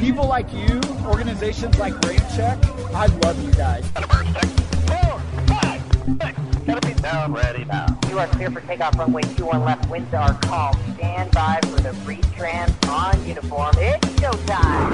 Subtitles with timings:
[0.00, 2.58] People like you, organizations like Ramp Check,
[2.94, 3.86] I love you guys.
[3.90, 5.82] Four, five,
[6.20, 6.38] six.
[6.66, 7.86] Gotta be down, ready now.
[8.08, 9.90] You are clear for takeoff runway 21 left.
[9.90, 10.74] Winds are calm.
[10.96, 13.74] Stand by for the retrans on uniform.
[13.76, 14.90] It's showtime.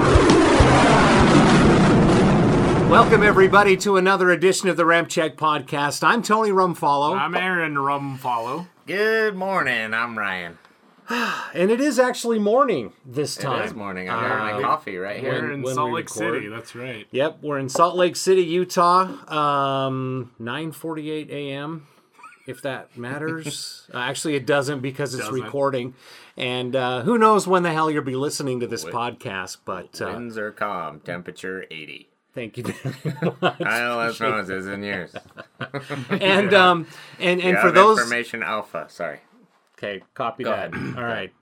[2.89, 6.03] Welcome, everybody, to another edition of the Ramp Check Podcast.
[6.03, 8.67] I'm Tony Rumfollow, I'm Aaron Rumfollow.
[8.85, 9.93] Good morning.
[9.93, 10.57] I'm Ryan.
[11.53, 13.61] and it is actually morning this time.
[13.61, 14.09] It is morning.
[14.09, 15.31] I'm having Uh, my coffee right here.
[15.33, 15.51] We're here.
[15.53, 16.33] in when Salt we Lake record.
[16.35, 16.47] City.
[16.49, 17.07] That's right.
[17.11, 19.01] Yep, we're in Salt Lake City, Utah.
[19.33, 21.87] Um, 9:48 a.m.
[22.45, 23.87] If that matters.
[23.93, 25.41] uh, actually, it doesn't because it's Doesn't.
[25.43, 25.93] recording,
[26.37, 29.57] and uh, who knows when the hell you'll be listening to this podcast.
[29.65, 30.99] But uh, Winds are calm.
[31.01, 32.09] Temperature 80.
[32.33, 33.61] thank you very much.
[33.61, 35.13] I know that's known as in years.
[36.09, 36.87] and um,
[37.19, 38.85] and and You for those information alpha.
[38.89, 39.19] Sorry.
[39.77, 40.73] Okay, copy Go that.
[40.73, 40.97] ahead.
[40.97, 41.33] All right.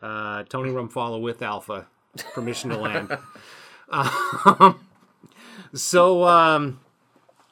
[0.00, 1.86] Uh, Tony Rumfollow with Alpha.
[2.34, 3.16] Permission to land.
[3.88, 4.80] um,
[5.72, 6.80] so, um,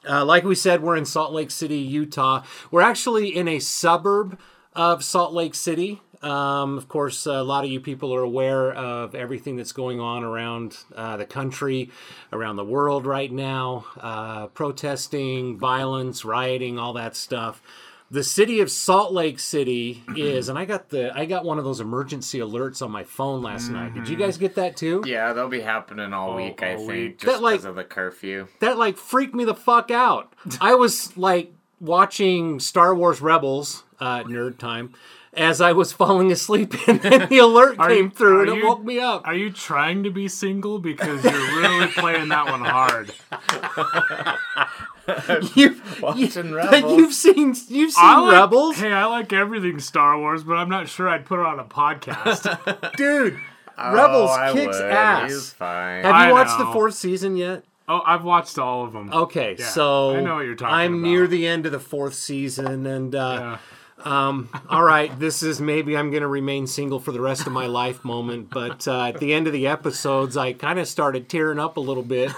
[0.06, 2.42] uh, like we said, we're in Salt Lake City, Utah.
[2.70, 4.38] We're actually in a suburb
[4.74, 6.02] of Salt Lake City.
[6.22, 10.22] Um, of course, a lot of you people are aware of everything that's going on
[10.22, 11.90] around uh, the country,
[12.30, 17.62] around the world right now uh, protesting, violence, rioting, all that stuff.
[18.12, 21.64] The city of Salt Lake City is, and I got the I got one of
[21.64, 23.94] those emergency alerts on my phone last night.
[23.94, 25.02] Did you guys get that too?
[25.06, 27.18] Yeah, they'll be happening all, All- week, I all think, week.
[27.18, 28.48] just That, like- of the curfew.
[28.58, 30.32] that like freaked me the fuck out.
[30.60, 34.92] I was like watching Star Wars Rebels, uh, nerd time,
[35.32, 38.66] as I was falling asleep, and then the alert came you- through and it you-
[38.66, 39.22] woke me up.
[39.24, 43.12] Are you trying to be single because you're really playing that one hard?
[45.54, 46.92] You, Watching you, Rebels.
[46.98, 50.68] you've seen you've seen I like, Rebels, Hey, I like everything Star Wars, but I'm
[50.68, 52.94] not sure I'd put it on a podcast.
[52.96, 53.38] dude.
[53.78, 54.90] Rebels oh, I kicks would.
[54.90, 55.30] ass.
[55.30, 56.04] He's fine.
[56.04, 57.64] Have you I watched the fourth season yet?
[57.88, 59.10] oh, I've watched all of them.
[59.12, 61.08] Okay, Yeah, so I know what you're talking I'm about.
[61.08, 63.58] near the end of the fourth season, and uh, Yeah.
[64.04, 67.66] All right, this is maybe I'm going to remain single for the rest of my
[67.66, 68.50] life moment.
[68.50, 71.80] But uh, at the end of the episodes, I kind of started tearing up a
[71.80, 72.32] little bit.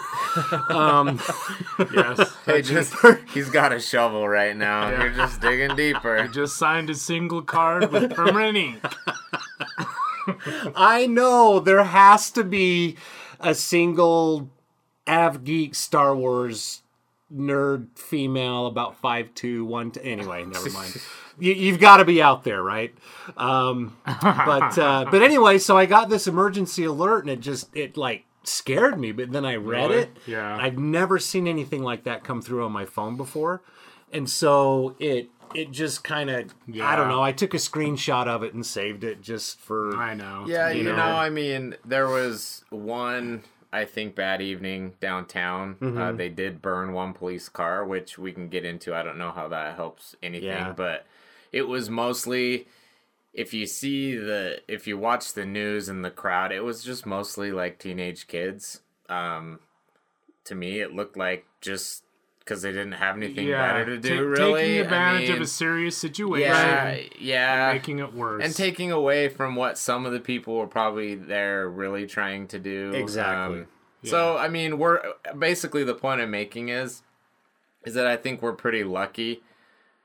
[0.68, 1.20] Um,
[1.94, 2.36] Yes.
[2.44, 2.94] Hey, just,
[3.32, 4.90] he's got a shovel right now.
[4.90, 5.04] Yeah.
[5.04, 6.26] You're just digging deeper.
[6.28, 8.84] Just signed a single card with permanent ink.
[10.76, 12.96] I know there has to be
[13.38, 14.50] a single
[15.06, 16.82] Av Geek Star Wars
[17.34, 19.90] nerd female about five two one.
[19.90, 20.96] T- anyway, never mind.
[21.38, 22.94] You, you've got to be out there, right?
[23.36, 27.96] Um, but uh, but anyway, so I got this emergency alert, and it just it
[27.96, 29.12] like scared me.
[29.12, 30.02] But then I read Really?
[30.02, 30.16] it.
[30.26, 30.56] Yeah.
[30.56, 33.62] I've never seen anything like that come through on my phone before,
[34.12, 37.22] and so it it just kind of I don't know.
[37.22, 40.44] I took a screenshot of it and saved it just for I know.
[40.46, 40.96] Yeah, you, know.
[40.96, 43.42] know, I mean, there was one,
[43.72, 45.76] I think, bad evening downtown.
[45.76, 45.98] Mm-hmm.
[45.98, 48.94] Uh, they did burn one police car, which we can get into.
[48.94, 50.72] I don't know how that helps anything, Yeah.
[50.76, 51.06] but
[51.52, 52.66] it was mostly.
[53.32, 57.06] If you see the, if you watch the news and the crowd, it was just
[57.06, 58.82] mostly like teenage kids.
[59.08, 59.60] Um,
[60.44, 62.04] to me, it looked like just
[62.44, 63.72] because they didn't have anything Yeah.
[63.72, 64.16] better to do.
[64.16, 66.50] Ta- really, Taking I advantage of a serious situation.
[66.50, 68.44] yeah, yeah, Making it worse.
[68.44, 72.58] and taking away from what some of the people were probably there really trying to
[72.58, 72.92] do.
[72.94, 73.60] Exactly.
[73.60, 73.66] Um,
[74.04, 75.00] So I mean, we're
[75.38, 77.02] basically the point I'm making is,
[77.84, 79.42] is that I think we're pretty lucky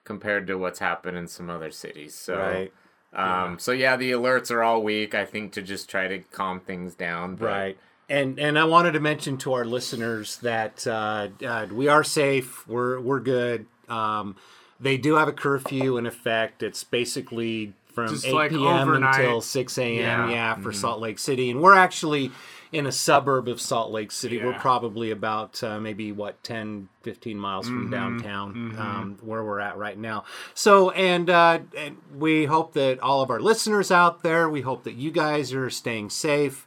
[0.04, 2.14] compared to what's happened in some other cities.
[2.14, 2.74] So, right.
[3.14, 5.16] um, so yeah, the alerts are all weak.
[5.16, 7.36] I think to just try to calm things down.
[7.36, 7.78] But Right.
[8.10, 12.66] And and I wanted to mention to our listeners that uh, uh, we are safe.
[12.68, 13.66] We're we're good.
[13.90, 14.36] Um,
[14.80, 16.64] they do have a curfew in effect.
[16.64, 18.64] It's basically from Just 8 like p.m.
[18.64, 19.20] overnight.
[19.20, 19.96] until 6 a.m.
[19.98, 20.56] Yeah, Yeah.
[20.56, 22.32] for Salt Lake City, and we're actually
[22.72, 24.42] in a suburb of Salt Lake City.
[24.44, 27.76] We're probably about uh, maybe what 10, 15 miles Mm-hmm.
[27.82, 30.26] from downtown, um, where we're at right now.
[30.54, 34.84] So, and uh, and we hope that all of our listeners out there, we hope
[34.84, 36.66] that you guys are staying safe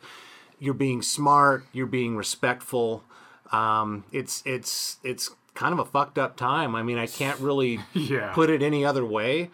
[0.61, 3.03] you're being smart, you're being respectful.
[3.51, 6.77] Um, it's it's it's kind of a fucked up time.
[6.77, 8.33] I mean, I can't really Yeah.
[8.33, 9.51] put it any other way.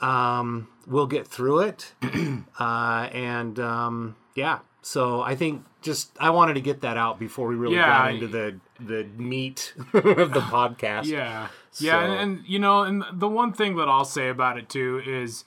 [0.00, 1.92] Um, we'll get through it,
[2.60, 4.58] uh, and um, yeah.
[4.82, 8.14] So I think just I wanted to get that out before we really Yeah, got
[8.14, 11.06] into the the meat of the podcast.
[11.06, 14.58] Yeah, So- yeah, and, and you know, and the one thing that I'll say about
[14.58, 15.44] it too is,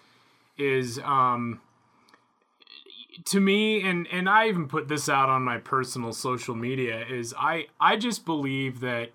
[0.58, 1.62] is um,
[3.26, 7.34] to me, and and I even put this out on my personal social media is
[7.38, 9.12] I I just believe that,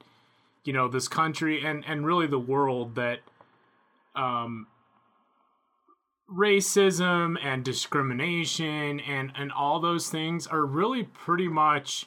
[0.64, 3.20] you know, this country and and really the world that,
[4.14, 4.66] um,
[6.32, 12.06] racism and discrimination and and all those things are really pretty much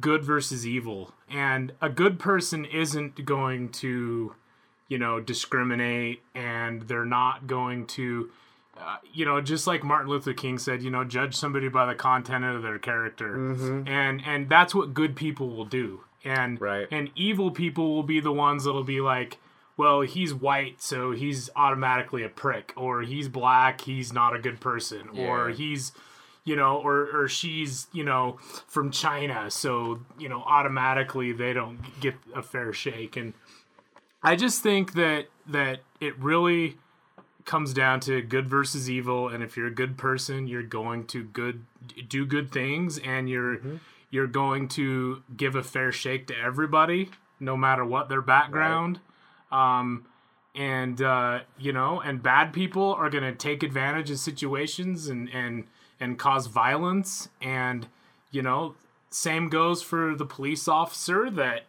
[0.00, 1.12] good versus evil.
[1.30, 4.34] And a good person isn't going to
[4.88, 8.30] you know discriminate and they're not going to
[8.76, 11.94] uh, you know just like martin luther king said you know judge somebody by the
[11.94, 13.34] content of their character.
[13.86, 16.00] And and that's what good people will do.
[16.24, 16.88] And Right.
[16.90, 19.38] and evil people will be the ones that'll be like
[19.76, 24.60] well he's white so he's automatically a prick or he's black he's not a good
[24.60, 25.92] person or he's
[26.44, 28.38] you know or or she's you know
[28.68, 33.16] from china so you know automatically they don't get a fair shake.
[33.16, 33.34] And
[34.22, 36.78] i just think that that it really
[37.44, 41.22] comes down to good versus evil and if you're a good person you're going to
[41.24, 41.64] good
[42.08, 43.58] do good things and you're
[44.10, 47.10] you're going to give a fair shake to everybody
[47.40, 49.00] no matter what their background.
[49.50, 50.06] Um
[50.54, 55.28] and uh you know and bad people are going to take advantage of situations and
[55.34, 55.64] and
[56.00, 57.28] and cause violence.
[57.42, 57.88] And
[58.30, 58.76] you know
[59.10, 61.62] same goes for the police officer that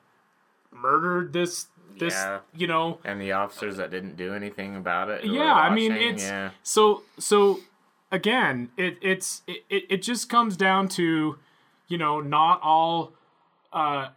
[0.71, 1.67] murdered this
[1.99, 2.39] this Yeah.
[2.55, 5.25] you know and the officers that didn't do anything about it.
[5.25, 6.51] yeah i mean it's yeah.
[6.63, 7.59] so so
[8.11, 11.37] again it it's it, it it just comes down to
[11.87, 13.13] you know not all
[13.73, 14.09] uh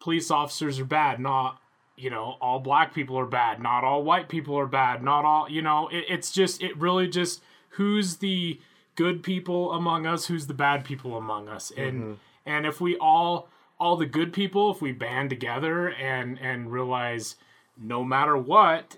[0.00, 1.60] police officers are bad not
[1.96, 5.48] you know all black people are bad not all white people are bad not all
[5.50, 8.60] you know it, it's just it really just who's the
[8.94, 13.48] good people among us who's the bad people among us and and if we all
[13.78, 17.36] all the good people if we band together and and realize
[17.78, 18.96] no matter what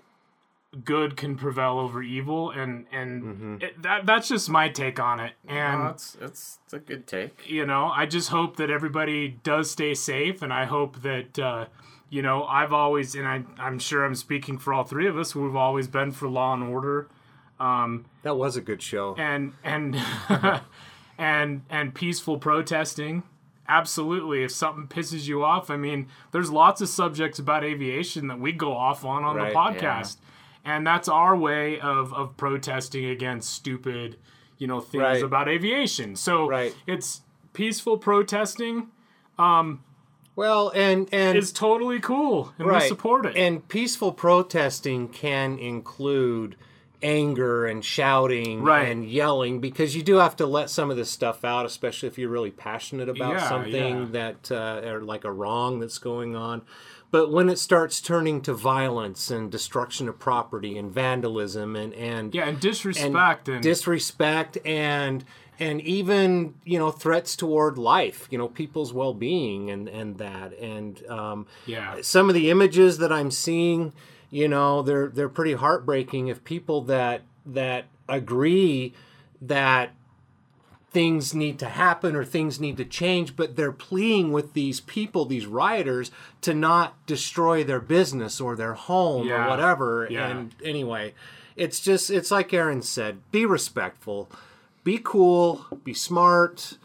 [0.85, 5.33] good can prevail over evil and and it, that that's just my take on it
[5.47, 7.49] and No, it's, it's it's a good take.
[7.49, 11.65] you know i just hope that everybody does stay safe and i hope that uh
[12.11, 15.35] you know i've always and I, i'm sure i'm speaking for all three of us
[15.35, 17.07] we've always been for law and order
[17.59, 19.15] That was a good show.
[19.17, 19.95] and and
[21.17, 23.23] and and peaceful protesting
[23.69, 24.43] absolutely.
[24.43, 28.51] If something pisses you off i mean there's lots of subjects about aviation that we
[28.51, 30.17] go off on on Right, the podcast.
[30.65, 34.17] And that's our way of of protesting against stupid
[34.57, 35.23] you know things Right.
[35.23, 36.15] about aviation.
[36.17, 36.75] So Right.
[36.85, 37.21] it's
[37.53, 38.87] peaceful protesting
[39.37, 39.83] um,
[40.35, 43.37] Well, and and is totally cool and we support it.
[43.37, 46.55] And peaceful protesting can include
[47.01, 48.87] anger and shouting Right.
[48.89, 52.17] and yelling because you do have to let some of this stuff out, especially if
[52.17, 54.05] you're really passionate about Yeah, something yeah.
[54.11, 56.61] that uh, or like a wrong that's going on.
[57.11, 62.35] But when it starts turning to violence and destruction of property and vandalism and and
[62.35, 65.23] yeah and and disrespect and, disrespect and
[65.59, 71.03] and even you know threats toward life you know people's well-being and and that and
[71.09, 73.91] um yeah some of the images that i'm seeing
[74.29, 78.93] you know they're they're pretty heartbreaking if people that that agree
[79.41, 79.91] that
[80.91, 85.23] things need to happen or things need to change but they're pleading with these people
[85.25, 86.09] these rioters
[86.41, 89.45] to not destroy their business or their home Yeah.
[89.45, 90.27] or whatever Yeah.
[90.29, 91.13] and anyway
[91.55, 94.29] it's just it's like aaron said be respectful
[94.83, 96.77] be cool be smart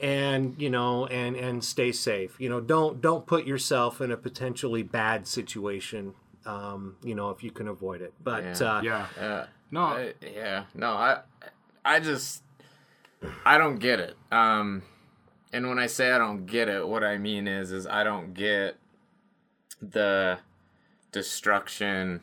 [0.00, 4.16] and you know and and stay safe you know don't don't put yourself in a
[4.16, 6.14] potentially bad situation
[6.46, 8.70] um you know if you can avoid it but Yeah.
[8.76, 9.46] uh yeah Yeah.
[9.70, 10.64] no I, yeah.
[10.74, 11.20] No, I
[11.84, 12.42] I just
[13.44, 14.16] I don't get it.
[14.32, 14.82] Um
[15.52, 18.32] and when I say I don't get it, what I mean is is I don't
[18.34, 18.76] get
[19.82, 20.38] the
[21.12, 22.22] destruction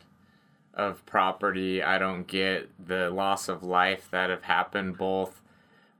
[0.74, 1.82] of property.
[1.82, 5.40] I don't get the loss of life that have happened both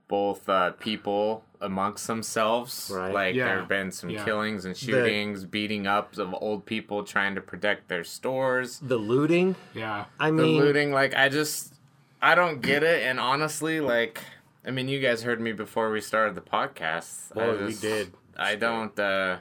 [0.07, 2.91] both uh, people amongst themselves.
[2.93, 3.13] Right.
[3.13, 3.45] Like Yeah.
[3.45, 4.23] there have been some Yeah.
[4.25, 9.55] killings and shootings, beating ups of old people trying to protect their stores the looting
[9.73, 11.73] yeah i the mean looting like i just
[12.21, 14.19] i don't get it and honestly like
[14.65, 18.13] i mean you guys heard me before we started the podcast I Boy, we did.
[18.37, 19.37] i don't uh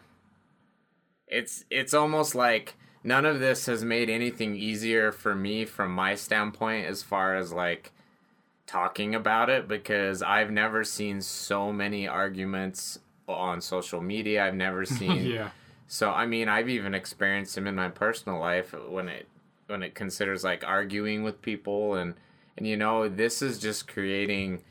[1.27, 6.15] it's it's almost like none of this has made anything easier for me from my
[6.15, 7.93] standpoint as far as like
[8.67, 14.45] talking about it because i've never seen so many arguments on social media.
[14.45, 15.51] I've never seen yeah.
[15.87, 19.29] So I mean, I've even experienced them in my personal life when it
[19.67, 22.15] when it considers like arguing with people and
[22.57, 24.63] and you know this is just creating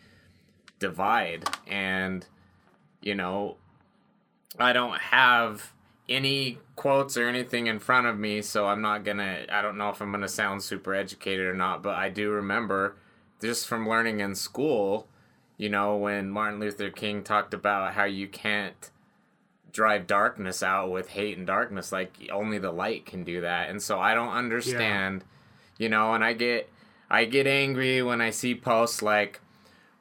[0.80, 2.26] divide and
[3.02, 3.58] you know
[4.60, 5.74] I don't have
[6.10, 9.78] any quotes or anything in front of me so I'm not going to I don't
[9.78, 12.98] know if I'm going to sound super educated or not but I do remember
[13.44, 15.08] just from learning in school
[15.58, 18.90] you know when Martin Luther King talked about how you can't
[19.72, 23.82] drive darkness out with hate and darkness like only the light can do that and
[23.82, 25.24] so i don't understand
[25.80, 26.70] you know and i get
[27.14, 29.40] I get angry when I see posts like,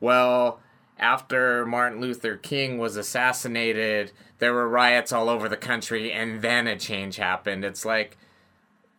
[0.01, 0.61] well,
[0.99, 6.67] after Martin Luther King was assassinated, there were riots all over the country and then
[6.67, 7.67] a change happened.
[7.67, 8.17] It's like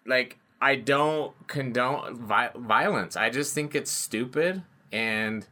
[0.06, 3.18] like I don't condone vi- violence.
[3.18, 5.46] I just think it's stupid and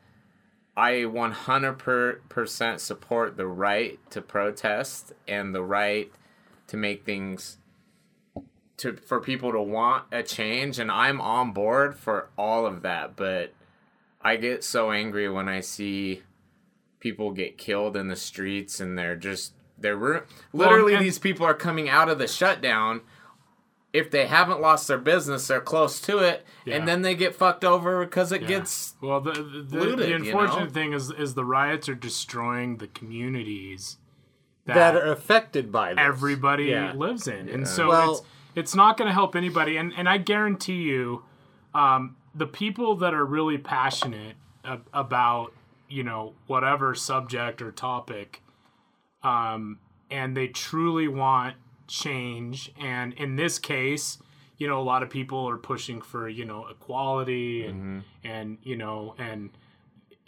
[0.77, 6.09] I 100% support the right to protest and the right
[6.67, 7.57] to make things
[8.77, 13.17] to for people to want a change and I'm on board for all of that,
[13.17, 13.53] but
[14.21, 16.21] I get so angry when I see
[17.01, 21.45] people get killed in the streets and they're just they're ru- literally and- these people
[21.45, 23.01] are coming out of the shutdown
[23.93, 26.75] if they haven't lost their business they're close to it Yeah.
[26.75, 28.47] and then they get fucked over because it Yeah.
[28.47, 30.69] gets well the the, looted, the you unfortunate know?
[30.71, 33.97] thing is is the riots are destroying the communities
[34.65, 35.99] that, that are affected by this.
[36.03, 36.93] everybody Yeah.
[36.93, 38.21] lives in and so Well- it's
[38.53, 41.23] it's not going to help anybody and and I guarantee you
[41.73, 45.53] um, the people that are really passionate ab- about
[45.89, 48.41] you know whatever subject or topic
[49.23, 49.79] um,
[50.09, 51.55] and they truly want
[51.91, 52.71] change.
[52.79, 54.17] And in this case
[54.57, 57.99] you know a lot of people are pushing for you know equality and mm-hmm.
[58.23, 59.49] and you know and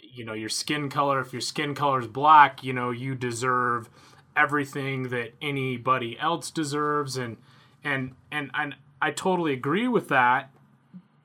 [0.00, 3.88] you know your skin color if your skin color is black you know you deserve
[4.36, 7.16] everything that anybody else deserves.
[7.16, 7.36] And
[7.84, 10.50] and and and I totally agree with that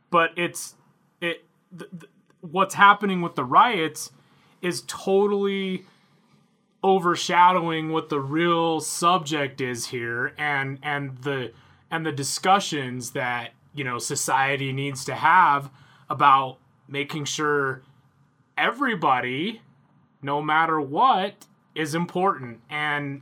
[0.09, 0.75] but it's
[1.21, 1.45] it
[1.77, 4.11] th- th- what's happening with the riots
[4.61, 5.85] is totally
[6.83, 11.51] overshadowing what the real subject is here and and the
[11.91, 15.69] and the discussions that you know society needs to have
[16.09, 16.57] about
[16.87, 17.81] making sure
[18.57, 19.61] everybody
[20.21, 21.45] no matter what
[21.75, 22.61] is important.
[22.69, 23.21] And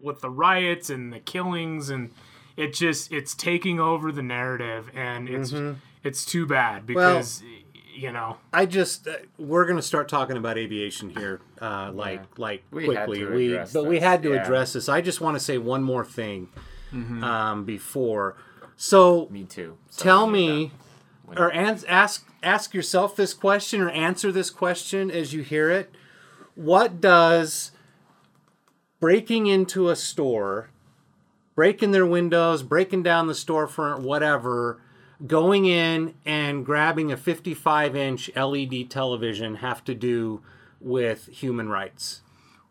[0.00, 2.10] with the riots and the killings and
[2.56, 5.78] it just it's taking over the narrative and it's mm-hmm.
[6.02, 7.42] it's too bad because
[7.92, 12.64] you know I just uh, we're gonna start talking about aviation here, uh, like like
[12.70, 13.18] We had quickly.
[13.20, 14.42] to we address but we had to yeah.
[14.42, 14.88] address this.
[14.88, 16.48] I just want to say one more thing
[16.92, 17.24] Mm-hmm.
[17.24, 18.36] um, before.
[18.76, 20.72] So me too So, tell me,
[21.38, 25.90] or ans- ask ask yourself this question, or answer this question as you hear it.
[26.54, 27.70] What does
[29.00, 30.68] breaking into a store,
[31.54, 34.81] breaking their windows, breaking down the storefront, whatever,
[35.26, 40.42] going in and grabbing a 55 inch LED television have to do
[40.80, 42.22] with human rights?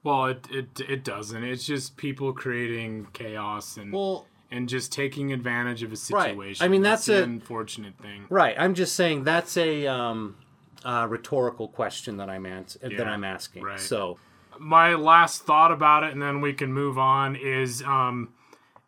[0.04, 5.32] well it it, it doesn't it's just people creating chaos and Well, and just taking
[5.32, 6.38] advantage of a situation.
[6.38, 6.62] Right.
[6.62, 8.56] I mean, that's the a- unfortunate thing right.
[8.58, 10.36] I'm just saying that's a um,
[10.84, 13.64] uh, rhetorical question that I'm ans- that I'm asking.
[13.64, 13.80] right.
[13.80, 14.18] So
[14.60, 18.34] my last thought about it and then we can move on is um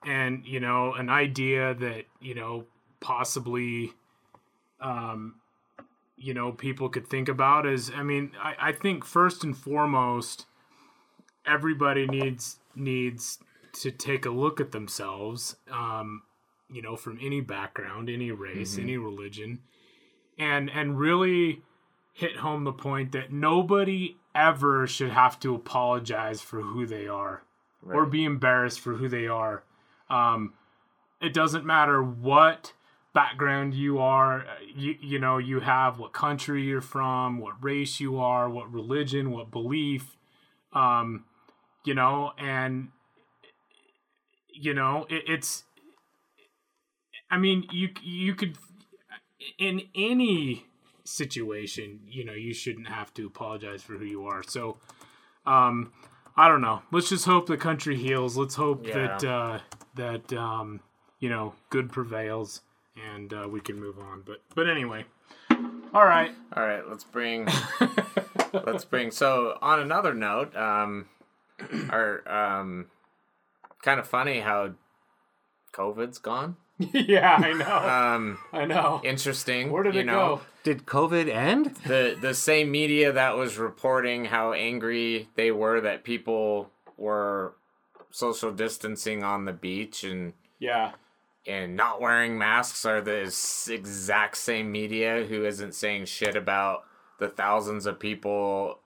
[0.06, 2.66] and you know an idea that you know
[3.04, 3.94] possibly
[4.82, 5.36] um
[6.18, 10.46] you know people could think about is i mean i, I think first and foremost
[11.46, 13.40] everybody needs needs
[13.74, 16.24] to take a look at themselves um
[16.72, 19.60] you know from any background any race any religion
[20.40, 21.62] and and really
[22.14, 27.44] hit home the point that nobody ever should have to apologize for who they are
[27.86, 29.64] or be embarrassed for who they are.
[30.10, 30.54] Um,
[31.22, 32.74] it doesn't matter what
[33.14, 38.00] background you are, uh, you, you know, you have, what country you're from, what race
[38.00, 40.16] you are, what religion, what belief,
[40.74, 41.26] um,
[41.86, 42.90] you know, and,
[44.52, 45.64] you know, it, it's,
[47.30, 48.58] I mean, you, you could,
[49.58, 50.66] in any
[51.04, 54.44] situation, you know, you shouldn't have to apologize for who you are.
[54.44, 54.78] So,
[55.46, 55.92] um,
[56.36, 56.82] I don't know.
[56.92, 58.38] Let's just hope the country heals.
[58.38, 58.94] Let's hope Yeah.
[59.20, 59.60] that uh,
[59.96, 60.80] that um,
[61.20, 62.62] you know good prevails
[62.96, 64.24] and uh, we can move on.
[64.26, 65.06] But but anyway,
[65.94, 66.32] all right.
[66.56, 67.48] All right, let's bring
[68.54, 71.08] let's bring so on another note, um
[71.90, 72.88] our um
[73.82, 74.74] kind of funny how
[75.74, 76.56] COVID's gone.
[76.94, 77.78] yeah, I know.
[77.78, 79.02] Um I know.
[79.04, 79.72] interesting.
[79.72, 80.38] Where did you it know?
[80.38, 80.42] go?
[80.64, 81.76] did COVID end?
[81.88, 87.54] The the same media that was reporting how angry they were that people were
[88.12, 90.94] social distancing on the beach and Yeah.
[91.46, 93.22] And not wearing masks are the
[93.70, 96.86] exact same media who isn't saying shit about
[97.20, 98.80] the thousands of people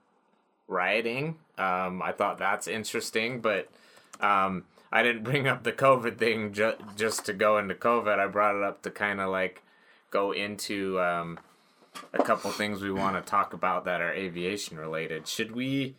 [0.66, 1.36] rioting.
[1.56, 3.68] Um, I thought that's interesting, but
[4.20, 8.18] um, I didn't bring up the COVID thing ju- just to go into COVID.
[8.18, 9.62] I brought it up to kind of like
[10.10, 11.38] go into um,
[12.12, 15.26] a couple things we want to talk about that are aviation related.
[15.26, 15.94] Should we?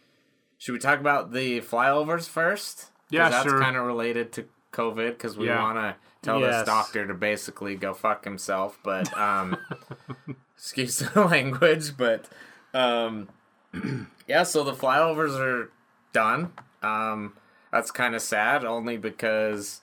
[0.58, 2.92] Should we talk about the flyovers first?
[3.10, 3.62] Yeah, that's sure.
[3.62, 5.62] kind of related to COVID because we Yeah.
[5.64, 6.60] want to tell Yes.
[6.62, 8.78] this doctor to basically go fuck himself.
[8.84, 9.58] But um,
[10.56, 12.28] excuse the language, but
[12.74, 13.30] um,
[14.28, 14.44] yeah.
[14.44, 15.72] So the flyovers are
[16.14, 16.54] done.
[16.82, 17.34] Um,
[17.72, 19.82] that's kind of sad, only because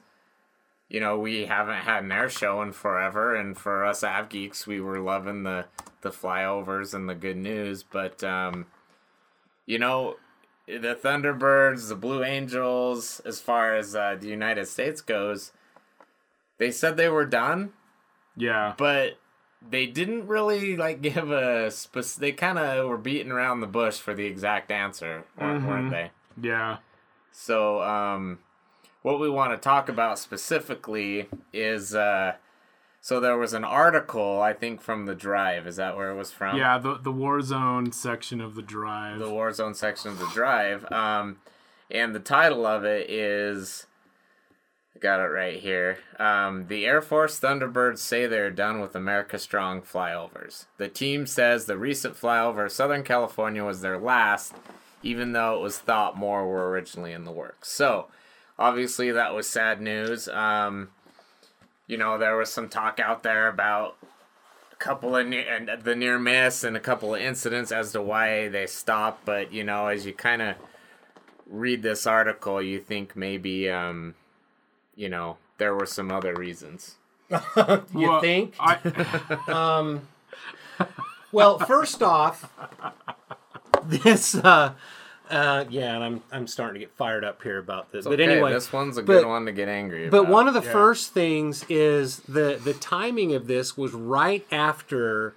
[0.89, 4.67] you know we haven't had an air show in forever, and for us av geeks,
[4.67, 5.67] we were loving the
[6.03, 7.83] the flyovers and the good news.
[7.83, 8.67] But um,
[9.67, 10.17] you know,
[10.67, 15.53] the Thunderbirds, the Blue Angels, as far as uh, the United States goes,
[16.59, 17.73] they said they were done,
[18.37, 18.75] Yeah.
[18.77, 19.19] but
[19.69, 23.99] they didn't really like give a spec- they kind of were beating around the bush
[23.99, 26.11] for the exact answer weren't, weren't they
[26.41, 26.79] Yeah.
[27.33, 28.39] so um
[29.03, 32.35] what we want to talk about specifically is uh
[33.01, 36.31] so there was an article i think from the drive is that where it was
[36.33, 39.19] from Yeah, the the Warzone section of the drive.
[39.19, 40.91] the Warzone section of the drive.
[40.93, 41.39] Um,
[41.91, 43.87] and the title of it is
[45.01, 45.99] got it right here.
[46.19, 50.67] Um, the Air Force Thunderbirds say they're done with America Strong flyovers.
[50.79, 54.55] The team says the recent flyover of Southern California was their last,
[55.03, 57.71] even though it was thought more were originally in the works.
[57.71, 58.07] So,
[58.59, 60.29] obviously, that was sad news.
[60.29, 60.91] Um,
[61.87, 63.97] you know, there was some talk out there about
[64.73, 68.49] a couple of and the near miss and a couple of incidents as to why
[68.49, 69.25] they stopped.
[69.25, 70.57] But you know, as you kind of
[71.47, 74.15] read this article, you think maybe, um,
[74.97, 76.97] you know, there were some other reasons.
[77.31, 77.39] You
[77.95, 78.55] Well, think?
[78.59, 79.99] I,
[81.33, 82.51] Well, first off,
[83.85, 84.73] this uh
[85.29, 88.05] uh yeah, and I'm I'm starting to get fired up here about this.
[88.05, 90.55] but Okay, anyway, this one's a but- good one to get angry But one of
[90.55, 95.35] the first things is the the timing of this was right after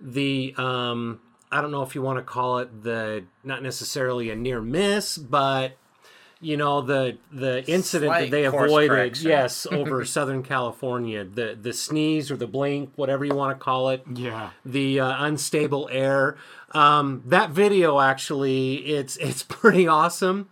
[0.00, 4.36] the um I don't know if you want to call it the not necessarily a
[4.36, 5.72] near miss, but
[6.42, 11.72] you know the the incident Slight that they avoided, yes, over Southern California, the the
[11.72, 14.50] sneeze or the blink, whatever you want to call it, yeah.
[14.64, 16.36] the uh, unstable air.
[16.72, 20.48] Um, that video actually, it's it's pretty awesome,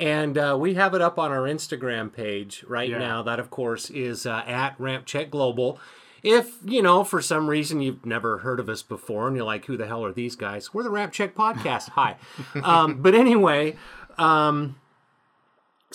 [0.00, 2.98] and uh, we have it up on our Instagram page right Yeah.
[2.98, 3.22] now.
[3.22, 5.78] That of course is uh, at Ramp Check Global.
[6.22, 9.66] If you know for some reason you've never heard of us before and you're like,
[9.66, 10.72] who the hell are these guys?
[10.72, 11.90] We're the Ramp Check Podcast.
[11.90, 12.16] Hi,
[12.62, 13.76] um, but anyway,
[14.18, 14.76] um,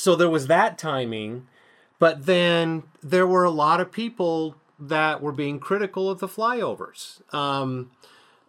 [0.02, 1.46] so there was that timing,
[2.00, 7.22] but then there were a lot of people that were being critical of the flyovers.
[7.32, 7.92] Um,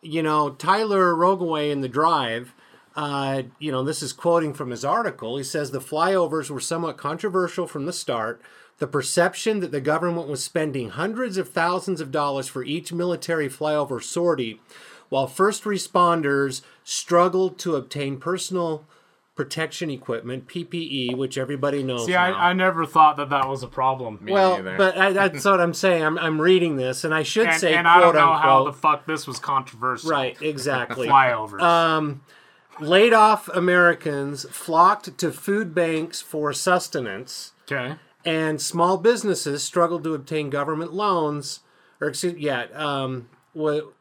[0.01, 2.55] you know, Tyler Rogoway in the drive,
[2.97, 5.37] uh, you know, this is quoting from his article.
[5.37, 8.41] He says the flyovers were somewhat controversial from the start.
[8.79, 13.51] The perception that the government was spending hundreds of thousands of dollars for each military
[13.51, 14.59] flyover sortie,
[15.11, 18.87] while first responders struggled to obtain personal
[19.35, 22.07] protection equipment, PPE, which everybody knows.
[22.07, 22.35] See, now.
[22.35, 24.18] I, I never thought that that was a problem.
[24.23, 24.77] Me well, neither.
[24.77, 26.03] but I, that's what I'm saying.
[26.03, 28.73] I'm, I'm reading this, and I should and, say, and I don't know how the
[28.73, 30.11] fuck this was controversial.
[30.11, 31.09] right, exactly.
[31.12, 31.61] Flyovers.
[31.61, 32.23] Um,
[32.81, 37.97] laid off Americans flocked to food banks for sustenance, okay.
[38.25, 41.61] and small businesses struggled to obtain government loans,
[42.03, 43.95] or excuse, yeah, um, what,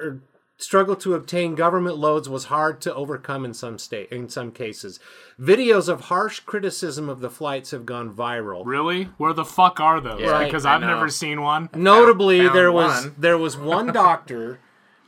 [0.00, 0.20] or
[0.60, 4.98] struggle to obtain government loads was hard to overcome in some state in some cases.
[5.40, 8.62] Videos of harsh criticism of the flights have gone viral.
[8.66, 9.04] Really?
[9.18, 10.20] Where the fuck are those?
[10.20, 11.68] Yeah, because I I've never seen one.
[11.74, 13.14] Notably, found there was one.
[13.18, 14.58] there was one doctor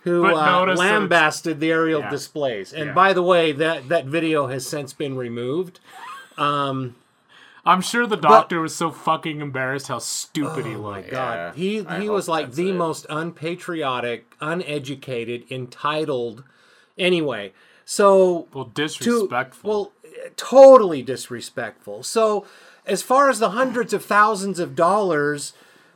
[0.05, 2.11] who But uh, notice that it's- lambasted the aerial Yeah.
[2.11, 2.73] displays.
[2.73, 2.93] And Yeah.
[2.95, 5.81] by the way, that that video has since been removed.
[7.65, 11.11] I'm sure the doctor was so fucking embarrassed how stupid he oh looked.
[11.11, 12.75] God, Yeah, he I he hope was like the it.
[12.75, 16.45] most unpatriotic, uneducated, entitled.
[16.99, 17.53] Anyway,
[17.85, 19.71] so Well, to disrespectful.
[19.71, 19.93] well,
[20.37, 22.03] totally disrespectful.
[22.03, 22.47] So,
[22.87, 25.53] as far as the hundreds of thousands of dollars,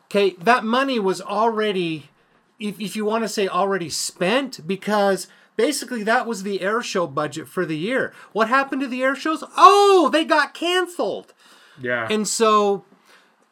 [0.06, 2.10] okay, that money was already,
[2.58, 7.06] if, if you want to say already spent, because basically that was the air show
[7.06, 8.12] budget for the year.
[8.32, 9.42] What happened to the air shows?
[9.56, 11.32] Oh, they got canceled.
[11.80, 12.06] Yeah.
[12.10, 12.84] And so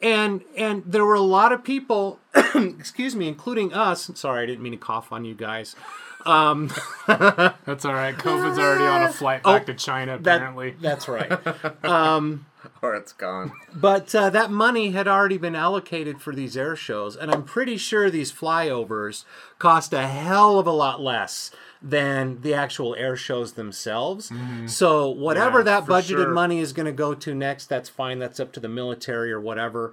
[0.01, 2.19] and and there were a lot of people
[2.55, 5.77] excuse me including us sorry i didn't mean to cough on you guys
[6.25, 6.71] um,
[7.09, 8.15] That's all right.
[8.17, 10.77] COVID's already on a flight back to China, Oh, That- apparently.
[10.81, 11.31] that's right
[11.85, 12.47] um,
[12.81, 13.51] or it's gone.
[13.75, 17.77] but uh, that money had already been allocated for these air shows and i'm pretty
[17.77, 19.25] sure these flyovers
[19.59, 21.51] cost a hell of a lot less
[21.83, 24.31] than the actual air shows themselves
[24.67, 26.29] so whatever Yeah, that budgeted sure.
[26.31, 29.41] money is going to go to next that's fine that's up to the military or
[29.41, 29.93] whatever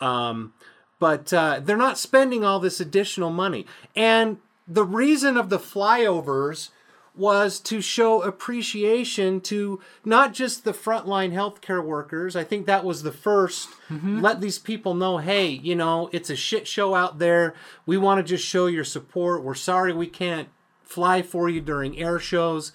[0.00, 0.52] um,
[0.98, 6.68] but uh, they're not spending all this additional money and the reason of the flyovers
[7.16, 12.36] was to show appreciation to not just the frontline healthcare workers.
[12.36, 16.36] I think that was the 1st Let these people know, hey, you know, it's a
[16.36, 17.54] shit show out there.
[17.84, 19.42] We want to just show your support.
[19.42, 20.48] We're sorry we can't
[20.90, 22.72] fly for you during air shows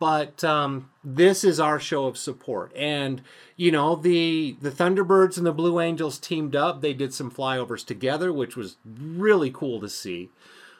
[0.00, 2.72] but um, this is our show of support.
[2.76, 3.22] And
[3.56, 6.80] you know the the thunderbirds and the blue angels teamed up.
[6.82, 10.30] They did some flyovers together which was really cool to see.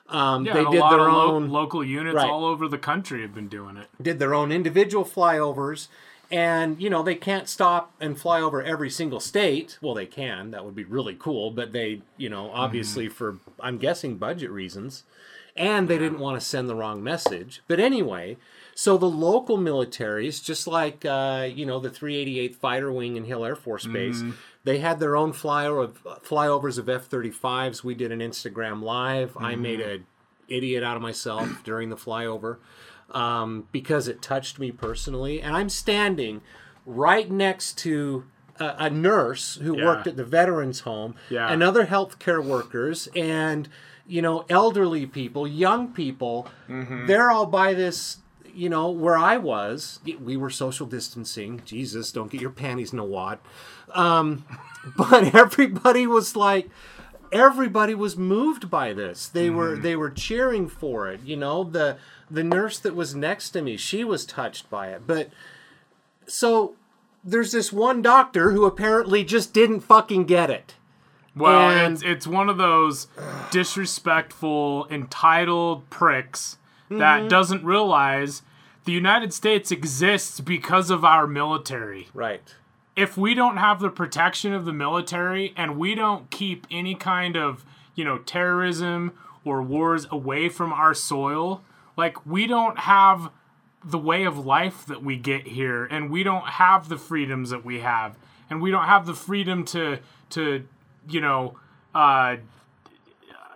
[0.09, 2.29] Um, Yeah, they did lot their of lo- own local units Right.
[2.29, 3.87] all over the country have been doing it.
[4.03, 5.87] did their own individual flyovers.
[6.31, 9.79] And you know they can't stop and fly over every single state.
[9.81, 10.51] Well they can.
[10.51, 11.53] That would be really cool.
[11.53, 15.05] But they you know obviously for i'm guessing budget reasons
[15.57, 17.63] and they didn't want to send the wrong message.
[17.69, 18.37] But anyway
[18.77, 23.45] so the local militaries just like uh, you know the 388th fighter wing in hill
[23.45, 24.21] air force base
[24.65, 29.37] they had their own flyover of, flyovers of f-35s we did an instagram live.
[29.39, 30.07] I made an
[30.49, 32.57] idiot out of myself during the flyover
[33.11, 35.41] um, because it touched me personally.
[35.41, 36.41] And I'm standing
[36.85, 38.25] right next to
[38.59, 39.85] a, a nurse who Yeah.
[39.85, 41.49] worked at the veterans home Yeah.
[41.49, 43.09] and other healthcare workers.
[43.15, 43.69] And
[44.07, 46.49] you know elderly people, young people.
[47.07, 48.19] They're all by this.
[48.55, 51.63] You know where I was, we were social distancing.
[51.65, 53.41] Jesus, don't get your panties in a wad.
[53.93, 54.45] Um,
[54.97, 56.71] but everybody was like,
[57.33, 59.29] everybody was moved by this.
[59.29, 61.21] They were they were cheering for it.
[61.25, 61.99] You know, the
[62.31, 65.07] the nurse that was next to me, she was touched by it.
[65.07, 65.31] But
[66.27, 66.75] so
[67.25, 70.75] there's this one doctor who apparently just didn't fucking get it.
[71.37, 73.09] Well, And- it's it's one of those
[73.51, 76.59] disrespectful, entitled pricks
[76.91, 76.99] Mm-hmm.
[76.99, 78.43] that doesn't realize
[78.85, 82.09] the United States exists because of our military.
[82.13, 82.43] Right.
[82.95, 87.39] If we don't have the protection of the military and we don't keep any kind
[87.39, 89.13] of, you know, terrorism
[89.47, 91.63] or wars away from our soil,
[91.97, 93.31] like we don't have
[93.83, 97.65] the way of life that we get here and we don't have the freedoms that
[97.65, 98.15] we have
[98.51, 99.99] and we don't have the freedom to
[100.31, 100.67] to
[101.09, 101.59] you know
[101.95, 102.37] uh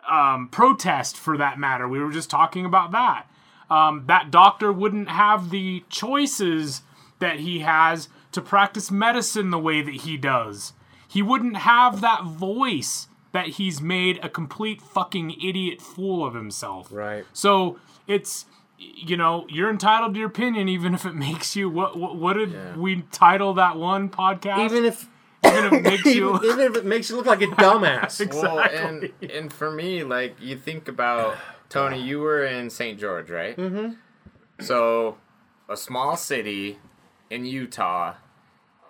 [0.08, 1.86] um protest for that matter.
[1.86, 3.26] We were just talking about that.
[3.70, 6.82] Um that doctor wouldn't have the choices
[7.18, 10.72] that he has to practice medicine the way that he does.
[11.08, 16.90] He wouldn't have that voice that he's made a complete fucking idiot fool of himself.
[16.92, 17.24] Right.
[17.32, 18.46] so it's
[18.78, 22.34] you know you're entitled to your opinion even if it makes you what what, what
[22.34, 24.64] did we title that one podcast?
[24.64, 25.08] Even if
[25.44, 28.34] even if it makes you even, even if it makes you look like a dumbass.
[28.34, 31.36] Well, and and for me, like you think about
[31.68, 32.98] Tony, you were in St.
[32.98, 33.56] George, right?
[33.56, 33.94] Mm-hmm.
[34.60, 35.18] So,
[35.68, 36.78] a small city
[37.30, 38.14] in Utah,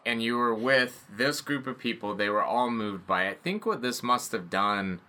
[0.07, 2.15] and you were with this group of people.
[2.15, 3.25] They were all moved by.
[3.25, 3.31] it.
[3.31, 5.01] I think what this must have done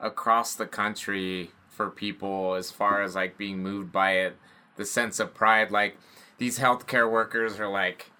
[0.00, 4.36] across the country for people, as far as like being moved by it,
[4.76, 5.70] the sense of pride.
[5.70, 5.96] Like
[6.38, 8.10] these healthcare workers are like,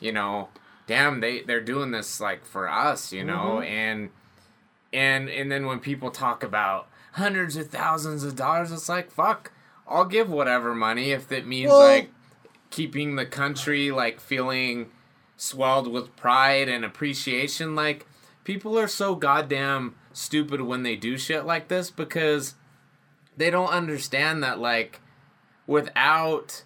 [0.00, 0.48] you know,
[0.86, 3.64] damn, they they're doing this like for us, you know, mm-hmm.
[3.64, 4.10] and
[4.92, 9.52] and and then when people talk about hundreds of thousands of dollars, it's like fuck,
[9.86, 12.10] I'll give whatever money if it means Well- like
[12.70, 14.90] keeping the country like feeling
[15.36, 17.74] swelled with pride and appreciation.
[17.74, 18.06] Like
[18.44, 22.54] people are so goddamn stupid when they do shit like this because
[23.36, 25.00] they don't understand that like
[25.66, 26.64] without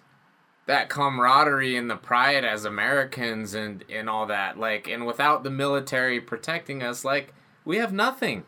[0.71, 5.49] that camaraderie and the pride as Americans and and all that like and without the
[5.49, 7.33] military protecting us like
[7.65, 8.45] we have nothing.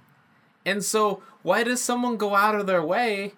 [0.65, 3.33] And so why does someone go out of their way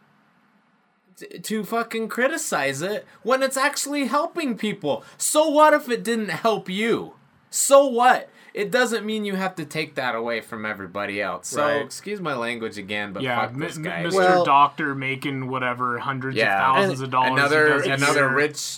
[1.42, 5.04] to fucking criticize it when it's actually helping people?
[5.18, 7.16] So what if it didn't help you?
[7.50, 8.30] So what?
[8.56, 11.50] It doesn't mean you have to take that away from everybody else.
[11.50, 11.82] So Right.
[11.82, 14.14] excuse my language again, but yeah, fuck M- this M- Mr.
[14.14, 16.56] Well- Doctor making whatever hundreds Yeah.
[16.70, 17.32] of thousands of dollars.
[17.32, 18.78] another another rich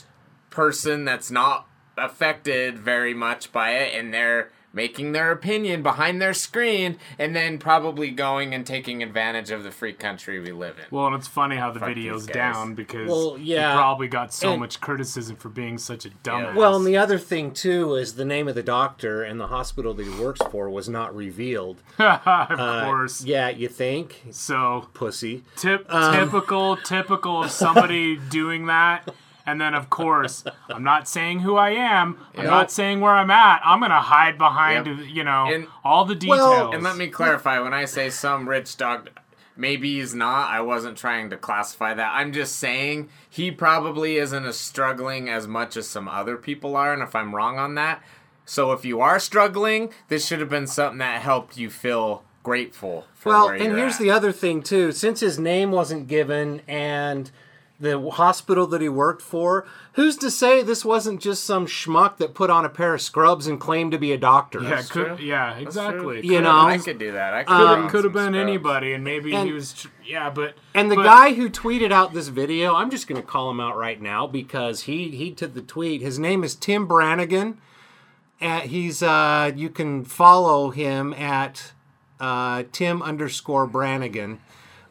[0.49, 6.33] person that's not affected very much by it and they're making their opinion behind their
[6.33, 10.85] screen and then probably going and taking advantage of the free country we live in.
[10.91, 13.71] Well, and it's funny how the Fuck video's down because Well, yeah.
[13.71, 16.53] he probably got so And- much criticism for being such a dumbass.
[16.55, 19.93] Well, and the other thing too is the name of the doctor and the hospital
[19.95, 21.81] that he works for was not revealed.
[21.99, 23.23] of Uh, course.
[23.25, 25.43] Yeah, you think, So pussy.
[25.55, 29.09] tip, Um, typical, typical of somebody doing that.
[29.47, 32.17] And then, of course, I'm not saying who I am.
[32.37, 32.49] I'm Yeah.
[32.51, 33.61] not saying where I'm at.
[33.65, 34.97] I'm gonna hide behind, Yep.
[35.07, 36.39] you know, And- all the details.
[36.39, 39.09] Well, And let me clarify when I say some rich dog,
[39.55, 40.51] maybe he's not.
[40.51, 42.11] I wasn't trying to classify that.
[42.13, 46.93] I'm just saying he probably isn't as struggling as much as some other people are.
[46.93, 48.03] And if I'm wrong on that,
[48.45, 53.05] so if you are struggling, this should have been something that helped you feel grateful
[53.13, 53.99] for Well, where and you're here's at.
[53.99, 54.91] the other thing too.
[54.91, 57.29] Since his name wasn't given, and
[57.79, 59.67] the hospital that he worked for.
[59.93, 63.45] Who's to say this wasn't just some schmuck that put on a pair of scrubs
[63.45, 64.61] and claimed to be a doctor?
[64.63, 66.17] Yeah, could, yeah, exactly.
[66.25, 67.33] You Could- know, I could do that.
[67.35, 68.37] I could, could, put on have, could have been scrubs.
[68.37, 69.73] anybody, and maybe And- he was.
[69.73, 73.21] tr- Yeah, but And the but- guy who tweeted out this video, I'm just going
[73.21, 76.01] to call him out right now because he he took the tweet.
[76.01, 77.57] His name is Tim Brannigan.
[78.39, 81.71] And he's uh, you can follow him at
[82.19, 84.39] uh, Tim underscore Brannigan.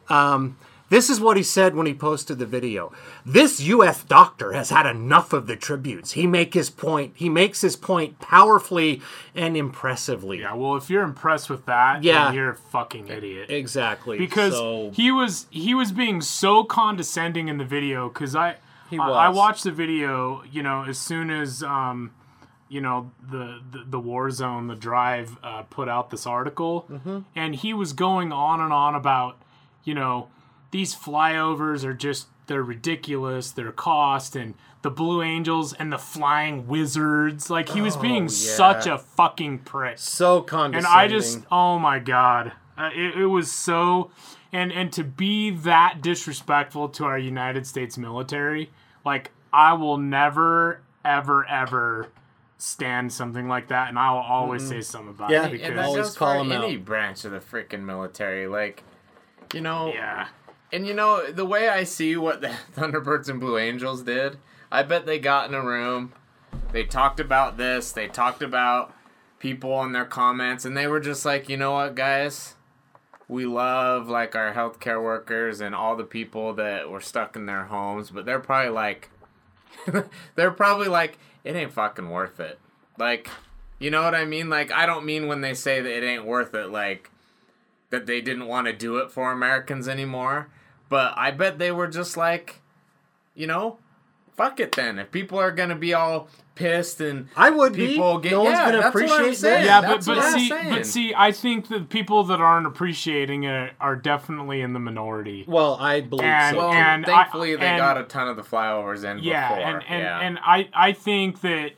[0.09, 0.57] Um,
[0.89, 2.91] this is what he said when he posted the video.
[3.25, 4.03] This U.S.
[4.03, 6.13] doctor has had enough of the tributes.
[6.13, 7.13] He make his point.
[7.15, 9.01] He makes his point powerfully
[9.35, 10.39] and impressively.
[10.41, 12.25] Yeah, well, if you're impressed with that, Yeah.
[12.25, 13.49] then you're a fucking idiot.
[13.49, 14.17] Exactly.
[14.17, 18.55] because So- he was he was being so condescending in the video because I,
[18.89, 22.11] He I I watched the video you know as soon as um
[22.69, 27.19] you know the the, the war zone the drive uh, put out this article Mm-hmm.
[27.35, 29.37] and he was going on and on about
[29.83, 30.27] you know
[30.71, 36.65] these flyovers are just they're ridiculous their cost and the blue angels and the flying
[36.67, 40.85] wizards like he was being such a fucking prick so condescending.
[40.91, 40.99] and.
[40.99, 44.11] I just, oh my god, uh, it, it was so,
[44.53, 48.69] and and to be that disrespectful to our United States military,
[49.03, 52.07] like I will never, ever, ever
[52.59, 55.77] stand something like that, and I will always say something about Yeah, it because And
[55.79, 56.85] that Always goes call for 'em any out.
[56.85, 58.47] branch of the freaking military.
[58.47, 58.83] Like,
[59.53, 60.27] you know, yeah,
[60.71, 64.37] And you know, the way I see what the Thunderbirds and Blue Angels did,
[64.71, 66.13] I bet they got in a room,
[66.71, 68.93] they talked about this, they talked about
[69.39, 72.55] people and their comments, and they were just like, you know what, guys?
[73.29, 77.65] We love like our healthcare workers and all the people that were stuck in their
[77.65, 79.09] homes, but they're probably like
[80.35, 82.59] they're probably like, it ain't fucking worth it.
[82.97, 83.29] Like,
[83.79, 84.49] you know what I mean?
[84.49, 87.11] Like, I don't mean when they say that it ain't worth it, like,
[87.89, 90.49] that they didn't want to do it for Americans anymore.
[90.89, 92.61] But I bet they were just like,
[93.35, 93.77] you know,
[94.35, 94.99] fuck it then.
[94.99, 97.87] If people are gonna be all pissed and I would be.
[97.87, 99.65] people get no one's gonna that's what I'm appreciate saying.
[99.65, 99.65] that.
[99.65, 103.43] yeah, but That's but what see, but see, I think that people that aren't appreciating
[103.43, 105.43] it are definitely in the minority.
[105.47, 106.59] Well, I believe And- so.
[106.59, 109.63] well, and I- thankfully they and- got a ton of the flyovers in yeah, before.
[109.65, 110.19] and and, yeah.
[110.19, 111.71] and I I think that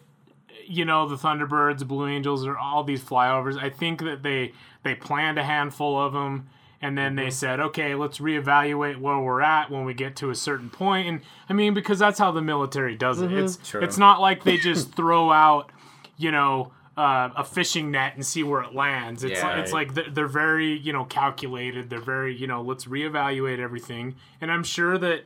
[0.65, 3.57] you know the Thunderbirds, Blue Angels, or all these flyovers.
[3.61, 6.47] I think that they they planned a handful of them,
[6.81, 7.25] and then Mm-hmm.
[7.25, 11.07] they said, okay, let's reevaluate where we're at when we get to a certain point.
[11.07, 13.31] And I mean, because that's how the military does it.
[13.31, 13.81] It's True.
[13.81, 15.71] it's not like they just throw out,
[16.17, 16.71] you know.
[16.97, 19.23] Uh, a fishing net and see where it lands.
[19.23, 19.57] It's Yeah.
[19.61, 21.89] it's like they're, they're very you know calculated.
[21.89, 24.15] They're very you know let's reevaluate everything.
[24.41, 25.21] And I'm sure that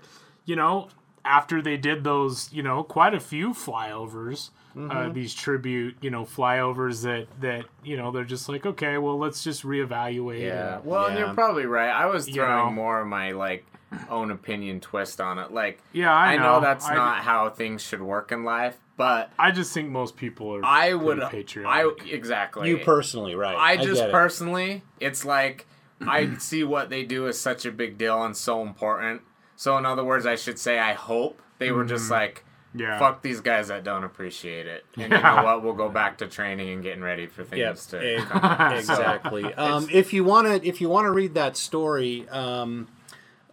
[0.46, 0.90] you know
[1.26, 6.24] after they did those, you know, quite a few flyovers, uh, these tribute, you know,
[6.26, 10.42] flyovers that that you know they're just like, okay, well, let's just reevaluate.
[10.42, 10.76] Yeah.
[10.78, 11.26] and- Well, and Yeah.
[11.26, 11.90] you're probably right.
[11.90, 12.72] I was You throwing know.
[12.72, 13.66] more of my like
[14.10, 15.52] own opinion twist on it.
[15.52, 19.32] Like, yeah, I, I know that's I, not how things should work in life, but
[19.38, 20.66] I just think most people are.
[20.66, 21.20] I pretty would.
[21.22, 22.12] I patriotic.
[22.12, 22.70] exactly.
[22.70, 23.56] you personally, right?
[23.56, 24.12] I just get it.
[24.12, 25.68] personally, it's like
[26.08, 29.22] I see what they do is such a big deal and so important.
[29.56, 32.43] So in other words, I should say I hope they were just like, Mm-hmm.
[32.76, 32.98] Yeah.
[33.00, 35.64] fuck these guys that don't appreciate it, and you know what?
[35.64, 37.60] We'll go back to training and getting ready for things
[37.92, 38.26] Yep, to.
[38.26, 38.72] come.
[38.78, 39.54] exactly.
[39.54, 42.88] um, if you want to, if you want to read that story, um,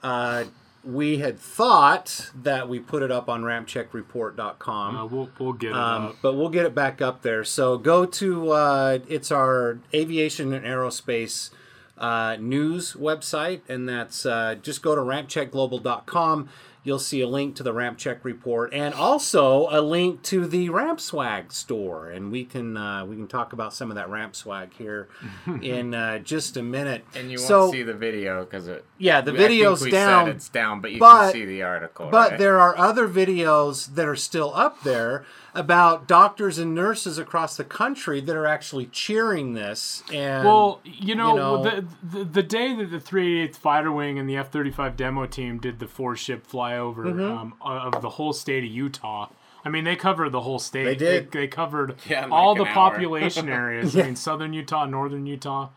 [0.02, 0.44] uh,
[0.82, 4.96] we had thought that we put it up on rampcheckreport.com.
[4.96, 6.16] Uh, we'll we'll get it Um, up.
[6.22, 7.44] but we'll get it back up there.
[7.44, 11.50] So go to uh, it's our aviation and aerospace
[11.98, 16.48] uh, news website, and that's uh, just go to rampcheckglobal.com.
[16.82, 20.70] You'll see a link to the Ramp Check report, and also a link to the
[20.70, 22.08] Ramp Swag store.
[22.08, 25.08] And we can uh, we can talk about some of that Ramp Swag here
[25.62, 27.04] in uh, just a minute.
[27.14, 28.84] And you won't so, see the video because it.
[28.98, 30.28] yeah, the think video's we down.
[30.28, 32.08] It's down, but you but- can see the article.
[32.10, 32.38] But right?
[32.38, 37.64] there are other videos that are still up there about doctors and nurses across the
[37.64, 40.02] country that are actually cheering this.
[40.12, 44.28] And Well, you know, know- the, the the day that the 388th Fighter Wing and
[44.28, 47.20] the F-35 demo team did the four ship flyover Mm-hmm.
[47.22, 49.28] um, of the whole state of Utah.
[49.64, 50.84] I mean, they covered the whole state.
[50.84, 51.32] They did.
[51.32, 52.72] They, covered Yeah, in all the hour.
[52.72, 53.94] population areas.
[53.96, 55.68] I mean, southern Utah, northern Utah,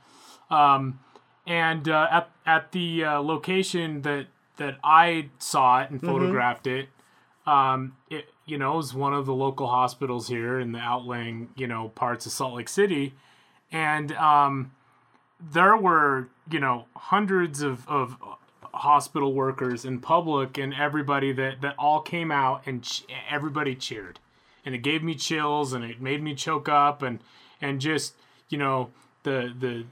[0.49, 0.99] um,
[1.45, 6.07] and uh, at at the uh, location that that I saw it and Mm-hmm.
[6.11, 6.89] photographed it.
[7.45, 11.67] Um, it you know is one of the local hospitals here in the outlying you
[11.67, 13.13] know parts of Salt Lake City,
[13.71, 14.71] and um,
[15.39, 18.17] there were you know hundreds of, of
[18.73, 24.19] hospital workers and public and everybody that that all came out and ch- everybody cheered.
[24.65, 27.19] And it gave me chills and it made me choke up and
[27.61, 28.15] and just
[28.49, 28.89] you know
[29.23, 29.85] the the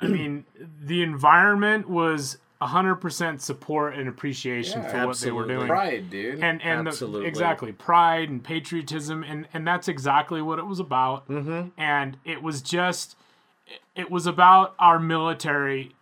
[0.00, 0.44] i mean
[0.80, 5.68] the environment was hundred percent support and appreciation for what they were doing.
[5.68, 6.42] Pride, dude.
[6.42, 7.28] And and the, Absolutely.
[7.28, 11.28] exactly pride and patriotism and and that's exactly what it was about.
[11.28, 11.68] Mm-hmm.
[11.80, 13.16] And it was just
[13.94, 15.94] it was about our military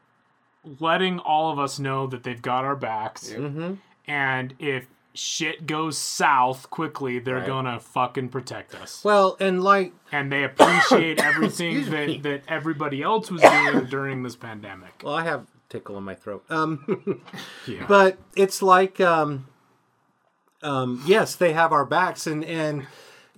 [0.80, 3.30] letting all of us know that they've got our backs.
[3.30, 3.74] Mm-hmm.
[4.08, 7.46] And if shit goes south quickly, they're Right.
[7.46, 9.02] gonna fucking protect us.
[9.04, 13.40] Well, and like and they appreciate everything that, that everybody else was
[13.72, 15.02] doing during this pandemic.
[15.04, 16.44] Well, I have a tickle in my throat.
[16.50, 17.22] Um,
[17.66, 17.84] Yeah.
[17.88, 19.46] but it's like, um,
[20.62, 22.86] um, yes, they have our backs, and and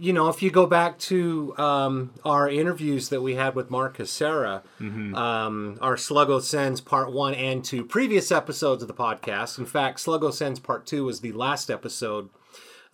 [0.00, 3.96] you know, if you go back to um, our interviews that we had with Mark
[3.98, 9.58] Casera, um, our Sluggo Sends Part One and Two, previous episodes of the podcast.
[9.58, 12.28] In fact, Sluggo Sends Part Two was the last episode.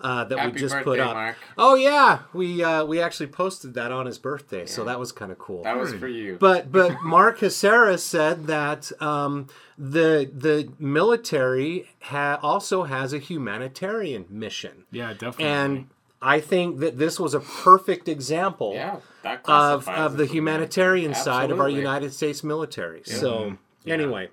[0.00, 1.14] Uh, that Happy we just put up.
[1.14, 1.36] Mark.
[1.56, 5.30] Oh yeah, we uh, we actually posted that on his birthday, so that was kind
[5.30, 5.62] of cool.
[5.62, 6.36] That was for you.
[6.38, 9.46] But but Mark Hasera said that um,
[9.78, 15.44] the the military ha- also has a humanitarian mission, yeah, definitely.
[15.44, 15.86] and
[16.24, 19.42] I think that this was a perfect example yeah, that of
[19.84, 23.02] classifies of the a humanitarian side of our United States military.
[23.04, 24.30] So anyway,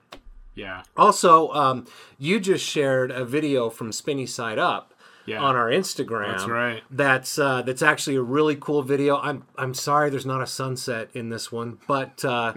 [0.55, 1.85] yeah, also um,
[2.17, 4.93] you just shared a video from Spinny Side Up.
[5.25, 5.39] Yeah.
[5.41, 6.81] On our Instagram, That's right.
[6.89, 9.17] That's uh, that's actually a really cool video.
[9.17, 12.53] I'm I'm sorry, there's not a sunset in this one, but uh,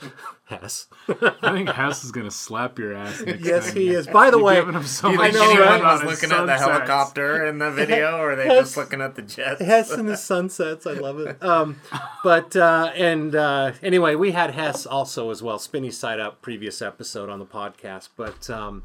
[0.44, 0.88] Hess.
[1.08, 3.76] I think Hess is gonna slap your ass next Yes, time.
[3.76, 4.06] he is.
[4.08, 5.82] By the You're way, giving him so much I know, shit anyone right?
[5.82, 8.64] was on his looking at the helicopter in the video, or are they Yes.
[8.66, 9.60] just looking at the jets?
[9.60, 10.86] Hess and the sunsets.
[10.86, 11.40] I love it.
[11.42, 11.76] Um,
[12.24, 15.58] but uh, and uh, anyway, we had Hess also as well.
[15.58, 18.50] Spinny side up previous episode on the podcast, but.
[18.50, 18.82] Um,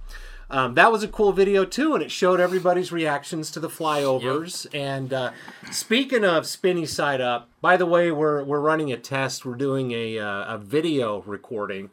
[0.49, 4.67] um, that was a cool video too, and it showed everybody's reactions to the flyovers.
[4.73, 5.32] And uh,
[5.71, 9.45] speaking of spinny side up, by the way, we're we're running a test.
[9.45, 11.89] We're doing a uh, a video recording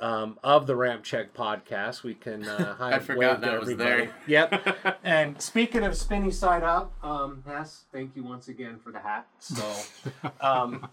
[0.00, 2.02] um, of the Ramp Check podcast.
[2.02, 4.06] We can uh, I forgot that was everybody.
[4.06, 4.14] there.
[4.26, 4.98] Yep.
[5.04, 9.26] and speaking of spinny side up, um, Hess, thank you once again for the hat.
[9.38, 9.64] So,
[10.40, 10.88] um,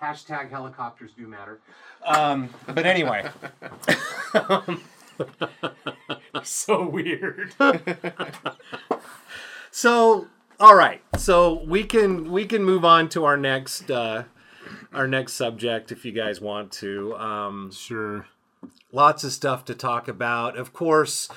[0.00, 1.60] hashtag helicopters do matter.
[2.04, 3.28] Um, but anyway,
[6.44, 7.54] So weird.
[9.70, 10.26] so
[10.58, 14.24] all right, so we can we can move on to our next uh,
[14.92, 17.14] our next subject if you guys want to.
[17.16, 18.26] Um, Sure.
[18.92, 20.56] lots of stuff to talk about.
[20.56, 21.28] Of course,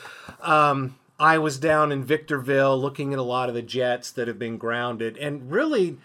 [0.41, 4.39] um, I was down in Victorville looking at a lot of the jets that have
[4.39, 5.98] been grounded, and really,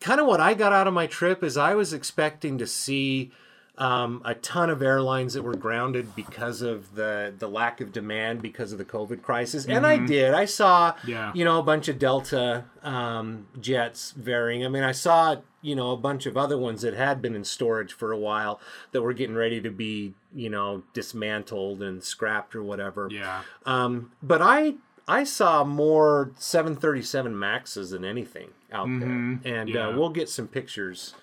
[0.00, 3.32] kind of what I got out of my trip is I was expecting to see
[3.76, 8.40] um, a ton of airlines that were grounded because of the the lack of demand
[8.40, 10.32] because of the COVID crisis, and I did.
[10.32, 11.32] I saw, Yeah.
[11.34, 14.64] you know, a bunch of Delta um, jets varying.
[14.64, 17.42] I mean, I saw, you know, a bunch of other ones that had been in
[17.42, 18.60] storage for a while
[18.92, 23.08] that were getting ready to be, you know, dismantled and scrapped or whatever.
[23.10, 23.42] Yeah.
[23.66, 24.74] Um, but I
[25.08, 29.88] I saw more 737 Maxes than anything out there, and yeah.
[29.88, 31.14] uh, we'll get some pictures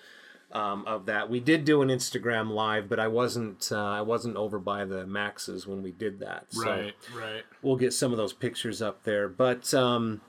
[0.52, 1.28] um, of that.
[1.30, 5.06] We did do an Instagram live, but I wasn't uh, I wasn't over by the
[5.06, 6.46] Maxes when we did that.
[6.50, 6.94] So Right.
[7.16, 7.42] Right.
[7.62, 9.28] we'll get some of those pictures up there.
[9.28, 10.20] But um,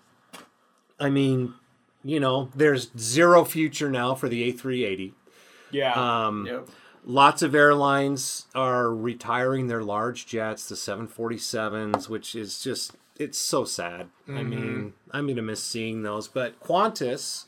[1.00, 1.54] I mean,
[2.04, 5.14] you know, there's zero future now for the A380.
[5.72, 5.94] Yeah.
[6.28, 6.70] Um, Yep.
[7.06, 13.66] Lots of airlines are retiring their large jets, the 747s, which is just it's so
[13.66, 14.08] sad.
[14.28, 14.38] Mm-hmm.
[14.38, 16.30] I mean, I'm gonna miss seeing those.
[16.30, 17.44] But Qantas,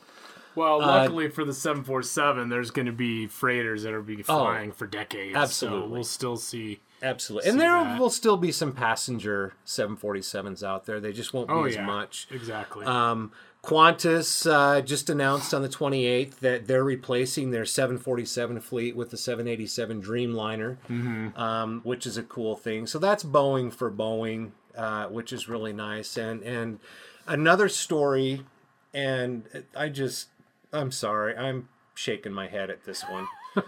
[0.56, 4.72] well, uh, luckily for the 747, there's going to be freighters that are be flying
[4.72, 5.34] for decades.
[5.34, 5.88] So Oh, absolutely.
[5.90, 6.80] we'll still see.
[7.02, 8.00] absolutely, and there that.
[8.00, 10.98] will still be some passenger 747s out there.
[11.00, 11.84] They just won't be Oh, as yeah.
[11.86, 12.26] much.
[12.30, 12.84] Exactly.
[12.86, 13.30] Um,
[13.62, 19.16] Qantas uh, just announced on the 28th that they're replacing their 747 fleet with the
[19.16, 20.76] 787 Dreamliner,
[21.36, 22.86] um, which is a cool thing.
[22.86, 26.16] So that's Boeing for Boeing, uh, which is really nice.
[26.16, 26.78] And and
[27.26, 28.42] another story,
[28.94, 29.42] and
[29.76, 30.28] I just
[30.72, 33.26] I'm sorry, I'm shaking my head at this one.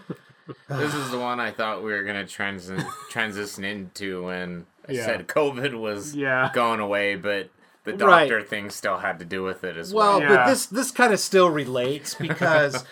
[0.67, 5.05] This is the one I thought we were gonna transi- transition into when I Yeah.
[5.05, 6.49] said COVID was Yeah.
[6.53, 7.49] going away, but
[7.83, 8.27] the Right.
[8.27, 10.27] doctor thing still had to do with it as Well, well.
[10.27, 12.83] but this this kind of still relates because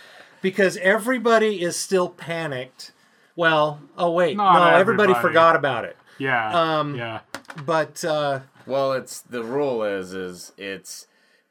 [0.44, 2.92] because everybody is still panicked.
[3.36, 5.28] Well, oh wait, Not no, everybody everybody.
[5.28, 5.98] forgot about it.
[6.20, 6.52] yeah.
[6.80, 7.22] um, yeah.
[7.66, 11.08] But uh, Well, it's the rule is is it's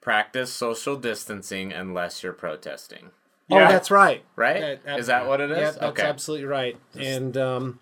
[0.06, 3.10] practice social distancing unless you're protesting,
[3.50, 3.68] oh, Yeah.
[3.72, 4.22] that's right.
[4.36, 4.82] right?
[4.84, 5.58] That- is that what it is?
[5.58, 6.02] Yeah, that's okay.
[6.04, 6.76] absolutely right.
[6.94, 7.80] And um,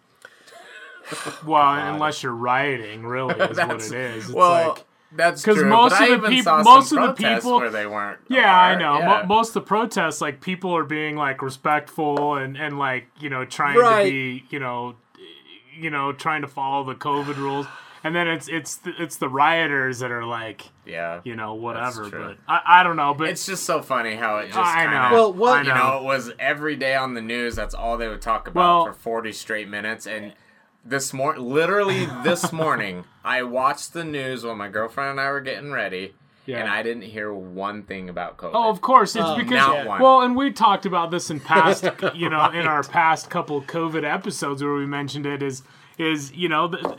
[1.46, 4.24] Well, unless you're rioting, really, is what it That's- is.
[4.24, 5.68] It's well, like, that's 'Cause true.
[5.68, 8.20] most but of the people, most of the people- where they weren't.
[8.28, 8.98] yeah, I know.
[8.98, 9.06] yeah.
[9.06, 13.28] Mo- most of the protests, like people are being like respectful and and like you
[13.30, 14.04] know trying Right.
[14.06, 14.96] to be you know
[15.76, 17.66] you know, trying to follow the COVID rules,
[18.04, 21.20] and then it's it's the, it's the rioters that are like, Yeah.
[21.24, 22.08] you know, whatever.
[22.10, 23.14] But I, I don't know.
[23.14, 25.12] But It's just so funny how it just I kinda, know.
[25.14, 27.56] Well, what- you know, it was every day on the news.
[27.56, 30.06] That's all they would talk about Well- for 40 straight minutes.
[30.06, 30.34] And
[30.84, 35.40] this morning, literally this morning, I watched the news while my girlfriend and I were
[35.40, 36.58] getting ready, Yeah.
[36.58, 38.50] and I didn't hear one thing about COVID.
[38.52, 40.02] Oh, of course, it's um, because not one.
[40.02, 44.04] well, and we talked about this in past, you know, in our past couple COVID
[44.04, 45.62] episodes where we mentioned it is
[45.98, 46.96] is you know the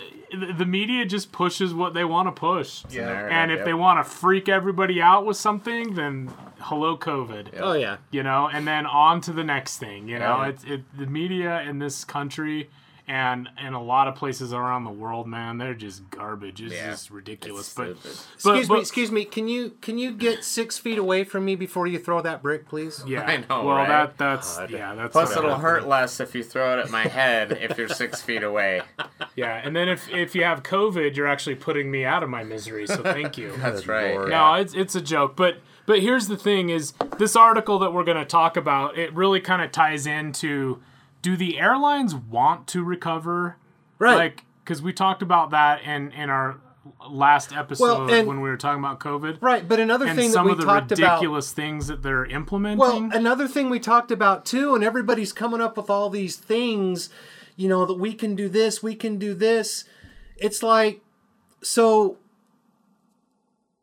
[0.58, 3.66] the media just pushes what they want to push, narrative, and if yep.
[3.66, 7.60] they want to freak everybody out with something, then hello COVID.
[7.60, 7.98] Oh yeah.
[8.12, 10.08] You know, and then on to the next thing.
[10.08, 10.48] You know, Yeah.
[10.48, 12.70] it's it the media in this country
[13.08, 16.62] and in a lot of places around the world, man, they're just garbage.
[16.62, 16.92] It's Yeah.
[16.92, 17.68] just ridiculous.
[17.68, 18.20] It's but, stupid.
[18.44, 19.26] but Excuse me, excuse me.
[19.26, 22.68] Can you can you get six feet away from me before you throw that brick,
[22.68, 23.04] please?
[23.06, 23.88] Yeah, I know, Well, right?
[23.88, 25.62] that that's yeah, that's Plus, it'll happened.
[25.62, 28.82] hurt less if you throw it at my head if you're six feet away.
[29.38, 32.44] Yeah, and then if if you have COVID, you're actually putting me out of my
[32.46, 32.88] misery.
[32.88, 33.52] So thank you.
[33.58, 34.14] That's right.
[34.16, 34.30] Lord.
[34.30, 38.06] No, it's it's a joke, but but here's the thing: is this article that we're
[38.06, 38.98] going to talk about?
[38.98, 40.82] It really kind of ties into:
[41.26, 43.58] Do the airlines want to recover?
[43.98, 44.16] Right.
[44.16, 46.60] Like, because we talked about that in in our
[47.10, 49.40] last episode and- when we were talking about COVID.
[49.42, 49.68] right.
[49.68, 51.14] But another thing that some we of the talked about.
[51.16, 52.78] ridiculous things that they're implementing.
[52.78, 57.10] Well, another thing we talked about too, and everybody's coming up with all these things,
[57.56, 59.86] you know, that we can do this, we can do this.
[60.38, 61.02] It's like,
[61.64, 62.18] so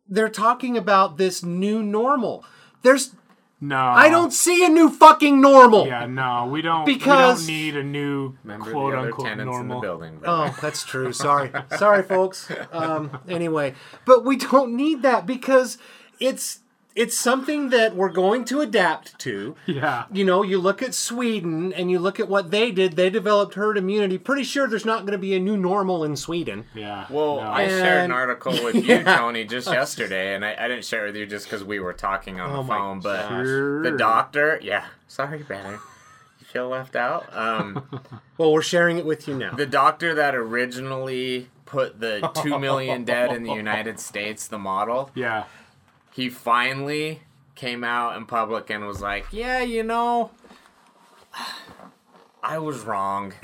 [0.09, 2.45] they're talking about this new normal.
[2.83, 3.17] There's,
[3.63, 5.87] no, I don't see a new fucking normal.
[5.87, 6.85] Yeah, no, we don't.
[6.85, 9.81] Because- we don't need a new Remember quote the unquote tenants in the normal.
[9.81, 10.21] building.
[10.27, 11.13] Oh, that's true.
[11.13, 11.51] Sorry.
[11.79, 12.51] Sorry, folks.
[12.73, 15.79] Um, anyway, but we don't need that because
[16.21, 16.59] it's
[16.95, 19.57] it's something that we're going to adapt to.
[19.67, 20.05] Yeah.
[20.13, 22.95] You know, you look at Sweden and you look at what they did.
[22.97, 24.19] They developed herd immunity.
[24.19, 26.65] Pretty sure there's not going to be a new normal in Sweden.
[26.75, 27.07] Yeah.
[27.11, 27.43] Well, no.
[27.51, 31.05] I shared an article artiult with you, Tony, just yesterday, and I, I didn't share
[31.05, 33.01] it with you just because we were talking on Oh the my phone.
[33.01, 33.83] But Sure.
[33.83, 35.81] the doctor, yeah, sorry, Banner,
[36.41, 37.35] you feel left out.
[37.37, 37.89] Um,
[38.39, 39.55] Well, we're sharing it with you now.
[39.55, 45.11] the doctor that originally put the two million dead in the United States, the model,
[45.15, 45.45] Yeah.
[46.13, 47.23] He finally
[47.55, 50.31] came out in public and was like, "Yeah, you know,
[52.43, 53.35] I was wrong."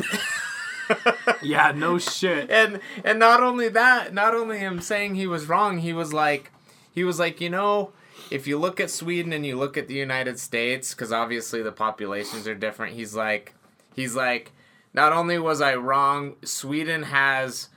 [1.42, 1.72] Yeah.
[1.72, 2.50] No shit.
[2.50, 6.50] and and not only that, not only him saying he was wrong, he was like,
[6.94, 7.92] he was like, you know,
[8.30, 11.72] if you look at Sweden and you look at the United States, because obviously the
[11.72, 12.94] populations are different.
[12.94, 13.54] He's like,
[13.94, 14.52] he's like,
[14.94, 17.68] not only was I wrong, Sweden has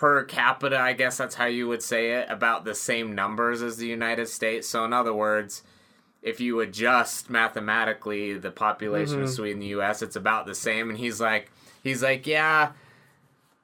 [0.00, 3.76] per capita, I guess that's how you would say it, about the same numbers as
[3.76, 4.66] the United States.
[4.66, 5.62] So in other words.
[6.22, 9.34] If you adjust mathematically the population of mm-hmm.
[9.34, 10.90] Sweden and the U.S., it's about the same.
[10.90, 11.50] And he's like,
[11.82, 12.72] he's like, yeah,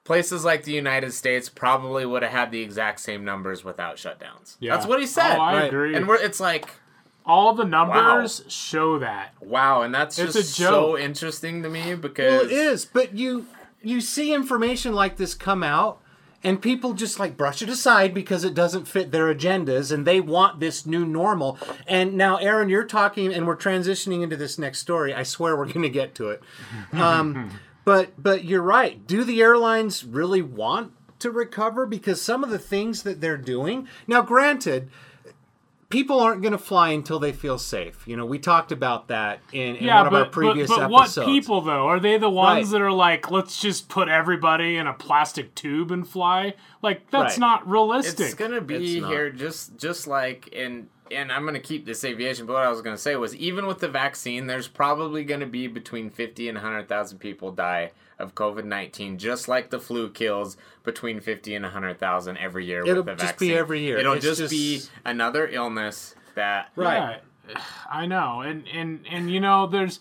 [0.05, 4.57] places like the United States probably would have had the exact same numbers without shutdowns.
[4.59, 4.75] Yeah.
[4.75, 5.37] That's what he said.
[5.37, 5.65] Oh, I Right.
[5.67, 5.95] agree.
[5.95, 6.71] And we're it's like
[7.27, 9.35] All the numbers show that.
[9.43, 10.71] wow, and that's It's just a joke.
[10.71, 13.47] so interesting to me because Well, it is, but you
[13.83, 16.01] you see information like this come out,
[16.43, 20.21] and people just like brush it aside because it doesn't fit their agendas, and they
[20.21, 21.59] want this new normal.
[21.87, 25.13] And now, Aaron, you're talking, and we're transitioning into this next story.
[25.15, 26.43] I swear we're going to get to it.
[26.93, 27.51] Um,
[27.85, 29.07] but but you're right.
[29.07, 31.87] Do the airlines really want to recover?
[31.87, 34.91] Because some of the things that they're doing now, granted.
[35.89, 38.09] People aren't going to fly until they feel safe.
[38.09, 40.79] You know, we talked about that in, in Yeah, one of but, our previous but,
[40.81, 42.73] but what people though are they the ones Right.
[42.73, 46.55] that are like, let's just put everybody in a plastic tube and fly?
[46.83, 47.39] Like that's Right.
[47.39, 48.19] not realistic.
[48.27, 52.47] it's gonna be It's here just just like in and I'm gonna keep this aviation,
[52.47, 55.69] but what I was gonna say was even with the vaccine, there's probably gonna be
[55.69, 60.57] between fifty and hundred thousand people die of COVID nineteen, just like the flu kills
[60.85, 63.99] between fifty and hundred thousand every year It'll with the just be every year.
[63.99, 67.21] It'll It's just, just- be another illness that Right.
[67.49, 67.61] Yeah,
[67.91, 70.01] I know, and and and you know, there's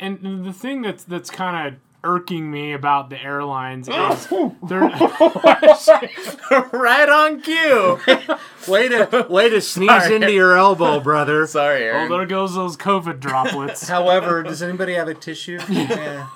[0.00, 4.28] and the thing that's that's kind of irking me about the airlines is
[4.62, 4.80] they're
[6.72, 7.98] right on cue.
[8.68, 10.14] Way to way to sneeze Sorry.
[10.16, 11.46] into your elbow, brother.
[11.46, 12.10] Sorry, Aaron.
[12.10, 13.88] there goes those COVID droplets.
[13.88, 15.58] However, does anybody have a tissue?
[15.68, 16.28] Yeah.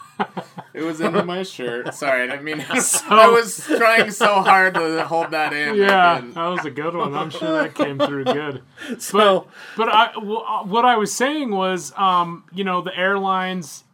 [0.72, 1.94] It was into my shirt.
[1.94, 2.60] Sorry, I mean.
[2.68, 5.76] I was trying so hard to hold that in.
[5.76, 7.14] Yeah, that was a good one.
[7.14, 8.62] I'm sure that came through good.
[8.98, 9.46] So
[9.76, 13.84] But I, wh- what I was saying was, um, you know, the airlines,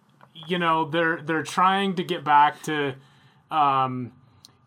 [0.46, 2.94] you know, they're they're trying to get back to,
[3.50, 4.12] um,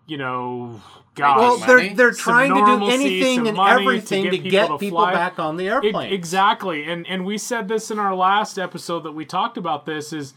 [0.05, 0.81] you know,
[1.15, 4.51] gosh, well, they're they're trying to do anything and money to everything get to people
[4.51, 6.13] get to people back on the airplane.
[6.13, 10.13] exactly, and and we said this in our last episode that we talked about this
[10.13, 10.33] is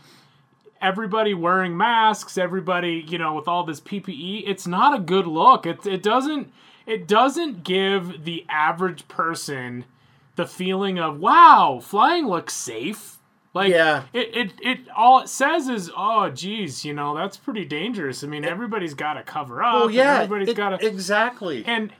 [0.87, 5.66] everybody wearing masks, everybody, you know, with all this PPE, it's not a good look.
[5.66, 6.53] It it doesn't
[6.87, 9.84] it doesn't give the average person
[10.37, 13.18] the feeling of wow, flying looks safe.
[13.55, 14.05] Like Yeah.
[14.12, 18.22] it, it it all it says is oh geez, you know, that's pretty dangerous.
[18.22, 19.87] I mean, everybody's got to cover up.
[19.87, 21.64] And yeah, everybody's it- got to exactly.
[21.66, 21.93] and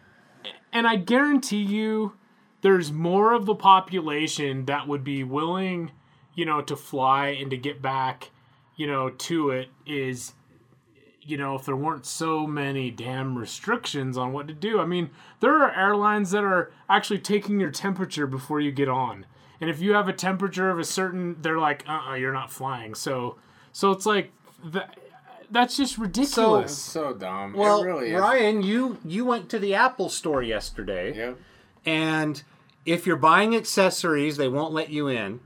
[0.73, 2.13] and I guarantee you
[2.61, 5.91] there's more of the population that would be willing,
[6.35, 8.31] you know, to fly and to get back,
[8.77, 10.35] you know, to it is
[11.23, 14.79] you know, if there weren't so many damn restrictions on what to do.
[14.79, 15.11] I mean,
[15.41, 19.27] there are airlines that are actually taking your temperature before you get on.
[19.61, 22.95] And if you have a temperature of a certain they're like, "Uh-uh, you're not flying."
[22.95, 23.37] So
[23.73, 24.31] so it's like
[24.67, 24.97] that
[25.51, 26.71] that's just ridiculous.
[26.73, 27.55] It's so dumb.
[27.55, 28.21] well, it really is.
[28.21, 31.39] Ryan, you you went to the Apple store yesterday, Yep.
[31.85, 32.43] and
[32.85, 35.41] if you're buying accessories, they won't let you in.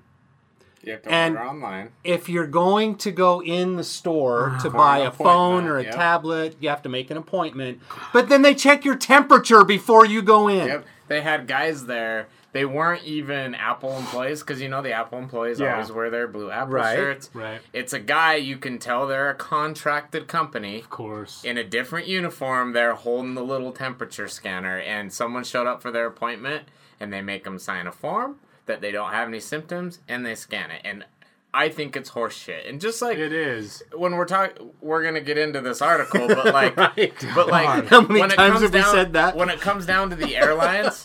[0.82, 1.90] You have to And- order online.
[2.04, 4.62] If you're going to go in the store uh-huh.
[4.62, 5.94] to buy a phone or a yep.
[5.94, 7.80] tablet, you have to make an appointment.
[8.12, 10.66] But then they check your temperature before you go in.
[10.66, 10.86] Yep.
[11.08, 12.28] They had guys there.
[12.52, 15.74] They weren't even Apple employees because you know the Apple employees Yeah.
[15.74, 16.96] always wear their blue Apple Right.
[16.96, 17.30] shirts.
[17.32, 17.60] Right.
[17.72, 20.80] It's a guy you can tell they're a contracted company.
[20.80, 21.44] of course.
[21.44, 25.90] in a different uniform, they're holding the little temperature scanner, and someone showed up for
[25.90, 26.64] their appointment,
[26.98, 28.36] and they make them sign a form
[28.70, 30.80] that they don't have any symptoms, and they scan it.
[30.84, 31.04] And
[31.52, 32.68] I think it's horseshit.
[32.68, 33.82] And just like It is.
[33.92, 37.12] when we're talking, we're gonna get into this article, but like, Right.
[37.34, 39.36] but like, How many when it times comes have we down, said that?
[39.36, 41.04] When it comes down to the airlines,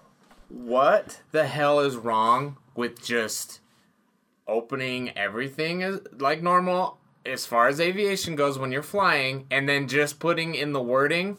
[0.48, 3.60] what the hell is wrong with just
[4.46, 9.88] opening everything as like normal as far as aviation goes when you're flying, and then
[9.88, 11.38] just putting in the wording?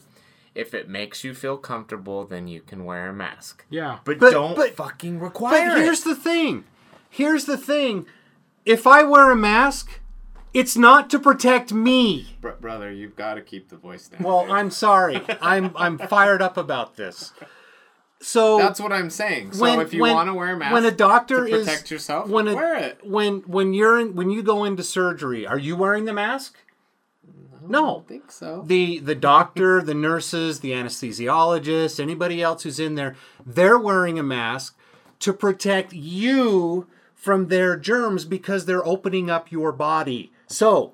[0.57, 3.63] If it makes you feel comfortable, then you can wear a mask.
[3.69, 3.99] Yeah.
[4.03, 6.05] But, But- don't but- fucking require But require here's it.
[6.09, 6.63] the thing.
[7.09, 8.05] Here's the thing.
[8.65, 9.99] If I wear a mask,
[10.53, 12.35] it's not to protect me.
[12.41, 14.23] Br- brother, you've got to keep the voice down.
[14.23, 15.21] Well, I'm sorry.
[15.41, 17.33] I'm I'm fired up about this.
[18.19, 19.51] So That's what I'm saying.
[19.53, 21.83] So when- if you when- want to wear a mask, when a doctor to protect
[21.85, 22.99] is yourself, when a, wear it.
[23.03, 26.55] When when you're in, when you go into surgery, are you wearing the mask?
[27.69, 27.99] No.
[28.05, 28.63] I think so.
[28.65, 33.15] The the doctor, the nurses, the anesthesiologist, anybody else who's in there,
[33.45, 34.77] they're wearing a mask
[35.19, 40.31] to protect you from their germs because they're opening up your body.
[40.47, 40.93] So,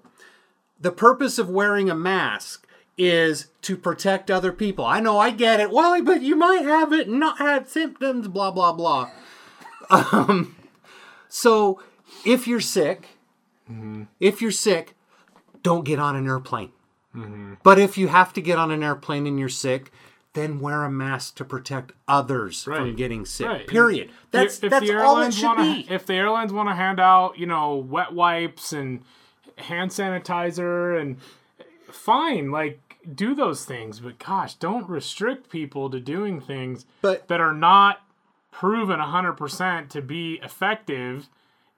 [0.79, 2.65] the purpose of wearing a mask
[2.97, 4.85] is to protect other people.
[4.85, 5.71] I know I get it.
[5.71, 9.09] Well, but you might have it and not have symptoms, blah blah blah.
[9.89, 10.55] Um,
[11.27, 11.81] so
[12.25, 13.09] if you're sick,
[14.19, 14.95] if you're sick,
[15.63, 16.71] don't get on an airplane.
[17.15, 17.55] Mm-hmm.
[17.63, 19.91] But if you have to get on an airplane and you're sick,
[20.33, 23.47] then wear a mask to protect others from getting sick.
[23.47, 23.67] Right.
[23.67, 24.11] Period.
[24.31, 25.87] That's if that's the all it should wanna, be.
[25.89, 29.01] If the airlines want to hand out, you know, wet wipes and
[29.57, 31.17] hand sanitizer and
[31.85, 32.79] fine, like
[33.13, 38.01] do those things, but gosh, don't restrict people to doing things But- that are not
[38.51, 41.27] proven 100% to be effective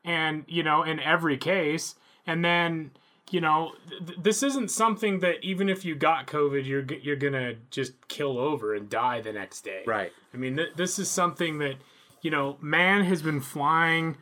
[0.04, 1.96] and, you know, in every case.
[2.28, 2.92] And then,
[3.32, 3.72] you know,
[4.06, 7.94] th- this isn't something that even if you got COVID, you're g- you're to just
[8.08, 9.84] kill over and die the next day.
[9.86, 10.12] Right.
[10.34, 11.76] I mean, th- this is something that,
[12.22, 14.18] you know, man has been flying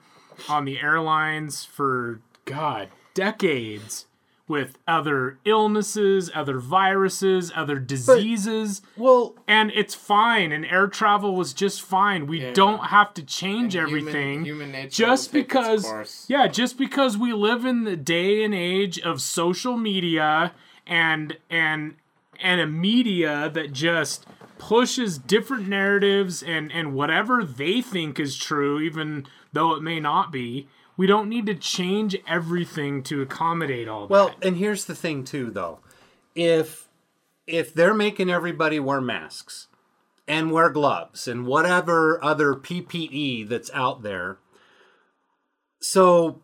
[0.49, 4.05] on the airlines for, God, decades
[4.47, 8.81] with other illnesses, other viruses, other diseases.
[8.97, 10.51] Well, and it's fine.
[10.51, 12.27] And air travel was just fine.
[12.27, 15.53] We don't have to change human- everything human nature just will take its
[15.87, 20.53] because, yeah, just because we live in the day and age of social media
[20.85, 21.95] and and
[22.41, 24.25] and a media that just
[24.57, 30.31] pushes different narratives and and whatever they think is true even though it may not
[30.31, 34.95] be we don't need to change everything to accommodate all well, that and here's the
[34.95, 35.79] thing too though.
[36.35, 36.87] If
[37.47, 39.67] if they're making everybody wear masks
[40.27, 44.37] and wear gloves and whatever other PPE that's out there,
[45.81, 46.42] so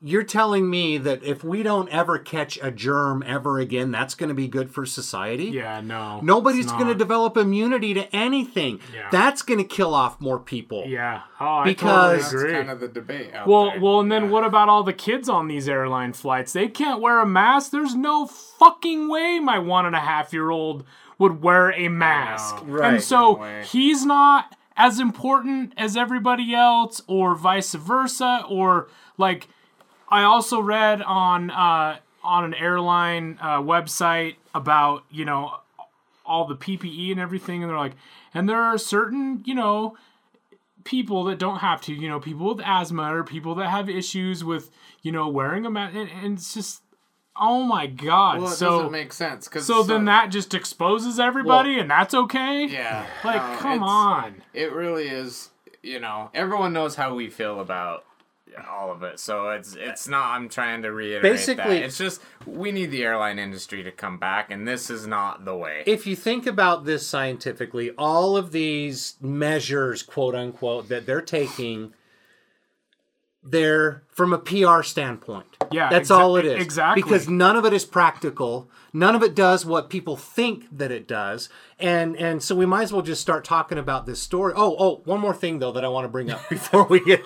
[0.00, 4.28] you're telling me that if we don't ever catch a germ ever again, that's going
[4.28, 5.46] to be good for society?
[5.46, 8.78] yeah no Nobody's going to develop immunity to anything.
[8.94, 9.08] Yeah.
[9.10, 10.84] That's going to kill off more people.
[10.86, 12.58] yeah oh Because- I That's totally agree.
[12.58, 13.34] kind of the debate.
[13.34, 13.80] Out Well, there.
[13.80, 14.30] well, and then Yeah.
[14.30, 16.52] what about all the kids on these airline flights?
[16.52, 17.72] They can't wear a mask.
[17.72, 20.84] There's no fucking way my one and a half year old
[21.18, 22.56] would wear a mask.
[22.64, 22.94] Right.
[22.94, 28.86] And so No he's not as important as everybody else, or vice versa, or
[29.16, 29.48] like
[30.10, 35.52] I also read on uh, on an airline uh, website about you know
[36.24, 37.94] all the PPE and everything, and they're like,
[38.34, 39.96] and there are certain you know
[40.88, 44.42] people that don't have to, you know, people with asthma or people that have issues
[44.42, 44.70] with,
[45.02, 46.82] you know, wearing a mask, and, and it's just,
[47.38, 48.40] oh my god.
[48.40, 49.48] Well, it so doesn't make sense.
[49.48, 52.66] Cause so then that just exposes everybody, and that's okay.
[52.66, 54.42] yeah, Like, come on.
[54.54, 55.50] It really is.
[55.82, 58.04] You know, everyone knows how we feel about
[58.70, 59.18] all of it.
[59.20, 60.30] So it's it's not.
[60.36, 61.84] I'm trying to reiterate Basically- that.
[61.84, 65.56] It's just we need the airline industry to come back, and this is not the
[65.56, 65.82] way.
[65.86, 71.92] if you think about this scientifically, all of these measures, quote unquote, that they're taking,
[73.42, 75.46] they're from a PR standpoint.
[75.70, 76.62] Yeah, That's exa- all it is.
[76.62, 77.02] exactly.
[77.02, 78.70] Because none of it is practical.
[78.92, 81.48] None of it does what people think that it does.
[81.78, 84.54] And and so we might as well just start talking about this story.
[84.56, 87.22] Oh, oh, one more thing though that I want to bring up before we get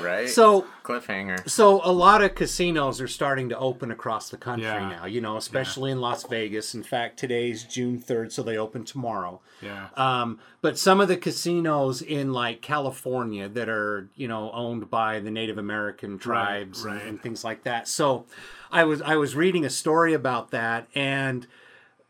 [0.00, 0.28] right?
[0.28, 1.48] so cliffhanger.
[1.48, 4.88] so a lot of casinos are starting to open across the country Yeah.
[4.88, 6.74] now, you know, especially in Las Vegas.
[6.74, 9.40] In fact, today's June 3rd, so they open tomorrow.
[9.60, 9.88] Yeah.
[9.96, 15.20] Um, but some of the casinos in like California that are, you know, owned by
[15.20, 17.04] the Native American tribes and- right.
[17.04, 17.88] And, things like that.
[17.88, 18.26] So
[18.70, 21.46] I was I was reading a story about that and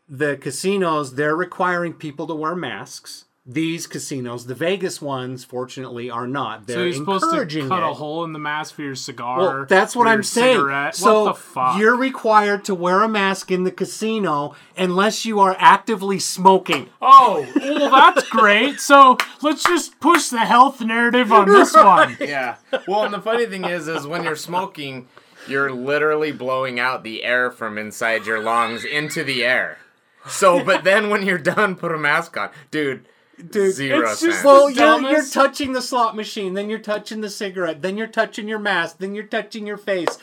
[0.07, 3.25] the casinos they're requiring people to wear masks.
[3.51, 6.67] These casinos, the Vegas ones, fortunately, are not.
[6.67, 7.89] They're so you're supposed to cut it.
[7.89, 9.39] a hole in the mask for your cigar.
[9.39, 10.57] Well, that's what I'm saying.
[10.57, 10.95] cigarette.
[10.95, 11.79] So what the fuck?
[11.79, 16.89] you're required to wear a mask in the casino unless you are actively smoking.
[17.01, 18.79] Oh, well, that's great.
[18.79, 22.17] So let's just push the health narrative on this one.
[22.19, 22.57] Yeah.
[22.87, 25.07] Well, and the funny thing is, is when you're smoking,
[25.47, 29.79] you're literally blowing out the air from inside your lungs into the air.
[30.27, 33.05] So, but then when you're done, put a mask on, dude.
[33.49, 34.43] Dude, zero it's just sense.
[34.43, 38.47] Well, you're, you're touching the slot machine, then you're touching the cigarette, then you're touching
[38.47, 40.17] your mask, then you're touching your face.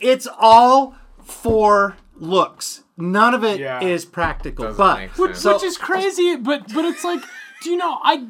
[0.00, 2.84] It's all for looks.
[2.96, 4.10] None of it is Yeah.
[4.12, 4.66] practical.
[4.66, 5.36] Doesn't but Which.
[5.36, 7.22] So- which is crazy, but but it's like,
[7.62, 7.98] do you know?
[8.02, 8.26] I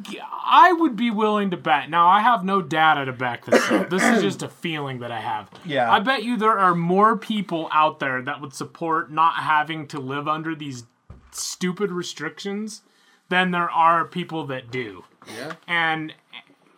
[0.50, 1.90] I would be willing to bet.
[1.90, 3.90] Now I have no data to back this up.
[3.90, 5.50] This is just a feeling that I have.
[5.64, 5.90] Yeah.
[5.90, 9.98] I bet you there are more people out there that would support not having to
[10.00, 10.84] live under these
[11.30, 12.82] stupid restrictions
[13.28, 15.04] than there are people that do.
[15.36, 15.54] Yeah.
[15.66, 16.14] and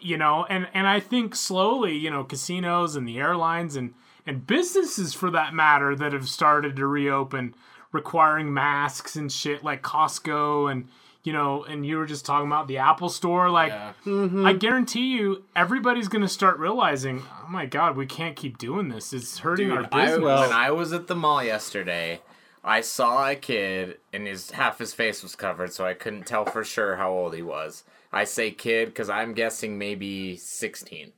[0.00, 3.92] you know and and i think slowly you know casinos and the airlines and
[4.26, 7.54] and businesses for that matter that have started to reopen
[7.92, 10.88] requiring masks and shit like costco and
[11.22, 13.92] you know and you were just talking about the apple store like Yeah.
[14.06, 14.46] Mm-hmm.
[14.46, 19.12] i guarantee you everybody's gonna start realizing oh my god we can't keep doing this
[19.12, 22.20] it's hurting Dude, our I, business when I was at the mall yesterday,
[22.62, 26.44] I saw a kid and his half his face was covered, so I couldn't tell
[26.44, 27.84] for sure how old he was.
[28.12, 31.12] I say kid because I'm guessing maybe 16.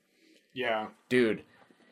[0.53, 1.43] yeah Dude,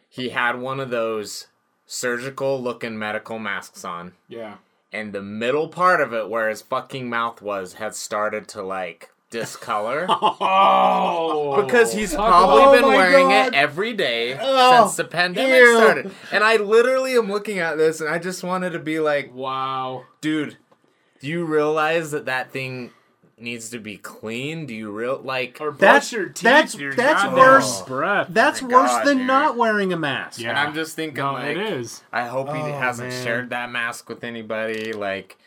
[0.08, 1.48] he had one of those
[1.86, 4.56] surgical looking medical masks on, yeah
[4.92, 9.10] and the middle part of it where his fucking mouth was had started to like
[9.30, 10.06] discolor.
[10.10, 13.46] oh Because he's probably about- been Oh wearing God.
[13.48, 15.76] it every day Oh, since the pandemic ew.
[15.76, 16.10] started.
[16.32, 20.04] And I literally am looking at this and I just wanted to be like, wow
[20.20, 20.56] dude,
[21.20, 22.90] do you realize that that thing
[23.38, 24.66] needs to be clean?
[24.66, 25.78] Do you real like or brush
[26.10, 27.82] That's- your teeth that's- your that's goddamn worse.
[27.82, 29.26] breath that's my worse God, than dude.
[29.26, 30.40] not wearing a mask.
[30.40, 30.50] Yeah.
[30.50, 33.24] And I'm just thinking no like it is I hope he Oh, hasn't man.
[33.24, 35.38] shared that mask with anybody like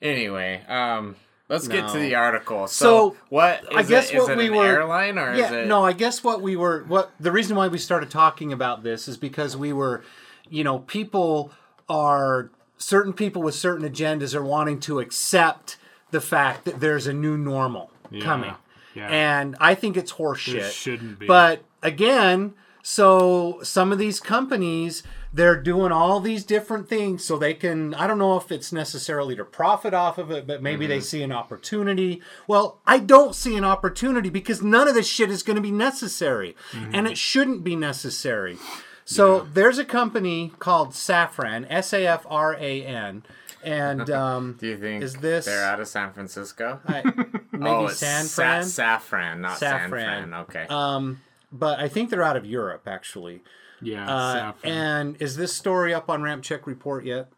[0.00, 1.16] anyway, um
[1.48, 2.66] let's get to the article.
[2.66, 5.34] So, So, what is I guess it, is what it we an were- airline or
[5.34, 8.10] yeah, is it no, I guess what we were what the reason why we started
[8.10, 10.02] talking about this is because we were,
[10.48, 11.52] you know, people
[11.88, 15.76] are certain people with certain agendas are wanting to accept
[16.10, 17.90] the fact that there's a new normal
[18.22, 18.54] coming.
[18.94, 19.08] yeah.
[19.08, 20.54] And I think it's horseshit.
[20.60, 21.26] It shouldn't be.
[21.26, 25.02] But again, so some of these companies
[25.36, 29.36] they're doing all these different things so they can I don't know if it's necessarily
[29.36, 32.22] to profit off of it, but maybe they see an opportunity.
[32.48, 35.70] Well, I don't see an opportunity because none of this shit is going to be
[35.70, 38.56] necessary and it shouldn't be necessary.
[39.04, 43.22] So there's a company called Safran, S A F R A N,
[43.62, 46.80] and um, do you think is this they're out of San Francisco?
[46.86, 47.02] I-
[47.52, 48.64] maybe oh, San sa- Fran?
[48.64, 50.32] saffron, not San Fran.
[50.32, 50.66] Okay.
[50.70, 51.20] Um,
[51.52, 53.42] but I think they're out of Europe actually.
[53.82, 57.28] Yeah, Uh, and is this story up on Ramp Check Report yet?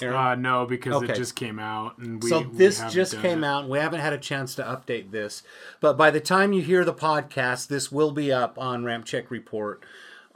[0.00, 1.12] Uh, no, because Okay.
[1.12, 2.28] it just came out, and we.
[2.30, 3.46] so this haven't just came it.
[3.48, 3.68] out.
[3.68, 5.42] We haven't had a chance to update this,
[5.80, 9.28] but by the time you hear the podcast, this will be up on Ramp Check
[9.28, 9.82] Report.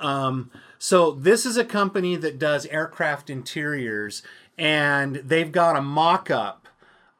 [0.00, 0.50] Um,
[0.80, 4.24] so this is a company that does aircraft interiors,
[4.58, 6.66] and they've got a mock-up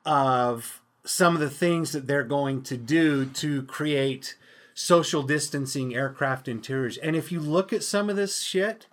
[0.05, 4.37] of some of the things that they're going to do to create
[4.83, 6.97] social distancing aircraft interiors.
[6.99, 8.87] And if you look at some of this shit,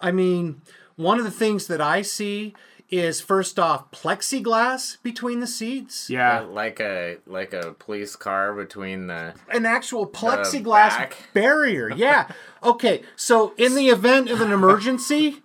[0.00, 0.62] I mean,
[0.96, 2.54] one of the things that I see
[2.90, 6.10] is first off plexiglass between the seats.
[6.10, 6.40] Yeah.
[6.40, 11.16] like a like a police car between the An actual plexiglass back.
[11.32, 11.90] barrier.
[11.90, 12.28] Yeah.
[12.62, 13.02] okay.
[13.16, 15.42] So in the event of an emergency,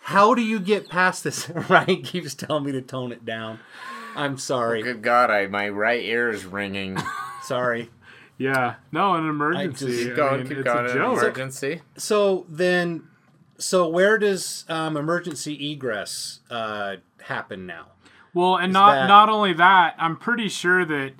[0.00, 1.48] how do you get past this?
[1.68, 3.60] Ryan keeps telling me to tone it down.
[4.16, 4.82] I'm sorry.
[4.82, 6.96] good god I my right ear is ringing
[7.42, 7.90] Sorry.
[8.38, 8.74] Yeah.
[8.92, 9.86] No, an emergency.
[9.86, 11.18] just- keep going mean, keep it's going a joke.
[11.18, 13.04] emergency So then,
[13.58, 17.86] so where does um, emergency egress uh, happen now?
[18.34, 21.12] Well, and not that- not only that, I'm pretty sure that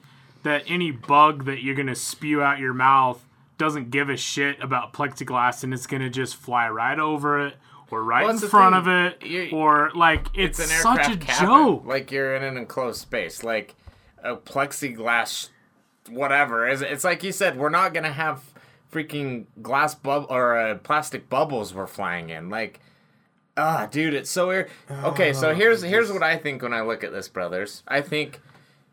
[0.42, 3.24] that any bug that you're gonna spew out your mouth
[3.58, 7.54] doesn't give a shit about plexiglass, and it's gonna just fly right over it
[7.90, 8.80] or right Well, in front thing.
[9.06, 11.46] of it, You- or like it's, it's an such a cabin.
[11.48, 11.86] joke.
[11.86, 13.74] Like you're in an enclosed space, like
[14.22, 15.48] a plexiglass,
[16.08, 16.66] whatever.
[16.66, 18.42] It's, it's like you said, we're not gonna have
[18.92, 22.48] freaking glass bubble or uh, plastic bubbles we're flying in.
[22.48, 22.80] Like,
[23.56, 24.70] ah, dude, it's so weird.
[24.90, 27.82] Okay, so here's here's what I think when I look at this, brothers.
[27.86, 28.40] I think,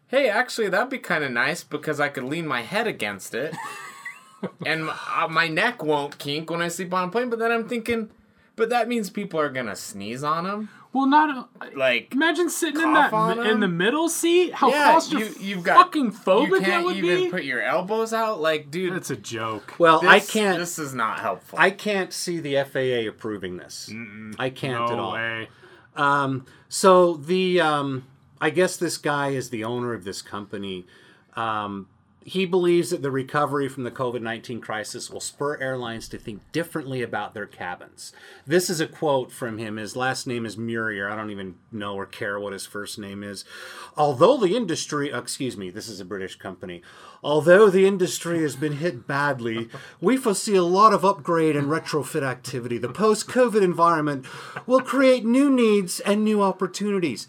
[0.08, 3.56] hey, actually, that'd be kind of nice because I could lean my head against it,
[4.66, 7.30] and my, uh, my neck won't kink when I sleep on a plane.
[7.30, 8.10] But then I'm thinking.
[8.56, 10.70] But that means people are gonna sneeze on them.
[10.94, 13.60] Well, not Like, imagine sitting in that on in 'em?
[13.60, 14.54] the middle seat.
[14.54, 17.30] How yeah, claustrophobic you, you've got fucking you phobic that can't would even be.
[17.30, 18.40] put your elbows out.
[18.40, 19.74] Like, dude, That's a joke.
[19.80, 20.60] Well, this, I can't.
[20.60, 21.58] This is not helpful.
[21.60, 23.92] I can't see the FAA approving this.
[24.40, 25.14] I can't no at all.
[25.14, 25.50] way.
[25.96, 28.06] Um, so the um,
[28.40, 30.86] I guess this guy is the owner of this company.
[31.36, 31.88] Um,
[32.26, 36.42] he believes that the recovery from the COVID 19 crisis will spur airlines to think
[36.52, 38.14] differently about their cabins.
[38.46, 39.78] This is a quote from him.
[39.78, 41.10] His last name is Murier.
[41.10, 43.44] I don't even know or care what his first name is.
[43.98, 46.82] Although the industry, uh, excuse me, this is a British company.
[47.24, 49.70] Although the industry has been hit badly,
[50.02, 52.78] we foresee a lot of upgrade and retrofit activity.
[52.78, 54.26] The post COVID environment
[54.66, 57.28] will create new needs and new opportunities.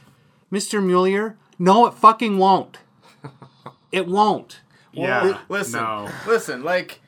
[0.53, 0.85] Mr.
[0.85, 2.79] Mueller, no, it fucking won't.
[3.93, 4.61] It won't.
[4.95, 5.39] Yeah.
[5.49, 6.09] listen, No.
[6.27, 7.01] listen, like,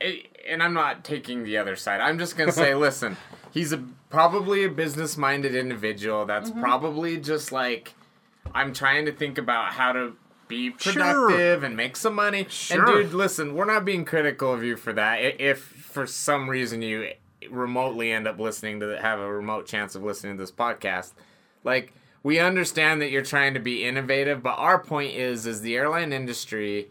[0.00, 2.00] and I'm not taking the other side.
[2.00, 3.16] I'm just gonna say, listen,
[3.52, 6.26] he's a probably a business-minded individual.
[6.26, 6.60] That's Mm-hmm.
[6.60, 7.94] probably just like,
[8.54, 10.16] I'm trying to think about how to
[10.48, 10.92] be Sure.
[10.92, 12.46] productive and make some money.
[12.48, 12.78] Sure.
[12.84, 15.40] And dude, listen, we're not being critical of you for that.
[15.40, 17.10] If for some reason you
[17.50, 21.12] remotely end up listening to have a remote chance of listening to this podcast,
[21.64, 21.92] like
[22.22, 26.12] we understand that you're trying to be innovative, but our point is is the airline
[26.12, 26.88] industry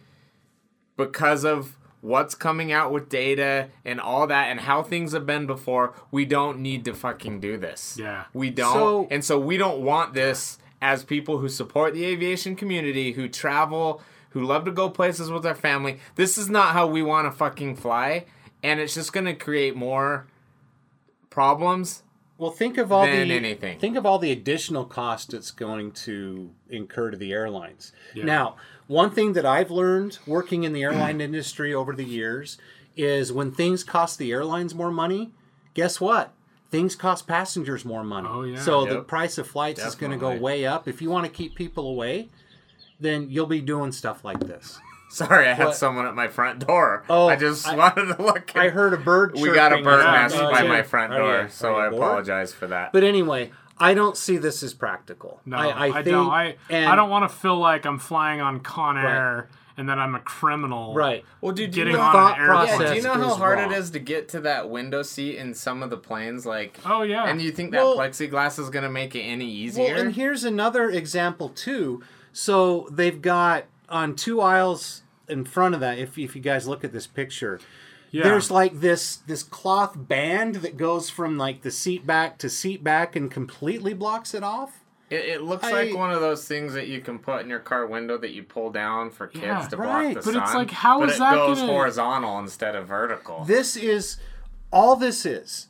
[1.06, 5.45] because of what's coming out with data and all that and how things have been
[5.45, 7.97] before, we don't need to fucking do this.
[7.99, 8.26] Yeah.
[8.34, 8.74] We don't.
[8.74, 13.28] So- and so we don't want this as people who support the aviation community, who
[13.30, 15.99] travel, who love to go places with their family.
[16.16, 18.26] This is not how we want to fucking fly.
[18.64, 20.28] And it's just going to create more
[21.30, 22.04] problems.
[22.38, 23.78] Well, think of all Than the anything.
[23.80, 27.91] Think of all the additional cost it's going to incur to the airlines.
[28.16, 28.56] Now,
[28.92, 32.58] one thing that I've learned working in the airline industry over the years
[32.98, 35.32] is when things cost the airlines more money,
[35.74, 36.34] guess what?
[36.70, 38.28] Things cost passengers more money.
[38.30, 38.60] Oh, yeah.
[38.60, 40.88] So the price of flights is going to go way up.
[40.88, 42.30] If you want to keep people away,
[43.00, 44.78] then you'll be doing stuff like this.
[45.10, 45.76] Sorry, I had What?
[45.76, 47.04] someone at my front door.
[47.10, 48.56] Oh, I just I- wanted to look.
[48.56, 49.34] I heard a bird.
[49.36, 52.02] we got a bird nest by oh, my front door, you- so I bored?
[52.02, 52.94] apologize for that.
[52.94, 53.52] But anyway,
[53.82, 55.42] I don't see this as practical.
[55.46, 56.30] No, I, I, I, think, don't.
[56.30, 59.98] I, and- I don't want to feel like I'm flying on Con Air and that
[59.98, 60.94] I'm a criminal.
[60.94, 61.24] Right.
[61.40, 62.82] well, dude, Getting you know, on thought an airplane.
[62.82, 63.72] Yeah, do you know how hard wrong.
[63.72, 66.46] it is to get to that window seat in some of the planes?
[66.46, 67.24] Like, Oh yeah.
[67.26, 69.94] and you think that Well- plexiglass is gonna make it any easier?
[69.94, 72.04] Well, and here's another example too.
[72.34, 75.98] So they've got on two aisles in front of that.
[75.98, 77.60] If if you guys look at this picture,
[78.12, 78.24] yeah.
[78.24, 82.84] there's like this this cloth band that goes from like the seat back to seat
[82.84, 84.84] back and completely blocks it off.
[85.09, 87.59] it, it looks I- like one of those things that you can put in your
[87.59, 90.14] car window that you pull down for kids Yeah, to right.
[90.14, 90.34] block the But sun.
[90.36, 93.43] But it's like, how but is it that goes gonna- horizontal instead of vertical?
[93.45, 94.18] This is
[94.72, 95.68] all this is.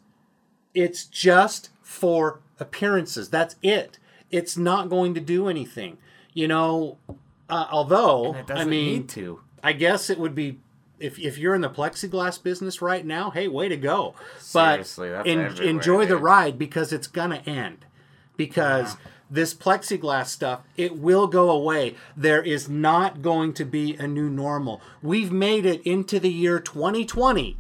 [0.74, 3.30] It's just for appearances.
[3.30, 3.98] That's it.
[4.30, 5.98] It's not going to do anything.
[6.34, 6.98] You know,
[7.50, 9.42] uh, although it doesn't I mean, need to.
[9.64, 10.60] I guess it would be
[11.02, 14.14] if if you're in the plexiglass business right now, hey, way to go.
[14.54, 17.86] But Seriously, that's en- everywhere, enjoy the ride because it's gonna end.
[18.38, 18.98] Because
[19.30, 21.96] this plexiglass stuff, it will go away.
[22.18, 24.82] There is not going to be a new normal.
[25.02, 27.58] We've made it into the year 2020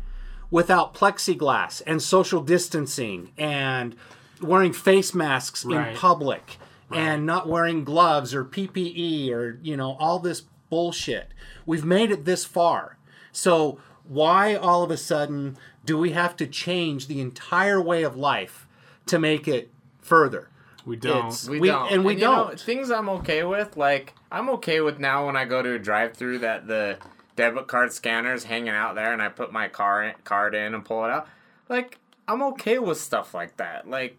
[0.49, 3.95] without plexiglass and social distancing and
[4.41, 5.89] wearing face masks Right.
[5.91, 6.57] in public
[6.91, 11.29] and not wearing gloves or PPE or you know all this bullshit.
[11.65, 12.97] We've made it this far.
[13.31, 18.15] So why all of a sudden do we have to change the entire way of
[18.15, 18.67] life
[19.07, 19.69] to make it
[20.01, 20.49] further?
[20.85, 21.17] We don't.
[21.27, 22.59] It's- We, We- don't, and we you know, don't.
[22.59, 26.39] things I'm okay with, like I'm okay with now when I go to a drive-through
[26.39, 26.97] that the
[27.35, 30.83] debit card scanner's hanging out there, and I put my car in, card in and
[30.83, 31.27] pull it out.
[31.69, 33.87] Like I'm okay with stuff like that.
[33.89, 34.17] Like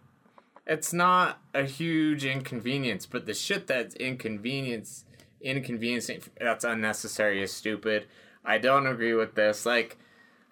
[0.65, 5.03] it's not a huge inconvenience, but the shit that's inconvenience,
[5.41, 8.05] inconveniencing, that's unnecessary is stupid.
[8.45, 9.65] I don't agree with this.
[9.65, 9.97] Like,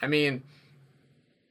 [0.01, 0.43] I mean,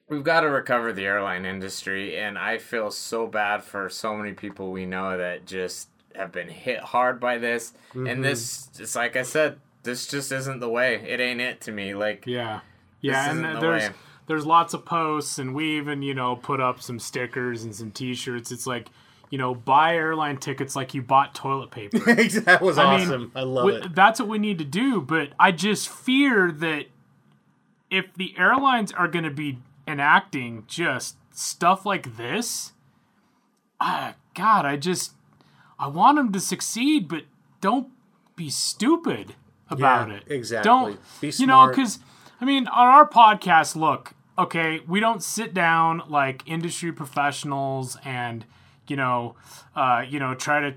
[0.08, 4.32] we've got to recover the airline industry, and I feel so bad for so many
[4.32, 7.72] people we know that just have been hit hard by this.
[7.94, 8.22] And mm-hmm.
[8.22, 10.96] this, it's like I said, this just isn't the way.
[10.96, 11.94] It ain't it to me.
[11.94, 12.60] Like, Yeah,
[13.00, 13.94] yeah, and the there's way.
[14.26, 17.90] there's lots of posts, and we even you know put up some stickers and some
[17.90, 18.52] T-shirts.
[18.52, 18.88] It's like
[19.30, 21.98] you know buy airline tickets like you bought toilet paper.
[22.14, 23.32] that was I mean, awesome.
[23.34, 23.94] I love we- it.
[23.94, 25.00] That's what we need to do.
[25.00, 26.86] But I just fear that
[27.90, 29.58] if the airlines are going to be
[29.88, 32.72] enacting just stuff like this,
[33.80, 35.12] ah, God, I just
[35.78, 37.22] I want them to succeed, but
[37.60, 37.88] don't
[38.36, 39.34] be stupid
[39.68, 40.22] about Yeah, it.
[40.28, 40.68] exactly.
[40.68, 41.40] Don't Be smart.
[41.40, 41.68] you know?
[41.68, 41.98] Because
[42.40, 48.44] I mean, on our podcast, look, okay, we don't sit down like industry professionals and
[48.90, 49.36] you know,
[49.76, 50.74] uh, you know, try to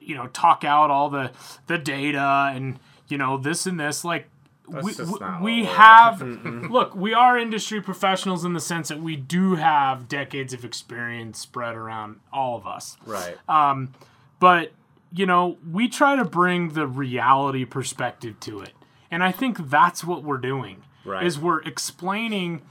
[0.00, 1.30] you know talk out all the
[1.66, 2.78] the data and
[3.08, 4.28] you know this and this like
[4.66, 6.22] we, just we- we we're- have
[6.70, 11.38] look we are industry professionals in the sense that we do have decades of experience
[11.40, 13.36] spread around all of us Right.
[13.48, 13.92] Um,
[14.38, 14.72] but
[15.12, 18.72] you know we try to bring the reality perspective to it
[19.10, 21.26] and i think that's what we're doing Right.
[21.26, 22.62] is we're explaining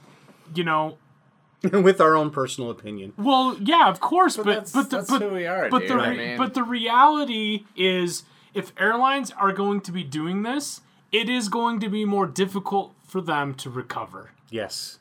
[0.56, 0.98] you know
[1.74, 3.14] With our own personal opinion.
[3.18, 5.90] well, yeah, of course, but that's- but the, that's but, who we are, but dude.
[5.90, 10.44] the I re- mean- but the reality is, if airlines are going to be doing
[10.44, 10.82] this,
[11.12, 14.32] it is going to be more difficult for them to recover.
[14.50, 15.00] Yes.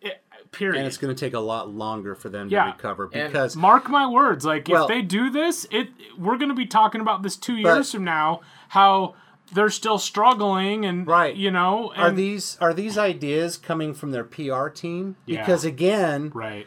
[0.00, 0.78] It- period.
[0.78, 2.64] And it's going to take a lot longer for them Yeah.
[2.64, 6.38] to recover And because Mark my words, like Well- if they do this, it we're
[6.38, 8.40] going to be talking about this two years from now.
[8.70, 9.14] How
[9.52, 11.34] they're still struggling, and Right.
[11.34, 15.16] you know, and, are these are these ideas coming from their PR team?
[15.26, 15.40] Yeah.
[15.40, 16.66] Because again, right?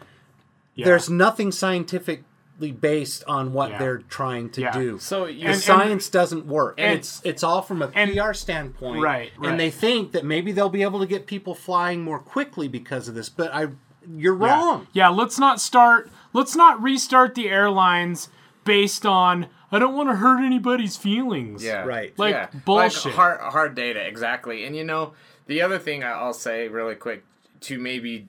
[0.76, 0.86] Yeah.
[0.86, 3.78] there's nothing scientifically based on what Yeah.
[3.78, 4.72] they're trying to Yeah.
[4.72, 4.98] do.
[5.00, 7.92] So you- the And- and- science doesn't work, and, and- it's it's all from a
[7.94, 9.50] and- PR standpoint, Right, right.
[9.52, 13.08] And they think that maybe they'll be able to get people flying more quickly because
[13.08, 13.68] of this, but I,
[14.10, 14.46] you're Yeah.
[14.60, 14.88] wrong.
[14.94, 16.10] Yeah, let's not start.
[16.34, 18.30] Let's not restart the airlines
[18.66, 19.48] based on.
[19.74, 21.64] I don't want to hurt anybody's feelings.
[21.64, 21.84] Yeah.
[21.84, 22.18] Right.
[22.18, 22.48] Like, yeah.
[22.66, 23.06] bullshit.
[23.06, 24.66] Like hard, hard data, exactly.
[24.66, 25.14] And you know,
[25.48, 27.24] the other thing I'll say really quick
[27.62, 28.28] to maybe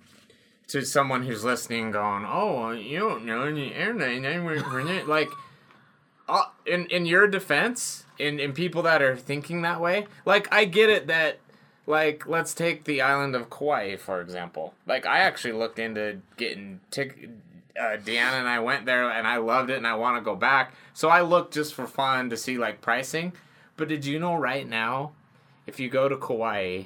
[0.69, 5.07] to someone who's listening, going, "Oh, you don't know any airline." I work for it."
[5.09, 5.29] Like,
[6.29, 10.65] uh, in in your defense, in in people that are thinking that way, like I
[10.65, 11.39] get it that.
[11.87, 14.73] Like, let's take the island of Kauai, for example.
[14.87, 17.29] Like, I actually looked into getting tick.
[17.79, 20.37] Uh, Deanna and I went there, and I loved it, and I want to go
[20.37, 20.75] back.
[20.93, 23.33] So I looked just for fun to see like pricing.
[23.77, 25.13] But did you know right now,
[25.67, 26.85] if you go to Kauai,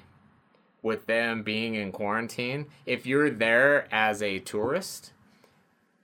[0.82, 5.12] with them being in quarantine, if you're there as a tourist,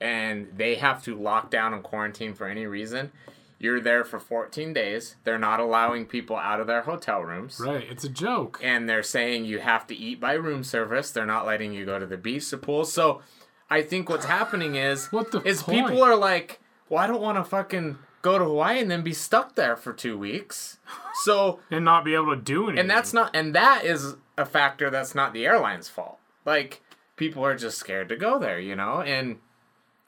[0.00, 3.12] and they have to lock down and quarantine for any reason,
[3.58, 5.16] you're there for 14 days.
[5.24, 7.86] They're not allowing people out of their hotel rooms Right.
[7.88, 8.60] It's a joke.
[8.62, 11.10] and they're saying you have to eat by room service.
[11.10, 12.84] They're not letting you go to the beach, the pool.
[12.84, 13.22] So
[13.70, 15.86] I think what's happening is What the is point?
[15.86, 19.12] people are like, well, I don't want to fucking go to Hawaii and then be
[19.12, 20.78] stuck there for two weeks.
[21.24, 22.78] So and not be able to do anything.
[22.80, 26.18] and that's not and that is a factor that's not the airline's fault.
[26.44, 26.82] Like
[27.16, 29.00] people are just scared to go there, you know?
[29.00, 29.38] And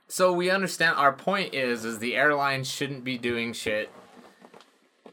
[0.09, 3.91] so we understand our point is is the airlines shouldn't be doing shit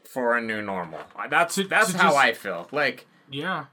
[0.04, 1.00] for a new normal.
[1.18, 2.68] Uh, that's that's to how just- I feel.
[2.72, 3.66] Like yeah.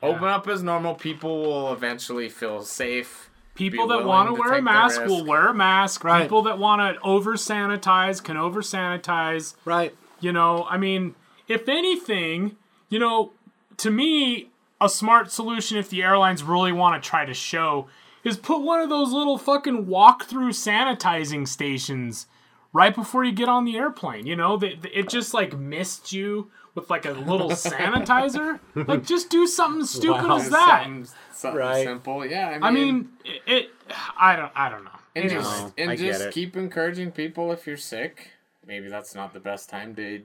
[0.00, 0.94] Open up as normal.
[0.94, 3.27] People will eventually feel safe.
[3.58, 6.04] People that want to wear a mask will wear a mask.
[6.04, 6.22] Right.
[6.22, 9.54] People that want to over sanitize can over sanitize.
[9.64, 9.94] Right.
[10.20, 11.16] You know, I mean,
[11.48, 12.56] if anything,
[12.88, 13.32] you know,
[13.78, 14.50] to me,
[14.80, 17.88] a smart solution if the airlines really want to try to show
[18.22, 22.26] is put one of those little fucking walk-through sanitizing stations
[22.72, 24.26] right before you get on the airplane.
[24.26, 28.60] You know, that it just like missed you with like a little sanitizer.
[28.74, 30.36] Like, just do something stupid Wow.
[30.38, 30.82] as that.
[30.84, 31.84] Something, something Right.
[31.84, 32.26] simple.
[32.26, 32.48] Yeah.
[32.48, 33.70] I mean, I mean, it, it.
[34.18, 34.52] I don't.
[34.54, 34.90] I don't know.
[35.16, 35.40] and Anyway.
[35.40, 38.30] just No, and I just keep encouraging people if you're sick.
[38.66, 40.22] Maybe that's not the best time to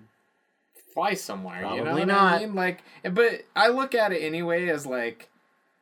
[0.93, 1.61] fly somewhere.
[1.61, 2.33] you know Probably what not.
[2.33, 2.55] I mean?
[2.55, 5.29] Like, but I look at it anyway as like,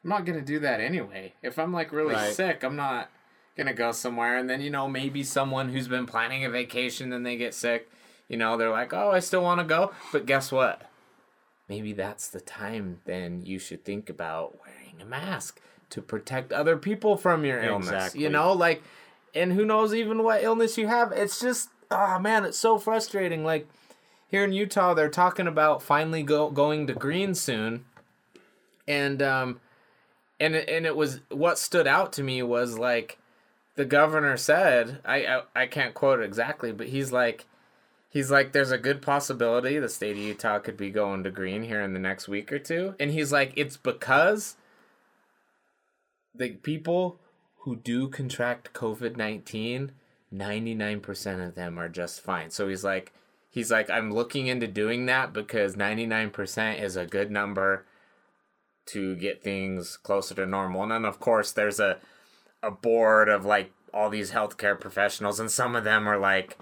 [0.03, 1.33] I'm not gonna do that anyway.
[1.41, 2.33] If I'm like really Right.
[2.33, 3.09] sick, I'm not
[3.57, 4.37] gonna go somewhere.
[4.37, 7.89] And then you know maybe someone who's been planning a vacation, then they get sick.
[8.31, 10.89] You know, they're like, oh, I still want to go, but guess what?
[11.67, 15.59] Maybe that's the time then you should think about wearing a mask
[15.89, 17.89] to protect other people from your illness.
[17.89, 18.23] Exactly.
[18.23, 18.83] You know, like
[19.35, 21.11] and who knows even what illness you have.
[21.11, 23.43] It's just oh man, it's so frustrating.
[23.43, 23.67] Like
[24.29, 27.83] here in Utah, they're talking about finally go going to green soon,
[28.87, 29.59] and um,
[30.39, 33.17] and it- and it was what stood out to me was like
[33.75, 37.45] the governor said I, I I can't quote it exactly, but he's like
[38.11, 41.63] he's like there's a good possibility the state of Utah could be going to green
[41.63, 44.57] here in the next week or two, and he's like it's because
[46.35, 47.19] the people
[47.61, 49.93] who do contract COVID nineteen,
[50.29, 52.51] ninety nine percent of them are just fine.
[52.51, 53.13] So he's like
[53.49, 57.85] he's like I'm looking into doing that because ninety nine percent is a good number
[58.87, 60.83] to get things closer to normal.
[60.83, 61.97] And then of course there's a
[62.61, 66.57] a board of like all these healthcare professionals and some of them are like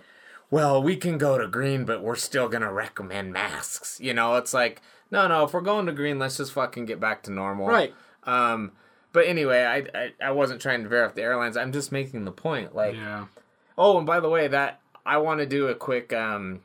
[0.52, 4.00] well, we can go to green, but we're still gonna recommend masks.
[4.02, 4.82] You know, it's like,
[5.12, 7.68] no, no, if we're going to green, let's just fucking get back to normal.
[7.68, 7.94] Right.
[8.24, 8.74] Um,
[9.12, 11.58] but anyway, I, I I wasn't trying to veer off the airlines.
[11.58, 12.76] I'm just making the point.
[12.76, 13.26] Like, Yeah.
[13.78, 16.62] oh, and by the way, that I want to do a quick um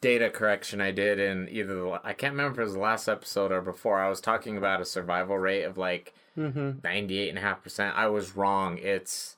[0.00, 3.08] data correction I did in either the, I can't remember if it was the last
[3.08, 3.98] episode or before.
[3.98, 7.96] I was talking about a survival rate of like ninety-eight and a half percent.
[7.96, 8.78] I was wrong.
[8.78, 9.36] It's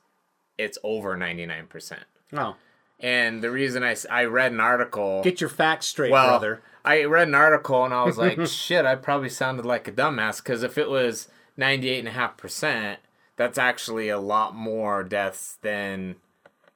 [0.57, 2.03] it's over ninety nine percent.
[2.33, 2.55] Oh,
[3.01, 5.21] And the reason I, I read an article.
[5.23, 6.61] get your facts straight, well, brother.
[6.85, 10.37] I read an article and I was like, shit, I probably sounded like a dumbass
[10.37, 11.27] because if it was
[11.57, 12.97] 98.5%,
[13.35, 16.15] that's actually a lot more deaths than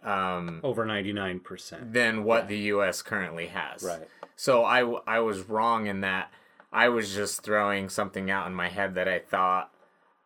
[0.04, 1.94] um, Over ninety nine percent.
[1.94, 3.02] than what the U.S.
[3.02, 3.84] currently has.
[3.84, 4.08] Right.
[4.36, 6.32] So I, I was wrong in that
[6.72, 9.72] I was just throwing something out in my head that I thought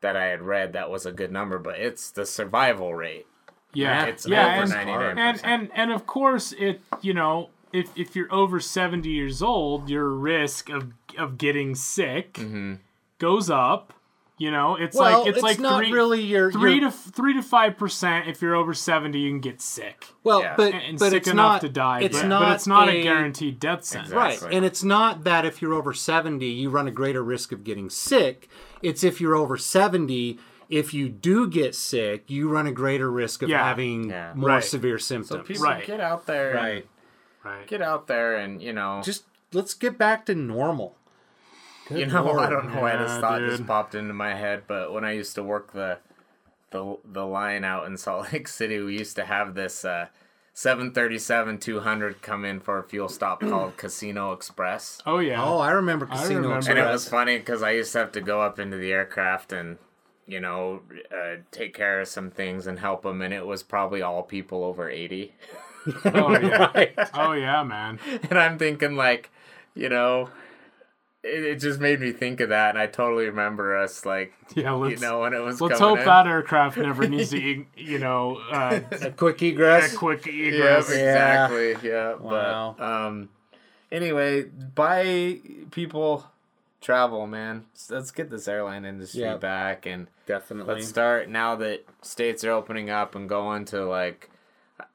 [0.02, 3.28] that I had read that was a good number, but it's the survival rate.
[3.74, 5.18] Yeah, It's yeah, over and, 99%.
[5.18, 9.90] and and and of course, it you know if if you're over seventy years old,
[9.90, 12.76] your risk of of getting sick Mm-hmm.
[13.20, 13.94] goes up.
[14.42, 16.92] You know, it's Well, like it's, it's like not three, really your- three your- to
[16.92, 18.30] three to five percent.
[18.30, 20.54] If you're over seventy, you can get sick Well, Yeah.
[20.56, 22.00] but and but sick it's enough not to die.
[22.04, 22.40] It's but, not.
[22.44, 24.14] but it's not a, a guaranteed death sentence.
[24.14, 27.66] Right, and it's not that if you're over 70, you run a greater risk of
[27.66, 28.48] getting sick.
[28.82, 30.40] It's if you're over 70,
[30.70, 33.64] if you do get sick, you run a greater risk of Yeah.
[33.64, 34.34] having Yeah.
[34.36, 34.64] more Right.
[34.64, 35.48] severe So symptoms.
[35.48, 35.86] people Right.
[35.86, 36.52] get out there.
[36.52, 36.88] and- right.
[37.44, 37.68] Right.
[37.68, 39.02] Get out there and, you know.
[39.04, 40.96] Just let's get back to normal.
[41.90, 43.50] You know, I don't know why this Yeah, thought dude.
[43.50, 45.98] just popped into my head, but when I used to work the
[46.72, 50.08] the the line out in Salt Lake City, we used to have this uh,
[50.54, 55.02] 737 200 come in for a fuel stop called Casino Express.
[55.06, 55.44] Oh yeah.
[55.44, 56.58] Oh, I remember Casino remember.
[56.58, 56.78] Express.
[56.78, 59.52] And it was funny because I used to have to go up into the aircraft
[59.54, 59.78] and,
[60.30, 64.02] you know, uh, take care of some things and help them, and it was probably
[64.02, 65.34] all people over 80.
[66.06, 66.72] Oh yeah.
[66.76, 66.94] Right.
[67.14, 68.00] Oh yeah, man.
[68.30, 69.32] and I'm thinking like,
[69.74, 70.30] you know,
[71.24, 74.74] it, it just made me think of that, and I totally remember us like, Yeah.
[74.74, 76.06] you Let's know, when it was let's coming hope in.
[76.06, 79.94] that aircraft never needs to you know uh, A quick egress.
[79.94, 80.34] a quick Yeah,
[80.80, 80.90] egress.
[80.92, 81.76] exactly.
[81.90, 82.16] Yeah.
[82.16, 82.76] Wow.
[82.78, 83.30] But um,
[83.92, 85.40] anyway, buy
[85.72, 86.26] people
[86.82, 87.66] travel, man.
[87.74, 89.38] Let's- Let's get this airline industry Yeah.
[89.38, 90.76] back and Definitely.
[90.76, 94.30] let's start now that states are opening up and going to like,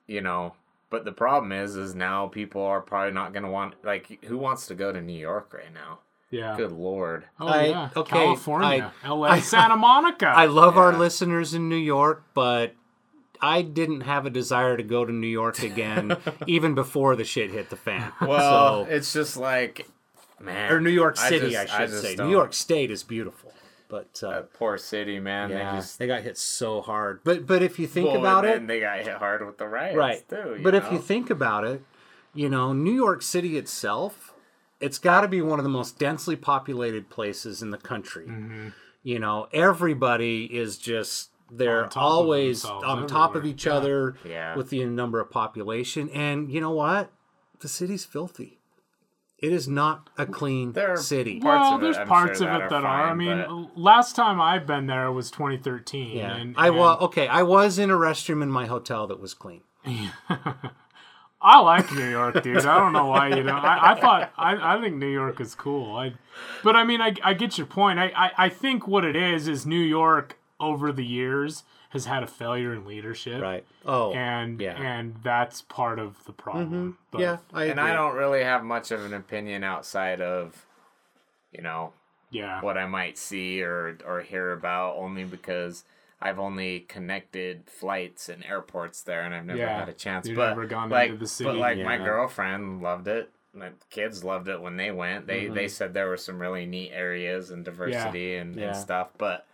[0.06, 0.54] you know.
[0.90, 4.66] But the problem is, is now people are probably not gonna want like who wants
[4.68, 5.98] to go to New York right now?
[6.30, 6.56] Yeah.
[6.56, 7.24] Good lord.
[7.40, 7.88] Oh I- yeah.
[7.96, 10.26] okay, California, I- LA, I- Santa Monica.
[10.28, 12.74] I love our listeners in New York, but
[13.40, 16.16] I didn't have a desire to go to New York again,
[16.46, 18.12] even before the shit hit the fan.
[18.20, 19.86] Well, so, it's just like,
[20.40, 22.16] man, or New York City, I, just- should just say.
[22.16, 23.52] don't- New York State is beautiful,
[23.88, 25.50] but uh, that poor city, man.
[25.50, 27.20] yeah, They just they got hit so hard.
[27.24, 29.66] But but if you think Well, about and it, they got hit hard with the
[29.68, 30.28] riots right?
[30.28, 30.60] too.
[30.62, 31.82] but if you think about it,
[32.34, 34.34] you know, New York City itself,
[34.80, 38.26] it's got to be one of the most densely populated places in the country.
[38.26, 38.68] Mm-hmm.
[39.02, 43.54] You know, everybody is just they're On top always themselves on top of everywhere.
[43.54, 44.56] each other Yeah.
[44.56, 47.12] with the number of population, and you know what?
[47.60, 48.58] The city's filthy.
[49.44, 51.38] It is not a clean There are city.
[51.38, 53.10] parts well, of it, there's parts sure of it are that are.
[53.10, 56.16] I mean, but- last time I've been there was 2013.
[56.16, 57.28] Yeah, and, I and was okay.
[57.28, 59.60] I was in a restroom in my hotel that was clean.
[61.42, 62.64] I like New York, dude.
[62.64, 63.50] I don't know why you don't.
[63.50, 65.94] I, I thought I, I think New York is cool.
[65.94, 66.14] I,
[66.62, 67.98] but I mean, I, I get your point.
[67.98, 71.64] I, I I think what it is is New York over the years
[71.94, 73.64] has had a failure in leadership, Right.
[73.86, 74.74] Oh, And yeah.
[74.74, 74.82] Mm-hmm.
[74.82, 76.98] and that's part of the problem.
[77.10, 77.36] But, yeah.
[77.54, 80.66] I and I don't really have much of an opinion outside of,
[81.52, 81.92] you know,
[82.30, 82.60] yeah.
[82.60, 85.84] what I might see or or hear about, only because
[86.20, 90.26] I've only connected flights and airports there, and I've never Yeah, had a chance.
[90.26, 91.58] you've but never gone like, into the but city.
[91.58, 93.30] like my girlfriend loved it.
[93.52, 95.26] My kids loved it when they went.
[95.28, 95.54] They Mm-hmm.
[95.54, 98.68] they said there were some really neat areas and diversity and, Yeah.
[98.68, 99.46] and stuff, but.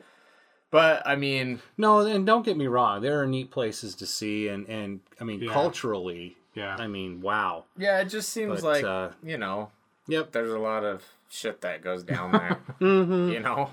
[0.70, 4.48] But I mean, No, and don't get me wrong, there are neat places to see,
[4.48, 5.52] and and I mean Yeah.
[5.52, 6.76] culturally, Yeah.
[6.78, 7.64] I mean, wow.
[7.76, 9.70] yeah, it just seems But, like uh, you know,
[10.08, 10.32] Yep.
[10.32, 12.58] there's a lot of shit that goes down there.
[12.80, 13.28] Mm-hmm.
[13.30, 13.70] You know,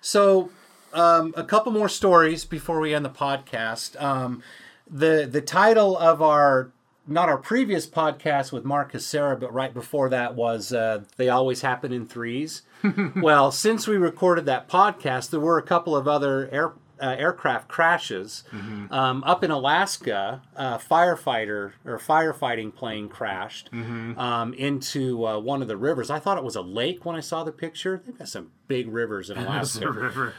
[0.00, 0.50] So,
[0.94, 4.00] um, a couple more stories before we end the podcast.
[4.02, 4.42] Um,
[4.90, 6.70] the the title of our
[7.06, 11.60] not our previous podcast with Marcus Sarah, but right before that was uh, "They Always
[11.62, 12.62] Happen in Threes."
[13.16, 16.72] well, since we recorded that podcast, there were a couple of other air.
[17.00, 18.42] Uh, aircraft crashes
[18.90, 20.42] um, up in Alaska.
[20.56, 26.10] A firefighter or firefighting plane crashed um, into uh, one of the rivers.
[26.10, 28.02] I thought it was a lake when I saw the picture.
[28.04, 29.88] They've got some big rivers in Alaska.
[29.92, 30.34] river.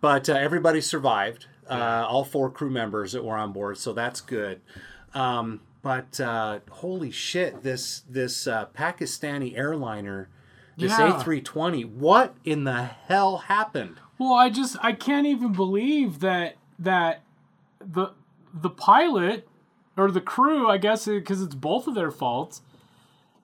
[0.00, 1.46] But uh, everybody survived.
[1.68, 4.62] Uh, all four crew members that were on board, so that's good.
[5.12, 10.28] Um, but uh, holy shit, this this uh, Pakistani airliner,
[10.76, 11.12] this Yeah.
[11.12, 13.96] A320, what in the hell happened?
[14.18, 17.22] Well, I just I can't even believe that that
[17.80, 18.08] the
[18.54, 19.48] the pilot
[19.96, 22.62] or the crew, I guess because it's both of their faults,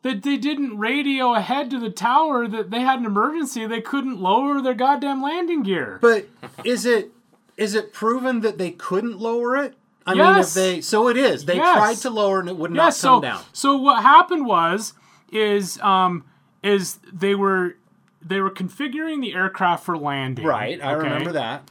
[0.02, 3.66] that they didn't radio ahead to the tower that they had an emergency.
[3.66, 5.98] They couldn't lower their goddamn landing gear.
[6.00, 6.28] But
[6.64, 7.10] is it
[7.56, 9.74] is it proven that they couldn't lower it?
[10.06, 11.44] I mean, if they so it is.
[11.44, 11.76] They Yes.
[11.76, 13.40] tried to lower and it would not so come down.
[13.52, 14.94] so what happened was
[15.32, 16.24] is um
[16.62, 17.76] is they were
[18.20, 20.44] they were configuring the aircraft for landing.
[20.44, 21.04] Right, I okay?
[21.08, 21.70] remember that.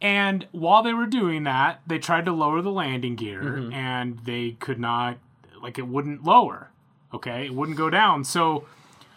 [0.00, 3.72] And while they were doing that, they tried to lower the landing gear Mm-hmm.
[3.72, 5.18] and they could not
[5.60, 6.70] like it wouldn't lower.
[7.12, 7.46] Okay?
[7.46, 8.22] It wouldn't go down.
[8.24, 8.64] So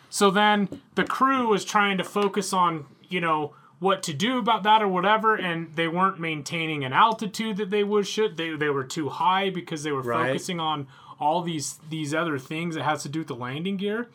[0.10, 4.64] so then the crew was trying to focus on, you know, what to do about
[4.64, 8.38] that or whatever and they weren't maintaining an altitude that they would should.
[8.38, 10.28] They they were too high because they were Right.
[10.30, 10.88] focusing on
[11.20, 14.08] all these these other things that has to do with the landing gear.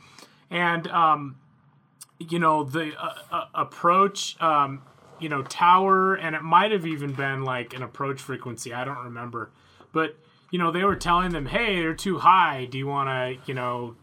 [0.50, 1.36] And um
[2.18, 4.82] you know the uh, uh, approach um,
[5.20, 9.04] you know tower and it might have even been like an approach frequency i don't
[9.04, 9.50] remember.
[9.92, 10.16] But
[10.50, 12.66] you know they were telling them hey they're too high.
[12.70, 13.96] Do you want to you know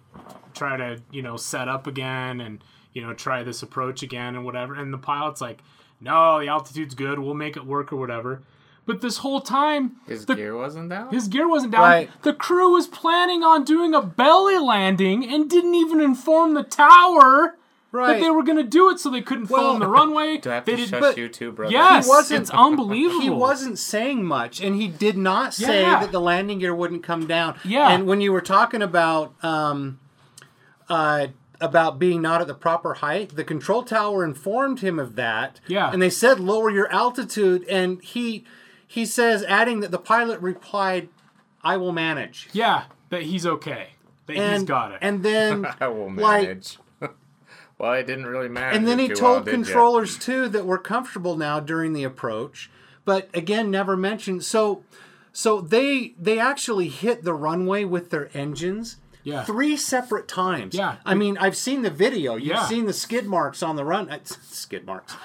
[0.54, 2.64] try to you know set up again and
[2.94, 4.76] you know try this approach again and whatever?
[4.76, 5.62] And the pilot's like
[6.00, 7.20] no the altitude's good.
[7.20, 8.42] We'll make it work or whatever
[8.86, 11.10] but this whole time his the, gear wasn't down.
[11.12, 12.10] his gear wasn't down Right.
[12.24, 17.56] the crew was planning on doing a belly landing and didn't even inform the tower
[17.92, 18.14] Right.
[18.14, 20.38] that they were going to do it so they couldn't Well, film the runway.
[20.38, 20.90] Do I have they to didn't.
[20.90, 21.72] shush but- you too, brother?
[21.72, 23.22] Yes, He wasn't- it's unbelievable.
[23.22, 26.00] He wasn't saying much, and he did not say Yeah.
[26.00, 27.54] that the landing gear wouldn't come down.
[27.64, 27.90] Yeah.
[27.92, 30.00] And when you were talking about um,
[30.90, 31.28] uh,
[31.62, 35.60] about being not at the proper height, the control tower informed him of that.
[35.68, 35.92] Yeah.
[35.92, 38.44] And they said lower your altitude, and he
[38.94, 41.10] he says, adding that the pilot replied,
[41.64, 43.94] "I will manage." Yeah, that he's okay.
[44.28, 45.00] That And he's got it.
[45.02, 46.78] And then I will like manage.
[47.80, 48.76] well, it didn't really matter.
[48.78, 52.70] and then he told well, controllers too that we're comfortable now during the approach,
[53.04, 54.44] but again never mentioned.
[54.44, 54.84] So,
[55.32, 58.98] so they they actually hit the runway with their engines.
[59.24, 59.44] Yeah.
[59.44, 60.76] Three separate times.
[60.76, 60.98] Yeah.
[61.06, 62.36] I mean, I've seen the video.
[62.36, 62.66] You've Yeah.
[62.66, 64.10] seen the skid marks on the run.
[64.10, 65.16] uh, skid marks.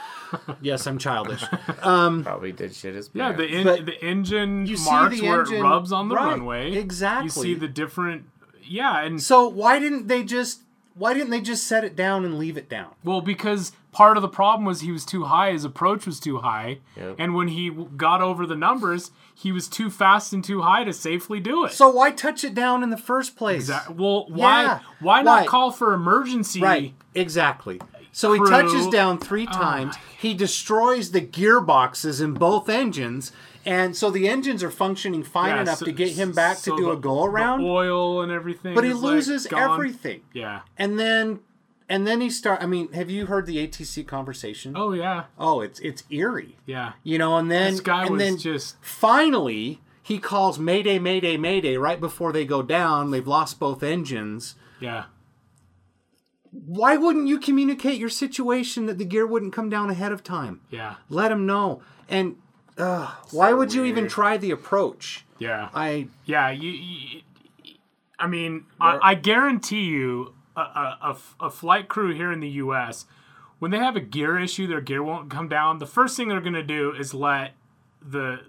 [0.60, 1.44] Yes, I'm childish.
[1.82, 3.54] Um, Probably did shit his yeah, the pants.
[3.54, 6.30] en- But the engine you see marks the where engine- it rubs on the right,
[6.32, 6.72] runway.
[6.72, 7.24] exactly.
[7.24, 8.24] You see the different.
[8.64, 10.62] Yeah, and So why didn't they just
[10.94, 12.88] why didn't they just set it down and leave it down?
[13.04, 15.52] well, because part of the problem was he was too high.
[15.52, 17.14] His approach was too high, Yep.
[17.18, 20.82] and when he w- got over the numbers, he was too fast and too high
[20.82, 21.72] to safely do it.
[21.72, 23.68] So why touch it down in the first place?
[23.68, 25.46] That- well, why Yeah, why not why?
[25.46, 26.60] call for emergency?
[26.60, 27.80] Right, exactly.
[28.18, 28.50] So he Crew.
[28.50, 29.94] touches down three oh times.
[30.18, 33.30] he destroys the gearboxes in both engines,
[33.64, 36.72] and so the engines are functioning fine Yeah, enough so- to get him back so
[36.74, 37.60] to do the- a go around.
[37.62, 38.74] oil and everything.
[38.74, 40.22] But he is, like, loses everything.
[40.32, 40.62] Yeah.
[40.76, 41.38] And then,
[41.88, 42.60] and then he start.
[42.60, 44.72] I mean, have you heard the ATC conversation?
[44.76, 45.24] Oh yeah.
[45.38, 46.56] Oh, it's it's eerie.
[46.66, 46.94] Yeah.
[47.04, 51.36] You know, and then This guy and was then just- finally he calls Mayday, Mayday,
[51.36, 53.12] Mayday right before they go down.
[53.12, 54.56] They've lost both engines.
[54.80, 55.04] Yeah.
[56.50, 60.60] Why wouldn't you communicate your situation that the gear wouldn't come down ahead of time?
[60.70, 60.96] Yeah.
[61.08, 61.82] Let them know.
[62.08, 62.36] And
[62.76, 65.24] uh, why would you even try the approach?
[65.38, 65.68] Yeah.
[65.74, 66.70] I Yeah, you.
[66.70, 67.20] you
[68.18, 73.06] I mean, I, I guarantee you, a flight crew here in the U.S.
[73.60, 75.78] when they have a gear issue, their gear won't come down.
[75.78, 77.52] The first thing they're going to do is let
[78.02, 78.40] the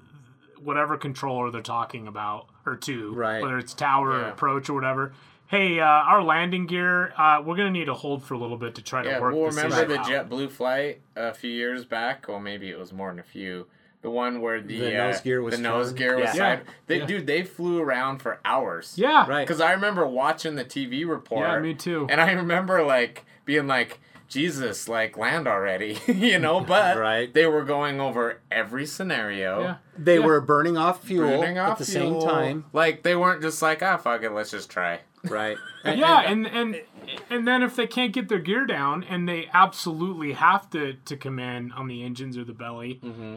[0.62, 3.42] whatever controller they're talking about or two, Right.
[3.42, 5.14] whether it's tower or approach or whatever.
[5.50, 8.76] Hey, uh, our landing gear, uh, we're gonna need to hold for a little bit
[8.76, 10.30] to try Yeah, to work well, this remember the out.
[10.30, 12.28] JetBlue flight a few years back?
[12.28, 13.66] Well, maybe it was more than a few.
[14.04, 16.58] The one where the, The uh, nose gear was the nose gear was Yeah.
[16.58, 16.62] side.
[16.86, 17.06] They, Yeah.
[17.08, 18.94] Dude, they flew around for hours.
[18.96, 19.46] Yeah, Right.
[19.46, 21.48] Because I remember watching the TV report.
[21.48, 22.06] Yeah, me too.
[22.12, 26.60] And I remember like being like, Jesus, like land already, you know.
[26.68, 27.34] But Right.
[27.34, 29.62] they were going over every scenario.
[29.64, 29.76] Yeah.
[29.98, 30.26] They Yeah.
[30.28, 32.22] were burning off fuel burning off at the fuel.
[32.22, 35.00] same time, Like they weren't just like, ah, fuck it, let's just try.
[35.24, 35.58] Right?
[35.86, 36.82] yeah, and and
[37.30, 41.18] and then if they can't get their gear down, and they absolutely have to to
[41.18, 43.36] command on the engines or the belly, Mm-hmm.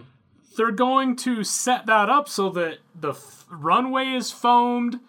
[0.56, 5.00] they're going to set that up so that the f- runway is foamed,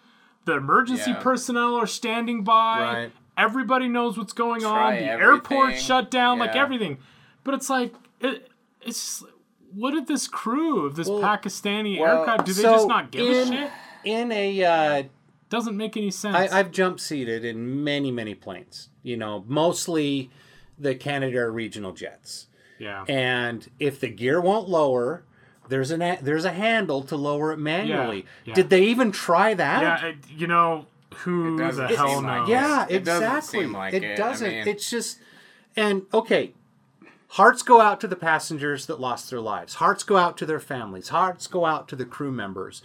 [0.44, 1.20] the emergency Yeah.
[1.22, 3.12] personnel are standing by, Right.
[3.36, 5.20] everybody knows what's going Try on, the everything.
[5.58, 6.98] airport shut down, like everything.
[7.44, 9.20] But it's like it, it's.
[9.20, 9.30] just-
[9.76, 12.46] What did this crew of this Well, Pakistani well, aircraft?
[12.46, 13.70] Do they so just not give a in- shit?
[14.04, 15.02] In a uh,
[15.54, 16.36] Doesn't make any sense.
[16.36, 18.88] I, I've jump seated in many, many planes.
[19.02, 20.30] You know, mostly
[20.78, 22.48] the Canadair regional jets.
[22.78, 23.04] yeah.
[23.08, 25.22] And if the gear won't lower,
[25.68, 28.26] there's an a, there's a handle to lower it manually.
[28.44, 28.54] yeah.
[28.54, 29.82] Did they even try that?
[30.02, 30.86] Yeah, it, you know
[31.18, 32.48] who It the hell seem like knows?
[32.48, 32.52] it.
[32.52, 33.60] Yeah, doesn't exactly.
[33.60, 34.16] seem like it it.
[34.16, 34.50] Doesn't.
[34.50, 35.18] mean- It's just
[35.76, 36.52] and okay.
[37.28, 39.74] Hearts go out to the passengers that lost their lives.
[39.74, 41.08] Hearts go out to their families.
[41.08, 42.80] Hearts go out to the crew members.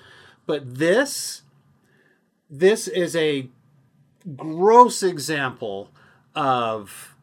[0.48, 1.44] But this
[2.50, 3.50] this is a
[4.36, 5.92] gross example
[6.36, 7.16] of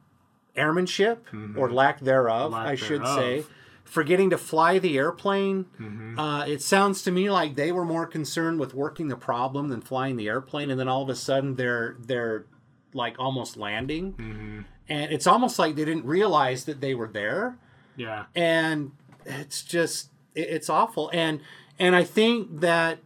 [0.54, 1.26] airmanship
[1.56, 2.54] or lack thereof, Mm-hmm.
[2.54, 3.18] Lack I should thereof.
[3.18, 3.44] say.
[3.84, 5.66] Forgetting to fly the airplane.
[5.80, 6.18] Mm-hmm.
[6.18, 9.80] Uh, it sounds to me like they were more concerned with working the problem than
[9.80, 12.46] flying the airplane, and then all of a sudden they're they're
[12.92, 14.60] like almost landing, Mm-hmm.
[14.88, 17.58] and it's almost like they didn't realize that they were there,
[17.96, 18.90] Yeah, and
[19.24, 21.08] it's just it, it's awful.
[21.14, 21.40] And
[21.78, 22.98] and I think that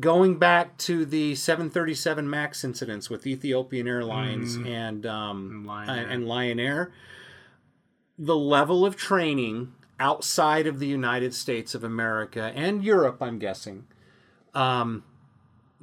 [0.00, 5.66] going back to the 737 Max incidents with Ethiopian Airlines and um, Mm-hmm.
[5.66, 6.08] Lion and, Air.
[6.08, 6.92] and Lion Air,
[8.18, 13.84] the level of training outside of the United States of America and Europe, I'm guessing,
[14.54, 15.04] um,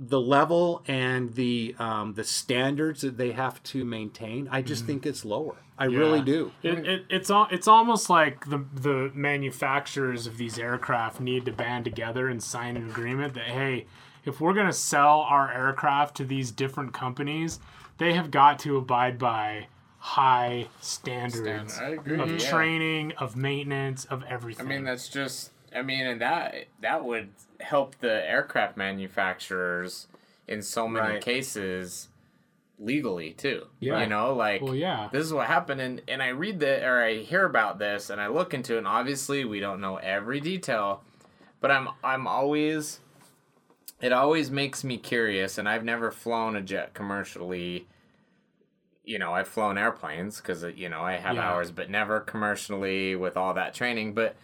[0.01, 5.05] the level and the um, the standards that they have to maintain, I just think
[5.05, 5.57] it's lower.
[5.77, 6.25] I really Mm-hmm.
[6.25, 6.51] Do.
[6.63, 11.51] It, it, it's al- it's almost like the the manufacturers of these aircraft need to
[11.51, 13.87] band together and sign an agreement that hey,
[14.25, 17.59] if we're gonna sell our aircraft to these different companies,
[17.97, 19.67] they have got to abide by
[19.99, 22.19] high standards I agree.
[22.19, 22.49] of yeah.
[22.49, 24.65] training, of maintenance, of everything.
[24.65, 25.51] I mean, that's just.
[25.75, 27.29] I mean, and that that would
[27.59, 30.07] help the aircraft manufacturers
[30.47, 31.21] in so many Right.
[31.21, 32.09] cases
[32.79, 33.67] legally too.
[33.79, 34.01] Yeah.
[34.01, 35.09] You know, like Well, yeah.
[35.11, 38.19] this is what happened, and and I read that or I hear about this, and
[38.21, 41.03] I look into it, and obviously we don't know every detail,
[41.61, 42.99] but I'm I'm always.
[44.01, 47.85] It always makes me curious, and I've never flown a jet commercially.
[49.03, 51.49] You know, I've flown airplanes because you know I have Yeah.
[51.51, 54.13] hours, but never commercially with all that training.
[54.13, 54.37] But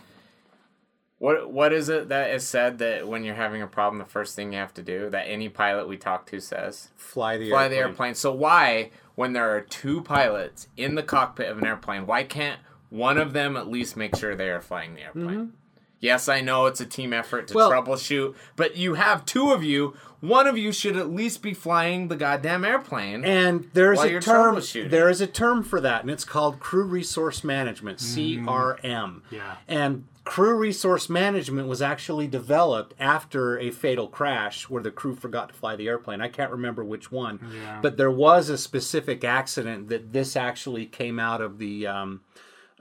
[1.18, 4.36] what what is it that is said that when you're having a problem, the first
[4.36, 7.64] thing you have to do that any pilot we talk to says Fly the fly
[7.64, 7.72] airplane.
[7.72, 8.16] the airplane.
[8.16, 12.60] So why, when there are two pilots in the cockpit of an airplane, why can't
[12.90, 15.54] one of them at least make sure they are flying the airplane?
[16.02, 17.58] Yes, I know it's a team effort to Mm-hmm.
[17.70, 19.96] Well- troubleshoot, but you have two of you.
[20.20, 23.24] One of you should at least be flying the goddamn airplane.
[23.24, 24.60] And there's a term.
[24.90, 29.22] There is a term for that, and it's called crew resource management (CRM).
[29.32, 29.56] Yeah.
[29.68, 35.50] And crew resource management was actually developed after a fatal crash where the crew forgot
[35.50, 36.20] to fly the airplane.
[36.20, 37.80] I can't remember which one, Yeah.
[37.82, 41.88] but there was a specific accident that this actually came out of the.
[41.88, 42.22] Um,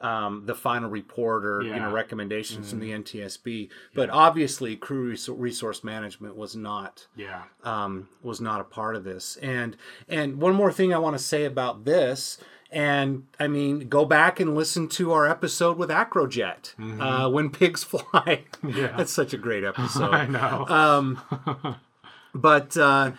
[0.01, 5.37] um, the final report or you know recommendations from the NTSB, but obviously crew resou-
[5.39, 7.45] resource management was not yeah.
[7.63, 9.37] um, was not a part of this.
[9.41, 9.77] And
[10.09, 12.39] and one more thing I want to say about this,
[12.75, 17.85] and I mean, go back and listen to our episode with Acrojet, uh, when pigs
[17.85, 18.43] fly.
[18.67, 18.97] Yeah.
[18.97, 20.13] That's such a great episode.
[20.13, 20.67] I know.
[20.69, 21.75] Uh,
[22.35, 23.13] but uh,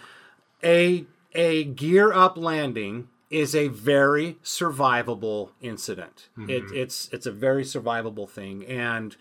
[0.62, 6.28] a a gear up landing is a very survivable incident.
[6.38, 8.66] It, it's it's a very survivable thing.
[8.66, 9.16] And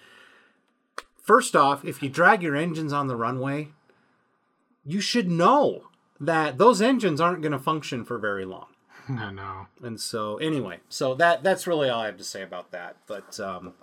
[1.22, 3.68] first off, if you drag your engines on the runway,
[4.84, 5.84] you should know
[6.18, 8.66] that those engines aren't going to function for very long.
[9.18, 9.66] I know.
[9.82, 12.96] And so, anyway, so that that's really all I have to say about that.
[13.06, 13.74] But um,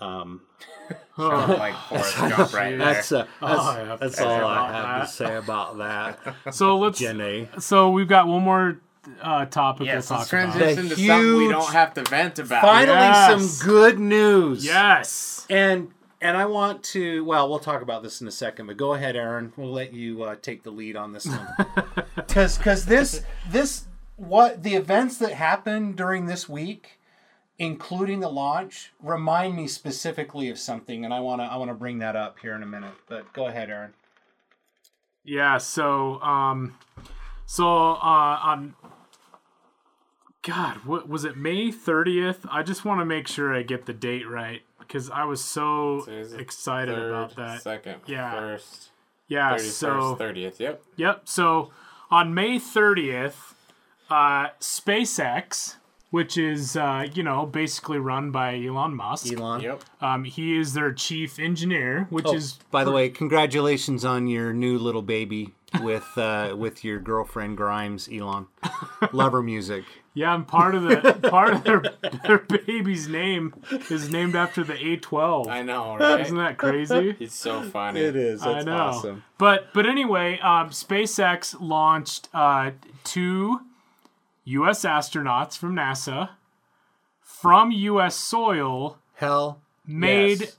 [0.00, 0.40] um,
[1.16, 2.78] like Forrest Gump right there.
[2.78, 5.06] that's uh, that's, I have that's all I have that.
[5.06, 6.98] to say about that, So let's.
[6.98, 7.48] Jenny.
[7.58, 8.80] So we've got one more
[9.22, 10.52] uh, topic Yes, we'll let's talk about.
[10.58, 12.62] transition The to something we don't have to vent about.
[12.62, 13.50] Finally, Yes.
[13.50, 14.64] some good news.
[14.64, 15.46] Yes.
[15.50, 15.90] And
[16.20, 17.22] and I want to.
[17.24, 18.66] Well, we'll talk about this in a second.
[18.66, 19.52] But go ahead, Aaron.
[19.56, 21.46] We'll let you uh, take the lead on this one.
[22.16, 26.98] Because because this this what the events that happened during this week,
[27.58, 32.16] including the launch, remind me specifically of something, and I wanna I wanna bring that
[32.16, 32.94] up here in a minute.
[33.08, 33.94] But go ahead, Aaron.
[35.24, 35.58] Yeah.
[35.58, 36.76] So um,
[37.46, 38.74] so uh, on
[40.42, 41.36] God, what was it?
[41.36, 42.44] May thirtieth.
[42.50, 46.04] I just want to make sure I get the date right because I was so
[46.36, 47.62] excited about that.
[47.62, 48.32] Second, Yeah.
[48.32, 48.90] first,
[49.28, 49.54] yeah.
[49.54, 50.60] 31st, So 30th.
[50.60, 50.82] Yep.
[50.96, 51.22] Yep.
[51.24, 51.70] So
[52.10, 53.53] on May 30th,
[54.10, 55.76] uh, SpaceX,
[56.10, 59.60] which is uh, you know basically run by Elon Musk, Elon.
[59.60, 59.84] Yep.
[60.00, 64.52] um, he is their chief engineer, which Oh, is by the way, congratulations on your
[64.52, 68.46] new little baby with uh, with your girlfriend Grimes, Elon.
[69.12, 69.84] Love her music.
[70.14, 71.82] yeah, and part of the part of their
[72.26, 73.52] their baby's name
[73.90, 75.48] is named after the A12.
[75.48, 76.20] I know, right?
[76.20, 77.16] Isn't that crazy?
[77.18, 77.98] It's so funny.
[78.00, 78.42] is.
[78.42, 79.20] I know.
[79.38, 82.70] But but anyway, um, SpaceX launched uh,
[83.02, 83.60] two
[84.44, 84.84] U.S.
[84.84, 86.30] astronauts from NASA
[87.20, 88.14] from U.S.
[88.16, 90.56] soil, Hell, made yes.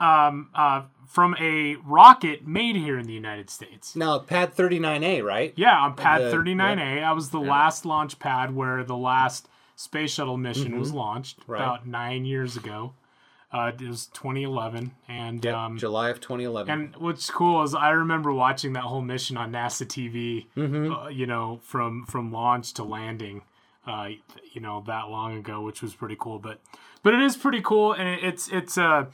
[0.00, 3.96] um, uh, from a rocket made here in the United States.
[3.96, 5.52] now Pad 39A, right?
[5.56, 10.10] Yeah, on Pad The- 39A, I was the last launch pad where the last space
[10.12, 11.52] shuttle mission was launched Mm-hmm.
[11.52, 11.62] Right.
[11.62, 12.92] about nine years ago.
[13.50, 16.70] Uh, it was 2011, and Yep, um, July of 2011.
[16.70, 20.46] And what's cool is I remember watching that whole mission on NASA TV.
[20.54, 20.92] Mm-hmm.
[20.92, 23.42] Uh, you know, from from launch to landing.
[23.86, 24.10] Uh,
[24.52, 26.38] you know that long ago, which was pretty cool.
[26.38, 26.60] But
[27.02, 29.08] but it is pretty cool, and it, it's it's a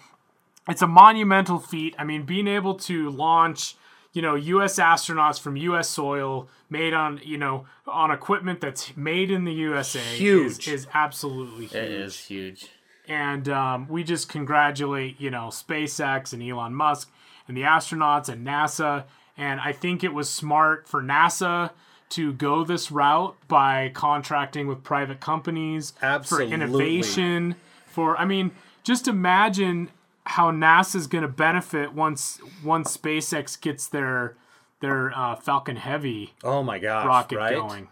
[0.69, 1.95] it's a monumental feat.
[1.97, 3.77] I mean, being able to launch
[4.13, 4.81] you know U.S.
[4.81, 5.89] astronauts from U.S.
[5.89, 10.67] soil, made on you know on equipment that's made in the USA, Huge.
[10.67, 12.67] is, is absolutely huge It is huge.
[13.09, 17.11] And um, we just congratulate you know SpaceX and Elon Musk
[17.49, 19.05] and the astronauts and NASA.
[19.37, 21.71] And I think it was smart for NASA
[22.11, 26.49] to go this route by contracting with private companies Absolutely.
[26.49, 27.57] for innovation.
[27.87, 28.53] For I mean,
[28.83, 29.91] just imagine
[30.27, 34.37] how NASA is going to benefit once once SpaceX gets their
[34.81, 37.57] their uh, Falcon Heavy oh my gosh, rocket right?
[37.57, 37.89] going.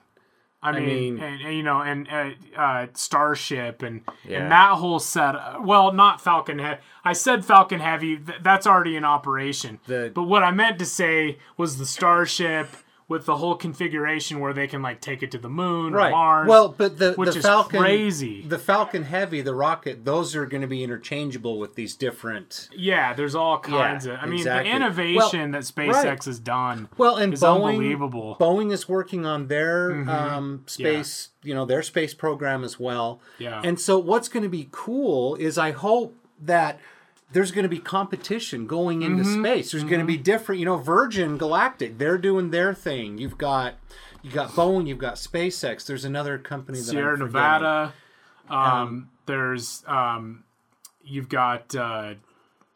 [0.65, 0.87] I mean,
[1.17, 2.31] mean- and, and, you know, and uh,
[2.61, 4.43] uh, Starship and Yeah.
[4.43, 5.35] and that whole set.
[5.63, 6.81] Well, not Falcon Heavy.
[7.05, 8.17] I said Falcon Heavy.
[8.19, 9.81] Th- that's already in operation.
[9.87, 12.69] The- but what I meant to say was the Starship
[13.13, 16.11] with the whole configuration where they can like take it to the moon, Right.
[16.11, 16.49] Mars.
[16.49, 18.43] Well, but the which the is Falcon, crazy.
[18.43, 22.69] the Falcon Heavy, the rocket, those are going to be interchangeable with these different.
[22.75, 24.19] yeah, there's all kinds Yeah, of.
[24.23, 24.71] I mean, exactly.
[24.71, 26.25] the innovation that SpaceX right.
[26.25, 26.89] has done.
[26.99, 28.37] Well, and is Boeing, unbelievable.
[28.41, 30.09] Boeing is working on their Mm-hmm.
[30.09, 33.21] um, space, you know, their space program as well.
[33.39, 33.61] Yeah.
[33.63, 36.81] And so, what's going to be cool is I hope that
[37.33, 39.43] there's going to be competition going into Mm-hmm.
[39.43, 39.73] space.
[39.73, 43.19] There's going to be different, you know, Virgin Galactic, they're doing their thing.
[43.19, 43.75] You've got
[44.23, 45.85] you got Boeing, you've got SpaceX.
[45.87, 47.19] There's another company that Sierra I'm.
[47.21, 47.93] Nevada.
[48.49, 50.45] Um, there's um,
[51.05, 52.15] you've got uh,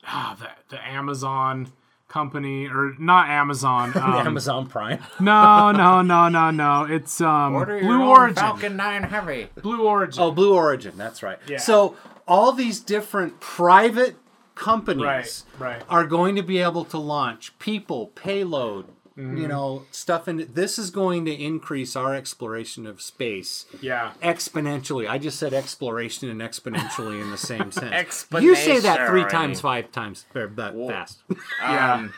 [0.06, 1.72] ah, the the Amazon
[2.08, 3.92] company or not Amazon.
[3.96, 5.00] Um, Amazon Prime.
[5.20, 6.84] No, no, no, no, no.
[6.84, 8.36] It's um, Blue Origin.
[8.36, 9.48] Falcon 9 Heavy.
[9.60, 10.22] Blue Origin.
[10.22, 10.92] Oh, Blue Origin.
[10.96, 11.38] That's right.
[11.48, 11.58] Yeah.
[11.58, 11.96] So
[12.28, 14.16] all these different private
[14.56, 15.82] companies Right, right.
[15.88, 19.38] are going to be able to launch people, payload, Mm-hmm.
[19.38, 20.28] you know, stuff.
[20.28, 24.12] And this is going to increase our exploration of space Yeah.
[24.22, 25.08] exponentially.
[25.08, 28.26] I just said exploration and exponentially in the same sense.
[28.38, 31.22] You say that three times, five times, or that fast.
[31.62, 31.94] Yeah.
[31.94, 32.12] Um,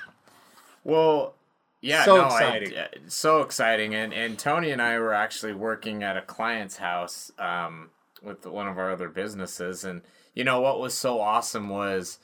[0.82, 1.34] well,
[1.80, 2.76] yeah, So no, exciting.
[2.76, 3.94] I, so exciting.
[3.94, 7.90] And and Tony and I were actually working at a client's house um,
[8.22, 10.02] with one of our other businesses, and
[10.34, 12.18] you know what was so awesome was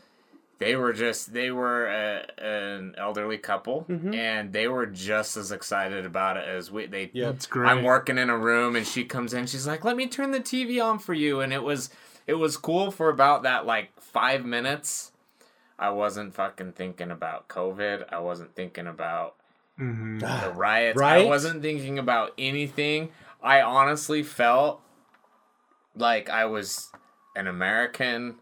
[0.59, 4.15] they were just they were a, an elderly couple, Mm-hmm.
[4.15, 6.87] and they were just as excited about it as we.
[6.87, 7.69] They That's great.
[7.69, 9.47] I'm working in a room and she comes in.
[9.47, 11.91] She's like, "Let me turn the TV on for you." And it was
[12.27, 15.11] it was cool for about that like five minutes.
[15.79, 18.05] I wasn't fucking thinking about COVID.
[18.13, 19.35] I wasn't thinking about
[19.77, 20.97] the riots.
[20.97, 21.23] right?
[21.23, 23.11] I wasn't thinking about anything.
[23.43, 24.81] I honestly felt
[25.97, 26.91] like I was
[27.37, 28.37] an American,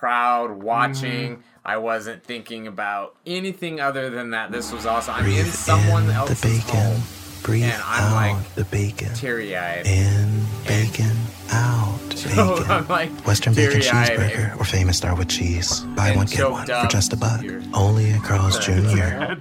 [0.00, 1.36] proud, watching.
[1.36, 1.42] Mm-hmm.
[1.62, 4.50] I wasn't thinking about anything other than that.
[4.50, 5.14] This was awesome.
[5.14, 6.74] I'm in someone the else's bacon.
[6.74, 7.02] home,
[7.42, 9.12] Breathe and I'm out like the bacon.
[9.14, 9.86] teary eyed.
[9.86, 11.19] In bacon, out
[12.36, 12.70] bacon.
[12.70, 15.80] I'm like Western bacon cheeseburger or famous star with cheese.
[15.96, 17.42] Buy one get one for just a buck.
[17.42, 19.34] You're- Only at Carl's Jr.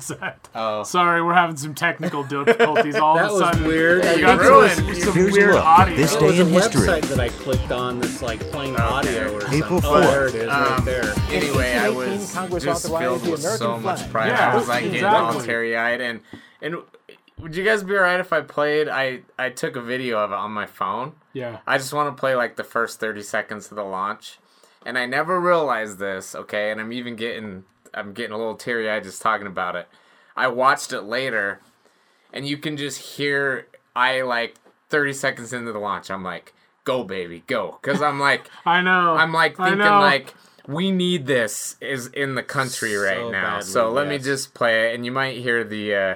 [0.56, 0.84] Oh.
[0.84, 2.96] Sorry, we're having some technical difficulties.
[2.96, 4.04] All That of a was sudden, weird.
[4.04, 4.72] We got ruined.
[4.74, 5.64] some, some Here's a weird look.
[5.66, 5.96] audio.
[5.96, 6.82] This day in history.
[6.88, 9.86] website that I clicked on that's like playing audio or April something.
[9.86, 10.12] Oh, 4th.
[10.12, 11.14] there it is, right Um, there.
[11.30, 14.28] Anyway, I 1818, was Congress just filled with so much pride.
[14.30, 15.36] Yeah, I was like getting exactly.
[15.40, 16.20] all teary eyed, and
[16.62, 16.76] and
[17.40, 18.88] would you guys be alright if I played?
[18.88, 21.14] I I took a video of it on my phone.
[21.34, 21.60] Yeah.
[21.66, 24.40] I just want to play like the first thirty seconds of the launch,
[24.86, 26.36] and I never realized this.
[26.36, 27.64] Okay, and I'm even getting
[27.94, 29.88] I'm getting a little teary eyed just talking about it.
[30.36, 31.60] I watched it later,
[32.34, 34.56] and you can just hear I like
[34.90, 36.54] 30 seconds into the launch, I'm like,
[36.84, 37.78] go baby, go.
[37.82, 39.16] Because I'm like, I know.
[39.16, 40.34] I'm like thinking like
[40.68, 43.56] we need this is in the country right So now.
[43.58, 45.96] badly, so let me just play it, and you might hear the.
[45.96, 46.16] uh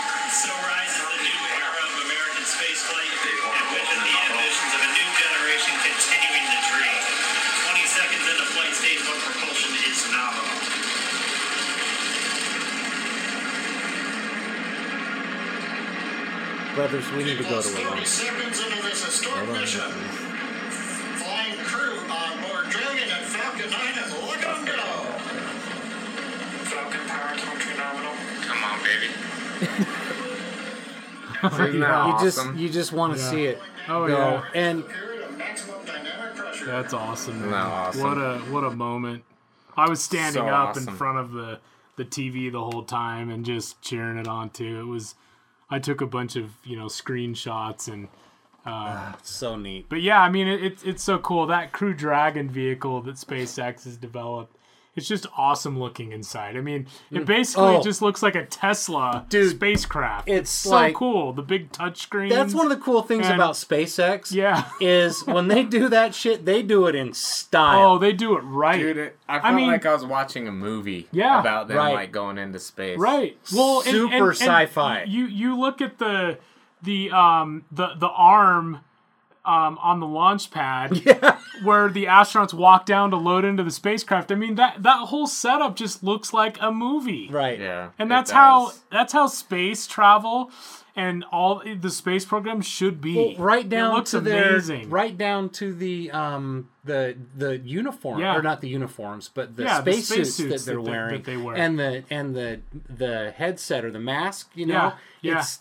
[16.91, 18.05] Brothers, we need to go to a lunch.
[18.05, 19.79] seconds into this historic mission.
[19.79, 24.73] Flying crew on board Dragon and Falcon 9 and look at 'em go.
[26.67, 28.13] Falcon power country nominal.
[28.41, 29.07] Come on, baby.
[29.61, 29.77] you,
[31.43, 32.57] oh, Isn't that just awesome?
[32.57, 33.29] you just want to Yeah.
[33.29, 34.17] see it Oh, go.
[34.17, 34.43] yeah.
[34.53, 36.65] And Period of maximum dynamic pressure.
[36.65, 37.35] That's awesome.
[37.37, 37.69] Isn't man.
[37.69, 38.01] that awesome?
[38.03, 39.23] What a what a moment.
[39.77, 41.59] I was standing So up in front of the
[41.95, 44.79] the TV the whole time and just cheering it on too.
[44.81, 45.15] It was
[45.71, 48.09] I took a bunch of, you know, screenshots and
[48.65, 49.87] uh, ah, so neat.
[49.89, 51.47] but yeah, I mean it, it's it's so cool.
[51.47, 54.55] That Crew Dragon vehicle that SpaceX has developed.
[54.93, 56.57] It's just awesome looking inside.
[56.57, 57.81] I mean, it basically Oh.
[57.81, 60.27] just looks like a Tesla Dude, spacecraft.
[60.27, 61.31] it's so like- cool.
[61.31, 62.29] The big touchscreen.
[62.29, 64.33] That's one of the cool things And- about SpaceX.
[64.33, 64.65] Yeah.
[64.81, 67.93] is when they do that shit, they do it in style.
[67.93, 68.79] Oh, they do it right.
[68.79, 71.93] Dude, it, I felt mean- like I was watching a movie Yeah, about them right.
[71.93, 72.99] like going into space.
[72.99, 73.37] Right.
[73.55, 75.03] Well, Super and- and sci-fi.
[75.03, 76.37] You you look at the
[76.83, 78.79] the um the the arm
[79.43, 80.97] um on the launch pad
[81.63, 84.31] where the astronauts walk down to load into the spacecraft.
[84.31, 87.27] I mean that that whole setup just looks like a movie.
[87.31, 87.59] right.
[87.59, 87.89] Yeah.
[87.97, 90.51] And that's how that's how space travel
[90.95, 93.15] and all the space program should be.
[93.15, 94.81] Well, right down it looks to amazing.
[94.81, 98.35] their, right down to the um the the uniform Yeah.
[98.35, 101.15] or not the uniforms, but the Yeah, the spacesuits spacesuits that they're that they- wearing
[101.15, 101.55] that they wear.
[101.55, 102.59] and the and the
[102.95, 104.51] the headset or the mask.
[104.53, 104.93] You know, Yeah,
[105.33, 105.39] yeah.
[105.39, 105.59] it's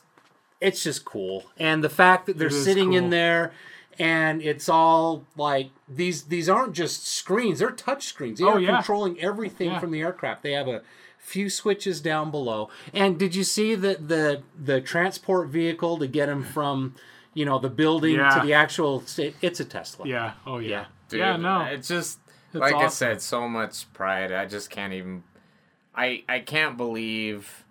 [0.61, 3.53] it's just cool, and the fact that they're It is sitting in there.
[4.01, 6.23] And it's all like these.
[6.25, 8.39] These aren't just screens; they're touch screens.
[8.39, 8.77] They Oh, are yeah.
[8.77, 9.79] controlling everything Yeah.
[9.79, 10.43] from the aircraft.
[10.43, 10.81] They have a
[11.19, 12.71] few switches down below.
[12.95, 16.95] And did you see that the the transport vehicle to get them from,
[17.35, 18.31] you know, the building Yeah.
[18.41, 19.37] to the actual state?
[19.43, 20.09] It's a Tesla.
[20.09, 20.33] yeah.
[20.47, 20.69] Oh yeah.
[20.71, 20.85] Yeah.
[21.11, 21.37] Dude, yeah.
[21.37, 21.61] No.
[21.63, 22.21] It's just
[22.55, 24.33] like I said, so much pride.
[24.33, 25.25] I just can't even.
[25.95, 27.65] I I can't believe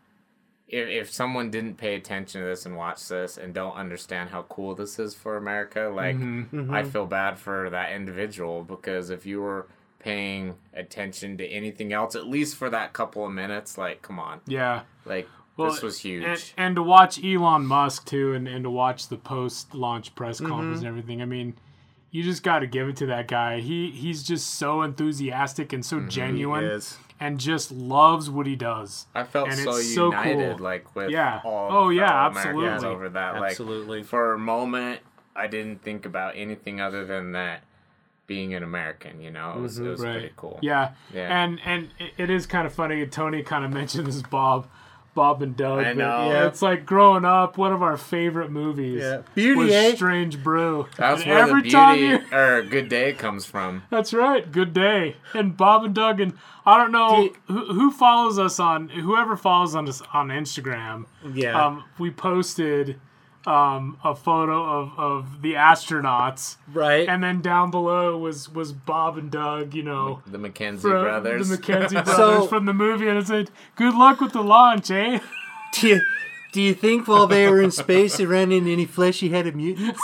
[0.70, 4.44] if if someone didn't pay attention to this and watch this and don't understand how
[4.44, 5.91] cool this is for America.
[5.94, 6.72] Like Mm-hmm.
[6.74, 9.68] I feel bad for that individual because if you were
[10.00, 14.40] paying attention to anything else, at least for that couple of minutes, like come on,
[14.48, 14.82] yeah.
[15.06, 15.28] like
[15.58, 16.24] Well, this was huge.
[16.24, 20.38] And, and to watch Elon Musk too, and, and to watch the post launch press
[20.40, 20.50] Mm-hmm.
[20.52, 21.22] conference and everything.
[21.22, 21.56] I mean,
[22.12, 23.60] you just got to give it to that guy.
[23.60, 26.08] He he's just so enthusiastic and so Mm-hmm.
[26.10, 26.98] genuine, is.
[27.20, 29.08] And just loves what he does.
[29.14, 30.64] I felt and so it's so united, cool.
[30.64, 31.41] like with Yeah.
[31.44, 31.70] all.
[31.72, 32.64] Oh, yeah, absolutely.
[32.66, 33.36] Americans over that.
[33.36, 34.00] Absolutely.
[34.00, 35.02] Like for a moment,
[35.36, 37.64] I didn't think about anything other than that
[38.26, 39.22] being an American.
[39.22, 39.91] You know, it was, it mm-hmm.
[39.91, 40.60] was pretty cool.
[40.62, 40.91] Yeah.
[41.14, 41.44] Yeah.
[41.44, 43.06] And and it- it is kind of funny.
[43.08, 44.68] Tony kind of mentioned this Bob,
[45.15, 45.80] Bob and Doug.
[45.80, 46.30] I but know.
[46.31, 47.57] Yeah, it's like growing up.
[47.57, 49.02] One of our favorite movies.
[49.02, 49.22] Yeah.
[49.36, 49.95] Beauty, was eh?
[49.95, 50.88] Strange Brew.
[50.98, 53.84] That's And where every the beauty you- or good day comes from.
[53.90, 54.49] That's right.
[54.52, 55.18] Good day.
[55.34, 56.34] And Bob and Doug and
[56.65, 61.06] I don't know Do who, who follows us on whoever follows on us on Instagram.
[61.34, 61.65] Yeah.
[61.65, 62.99] Um, we posted
[63.45, 67.07] um, a photo of, of the astronauts, right.
[67.07, 69.74] and then down below was was Bob and Doug.
[69.74, 71.49] You know, The McKenzie from brothers.
[71.49, 74.91] the McKenzie brothers So- from the movie, and it said, "Good luck with the launch,
[74.91, 75.20] eh?"
[75.74, 76.02] do, you,
[76.52, 80.02] do you think while they were in space they ran into any fleshy headed mutants?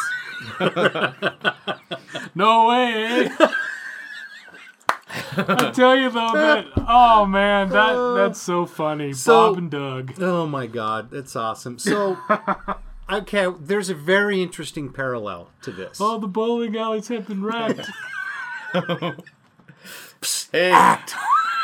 [2.35, 3.27] No way.
[3.39, 3.47] Eh?
[5.37, 10.13] I tell you though that oh man that that's so funny So- Bob and Doug
[10.21, 11.79] Oh my god, that's awesome.
[11.79, 12.17] So,
[13.09, 15.99] okay, there's a very interesting parallel to this.
[16.01, 17.89] oh the bowling alleys have been wrecked
[20.51, 20.95] hey,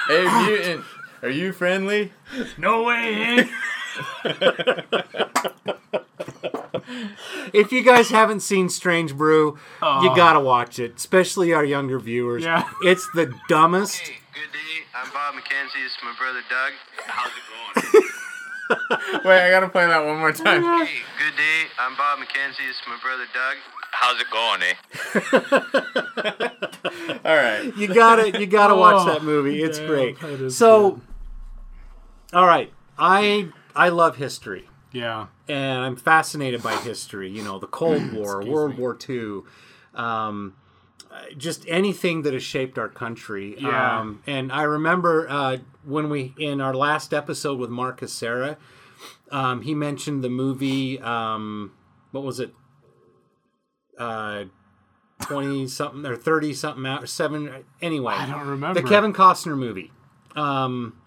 [0.08, 0.84] hey, mutant,
[1.22, 2.12] are you friendly?
[2.58, 3.48] no way eh?
[7.54, 12.44] If you guys haven't seen Strange Brew, you gotta watch it, especially our younger viewers.
[12.44, 12.70] Yeah.
[12.84, 14.00] It's the dumbest.
[14.00, 14.86] Hey, good day.
[14.96, 15.84] I'm Bob McKenzie.
[15.84, 16.74] This is my brother Doug.
[17.06, 18.04] How's it going?
[19.26, 20.64] Wait, I gotta play that one more time.
[20.86, 21.64] hey, good day.
[21.80, 22.70] I'm Bob McKenzie.
[22.70, 23.58] It's my brother Doug.
[23.92, 24.76] How's it going, eh?
[27.26, 27.76] All right.
[27.78, 29.62] You gotta, you gotta watch Oh, that movie.
[29.62, 30.20] It's damn, great.
[30.22, 31.02] that is So,
[32.34, 35.28] all right, I I love history, Yeah.
[35.50, 37.30] and I'm fascinated by history.
[37.30, 39.42] You know, the Cold War, World War II,
[39.94, 40.56] um,
[41.12, 43.56] uh, just anything that has shaped our country.
[43.60, 44.00] Yeah.
[44.00, 48.58] Um, and I remember uh, when we in our last episode with Marcus Sarah,
[49.32, 51.00] um, he mentioned the movie.
[51.00, 51.74] Um,
[52.12, 52.54] what was it?
[53.98, 54.46] Uh,
[55.22, 57.64] Twenty something or thirty something out, seven.
[57.80, 58.82] Anyway, I don't remember.
[58.82, 59.92] the Kevin Costner movie.
[60.36, 60.98] Um,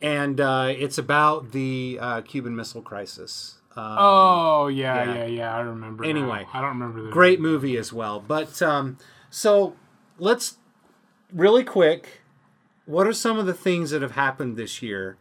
[0.00, 3.58] and uh, it's about the uh, Cuban Missile Crisis.
[3.74, 5.14] Um, Oh yeah, yeah.
[5.14, 5.56] yeah, yeah.
[5.56, 6.04] I remember.
[6.04, 6.10] now.
[6.10, 8.20] Anyway, I don't remember the great movie as well.
[8.20, 8.98] But um,
[9.30, 9.74] so
[10.18, 10.58] let's
[11.32, 12.20] really quick.
[12.88, 15.18] What are some of the things that have happened this year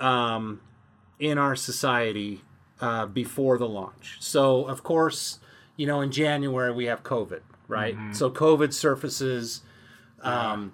[0.00, 0.60] um,
[1.20, 2.42] in our society
[2.80, 4.16] uh, before the launch?
[4.18, 5.38] So, of course,
[5.76, 7.96] you know, in January we have COVID, right?
[8.12, 9.62] So COVID surfaces.
[10.22, 10.72] Um,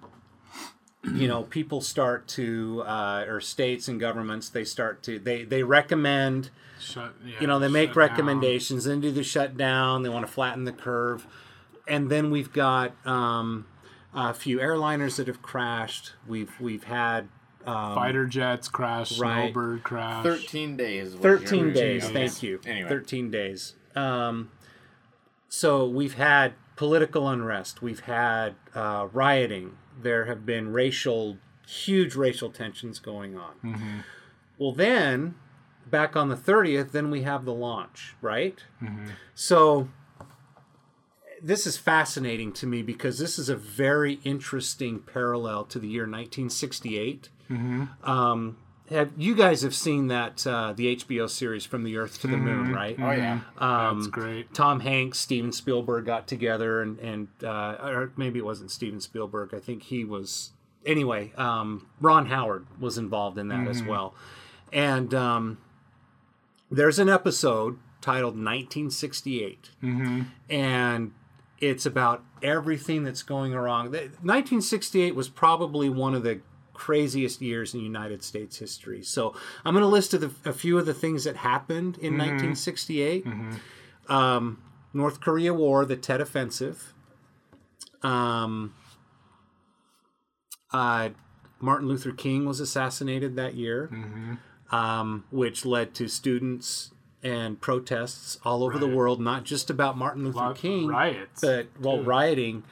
[1.14, 5.62] you know, people start to, uh, or states and governments, they start to, they they
[5.62, 8.08] recommend Shut, yeah, you know they make shut down.
[8.10, 11.26] recommendations then do the shutdown they want to flatten the curve
[11.88, 13.66] and then we've got um,
[14.20, 17.28] a few airliners that have crashed we've we've had
[17.66, 19.44] um, Fighter jets crash, Right.
[19.52, 20.22] snowbird crash.
[20.24, 21.14] 13 days.
[21.14, 22.12] 13 days days.
[22.12, 22.88] thank you Anyway.
[22.88, 24.50] 13 days um,
[25.48, 31.36] so we've had political unrest we've had uh, rioting there have been racial
[31.66, 34.04] huge racial tensions going on
[34.58, 35.34] well then
[35.86, 38.64] back on the 30th then we have the launch right
[39.34, 39.88] so
[41.42, 46.02] this is fascinating to me because this is a very interesting parallel to the year
[46.02, 47.28] 1968
[48.04, 48.56] um,
[48.90, 52.36] have you guys have seen that uh, the HBO series from the Earth to the
[52.38, 52.96] Moon, right?
[52.98, 53.40] Oh, yeah.
[53.58, 54.54] Um, That's great.
[54.54, 59.52] Tom Hanks, Steven Spielberg got together, and and uh, or maybe it wasn't Steven Spielberg.
[59.54, 60.52] I think he was.
[60.86, 64.14] Anyway, um, Ron Howard was involved in that as well,
[64.72, 65.58] and um,
[66.70, 69.70] there's an episode titled 1968,
[70.48, 71.12] and
[71.60, 73.90] it's about everything that's going wrong.
[73.90, 76.40] 1968 was probably one of the
[76.72, 79.02] craziest years in United States history.
[79.02, 83.26] So I'm going to list a, a few of the things that happened in 1968.
[84.08, 84.62] Um,
[84.94, 86.94] North Korea War, the Tet Offensive.
[88.02, 88.74] Um,
[90.72, 91.10] uh,
[91.60, 93.90] Martin Luther King was assassinated that year,
[94.70, 96.92] um, which led to students
[97.22, 101.68] and protests all over the world, not just about Martin Luther Lot- King, riots, but
[101.80, 102.02] well, too.
[102.04, 102.62] rioting,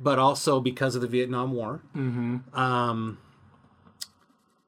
[0.00, 1.82] but also because of the Vietnam War.
[1.96, 2.58] Mm-hmm.
[2.58, 3.18] Um,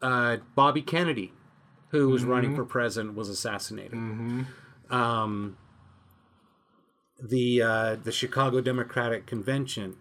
[0.03, 1.33] uh, Bobby Kennedy,
[1.91, 3.99] who was running for president, was assassinated.
[4.91, 5.57] Um,
[7.23, 9.97] the uh, the Chicago Democratic Convention.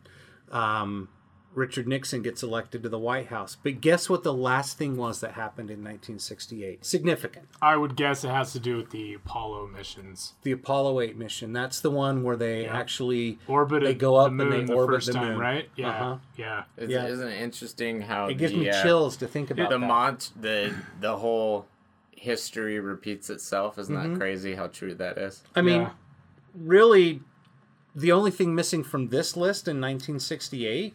[0.52, 1.10] Um,
[1.56, 3.58] Richard Nixon gets elected to the White House.
[3.62, 6.86] But guess what the last thing was that happened in 1968?
[6.86, 7.48] Significant.
[7.62, 10.36] I would guess it has to do with the Apollo missions.
[10.44, 11.52] The Apollo 8 mission.
[11.52, 12.78] That's the one where they Yeah.
[12.78, 15.40] actually orbit they go up the moon and they the orbit first the time, moon.
[15.40, 15.70] right?
[15.76, 16.18] Yeah, Uh-huh.
[16.38, 16.64] yeah.
[16.78, 17.08] It's, Yeah.
[17.08, 19.86] Isn't it interesting how It gives the, me uh, chills to think about the that.
[19.88, 21.66] mont the the whole
[22.12, 23.80] history repeats itself.
[23.80, 24.14] Isn't Mm-hmm.
[24.14, 25.42] that crazy how true that is?
[25.56, 25.92] I mean, Yeah.
[26.56, 27.22] really,
[27.96, 30.94] the only thing missing from this list in 1968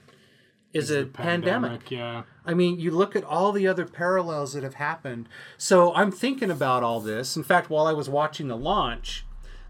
[0.75, 1.91] is a The pandemic.
[1.91, 2.25] Yeah.
[2.45, 5.29] I mean, you look at all the other parallels that have happened.
[5.57, 7.37] So I'm thinking about all this.
[7.37, 9.25] In fact, while I was watching the launch,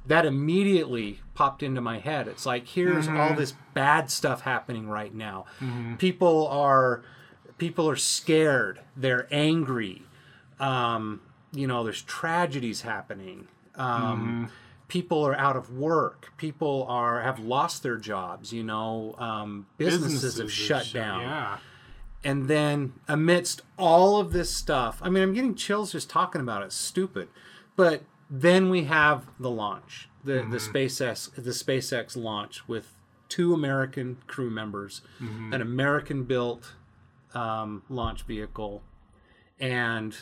[0.06, 2.26] that immediately popped into my head.
[2.26, 5.46] It's like here's all this bad stuff happening right now.
[5.98, 7.02] People are
[7.58, 8.80] people are scared.
[8.96, 10.02] They're angry.
[10.58, 11.20] Um,
[11.52, 13.48] you know, there's tragedies happening.
[13.76, 14.50] Um,
[14.94, 16.32] People are out of work.
[16.36, 18.52] People are have lost their jobs.
[18.52, 21.58] You know, um, businesses, have shut down Yeah.
[22.22, 26.62] and then amidst all of this stuff i mean i'm getting chills just talking about
[26.62, 27.28] it stupid
[27.76, 32.86] but then we have the launch the the spacex the spacex launch with
[33.28, 35.02] two american crew members
[35.52, 36.74] an american built
[37.34, 38.82] um, launch vehicle
[39.60, 40.16] and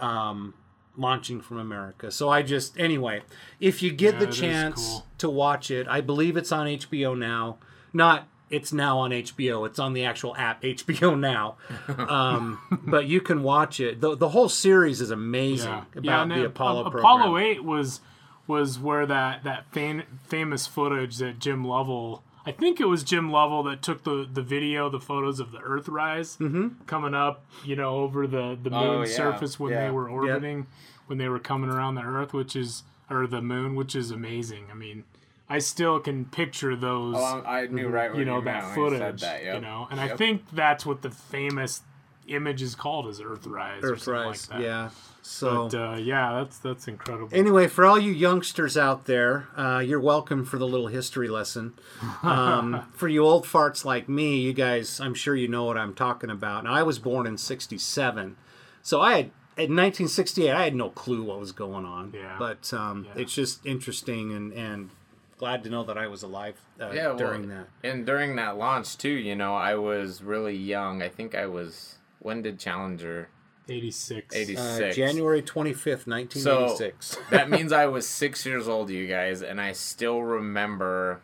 [0.00, 0.54] um,
[0.96, 3.22] launching from america so i just anyway
[3.60, 5.06] if you get Yeah, the chance cool.
[5.18, 7.58] to watch it i believe it's on hbo now
[7.92, 9.66] not it's now on HBO.
[9.66, 11.56] It's on the actual app HBO now,
[11.96, 14.02] um, but you can watch it.
[14.02, 15.84] the The whole series is amazing Yeah.
[15.96, 16.84] about yeah, the then Apollo.
[16.88, 18.00] Apollo 8 was
[18.46, 23.30] was where that that fam- famous footage that Jim Lovell I think it was Jim
[23.30, 26.68] Lovell that took the, the video, the photos of the Earthrise mm-hmm.
[26.86, 29.14] coming up, you know, over the, the oh, moon Oh, yeah.
[29.14, 29.84] surface when Yeah.
[29.86, 30.66] they were orbiting,
[31.06, 34.66] when they were coming around the Earth, which is or the moon, which is amazing.
[34.70, 35.04] I mean,
[35.48, 37.92] I still can picture those Oh, I I knew mm-hmm.
[37.92, 39.54] right you know meant that when said footage that, yep.
[39.56, 41.82] you know and i think that's what the famous
[42.26, 43.82] image is called is Earthrise.
[43.82, 44.60] or something Earthrise, like that.
[44.60, 44.90] yeah.
[45.22, 47.28] So But uh, yeah, that's that's incredible.
[47.32, 51.74] Anyway, for all you youngsters out there, uh, you're welcome for the little history lesson.
[52.22, 55.94] Um, for you old farts like me, you guys, I'm sure you know what I'm
[55.94, 56.64] talking about.
[56.64, 58.36] Now, I was born in '67,
[58.82, 59.24] so I had
[59.56, 62.12] in 1968, I had no clue what was going on.
[62.14, 62.36] Yeah.
[62.38, 64.90] But um, it's just interesting and and
[65.36, 67.68] glad to know that I was alive uh, Yeah, well, during that.
[67.84, 71.02] And during that launch too, you know, I was really young.
[71.02, 71.96] I think I was.
[72.18, 73.28] When did Challenger?
[73.68, 74.34] 86.
[74.34, 74.60] 86.
[74.60, 77.06] Uh, January 25th, 1986.
[77.06, 81.20] So that means I was six years old, you guys, and I still remember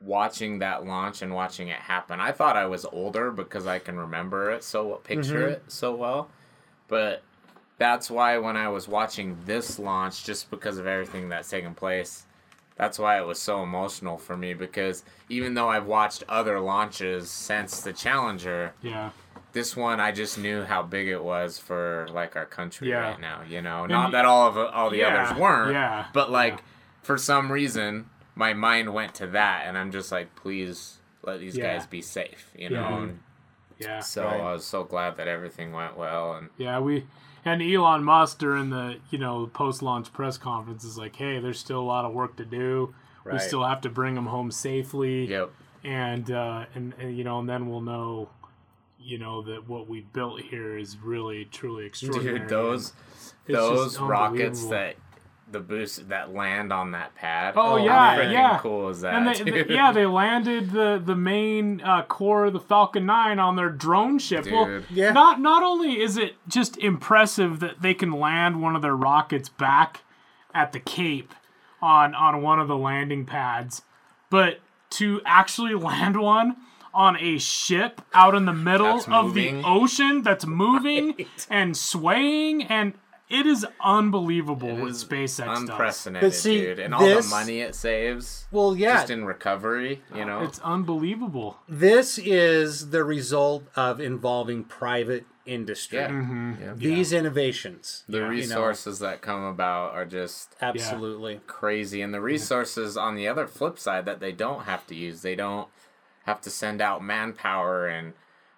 [0.00, 2.20] watching that launch and watching it happen.
[2.20, 5.52] I thought I was older because I can remember it so picture Mhm.
[5.52, 6.28] it so well,
[6.88, 7.22] but
[7.78, 12.26] that's why when I was watching this launch, just because of everything that's taken place,
[12.76, 17.30] that's why it was so emotional for me because even though I've watched other launches
[17.30, 19.10] since the Challenger, Yeah.
[19.54, 22.98] This one I just knew how big it was for like our country Yeah.
[22.98, 23.40] right now.
[23.48, 25.72] You know, And not that all of all the Yeah, others weren't.
[25.72, 26.62] yeah, But like
[27.02, 31.56] for some reason, my mind went to that, and I'm just like, please let these
[31.56, 31.72] Yeah.
[31.74, 32.50] guys be safe.
[32.54, 32.80] You Yeah.
[32.80, 32.96] know.
[33.04, 33.20] And
[33.78, 34.00] Yeah.
[34.00, 34.40] so right.
[34.40, 37.06] I was so glad that everything went well, and Yeah, we
[37.46, 41.58] and Elon Musk during the you know post launch press conference is like, hey, there's
[41.58, 42.94] still a lot of work to do.
[43.30, 45.26] We still have to bring them home safely.
[45.26, 45.50] Yep.
[45.82, 48.28] And uh, and, and you know, and then we'll know,
[49.04, 52.40] you know, that what we built here is really truly extraordinary.
[52.40, 52.92] dude, those
[53.46, 54.96] those rockets that
[55.50, 57.54] the boost that land on that pad.
[57.56, 58.58] Oh, how yeah, freaking yeah.
[58.60, 59.14] cool is that?
[59.14, 59.68] And they, dude?
[59.68, 63.68] they- yeah, they landed the the main uh, core of the Falcon 9 on their
[63.68, 64.46] drone ship.
[64.50, 65.12] Well, Yeah.
[65.12, 69.48] not not only is it just impressive that they can land one of their rockets
[69.48, 70.00] back
[70.54, 71.34] at the Cape
[71.82, 73.82] on on one of the landing pads,
[74.30, 74.60] but
[74.90, 76.56] to actually land one
[76.94, 79.62] on a ship out in the middle That's of moving.
[79.62, 82.94] the ocean that's moving and swaying and
[83.28, 85.60] it is unbelievable what is SpaceX does.
[85.62, 88.46] unprecedented, But see, dude, and all the money it saves.
[88.52, 88.98] Well, yeah.
[88.98, 90.42] just in recovery, you know.
[90.42, 91.58] It's unbelievable.
[91.66, 95.98] This is the result of involving private industry.
[95.98, 96.10] Yeah.
[96.10, 96.52] Mm-hmm.
[96.62, 96.74] Yeah.
[96.74, 98.04] These innovations.
[98.08, 101.40] the you know, resources that come about are just absolutely.
[101.46, 105.22] crazy, and the resources on the other flip side that they don't have to use.
[105.22, 105.68] They don't
[106.24, 108.12] have to send out manpower and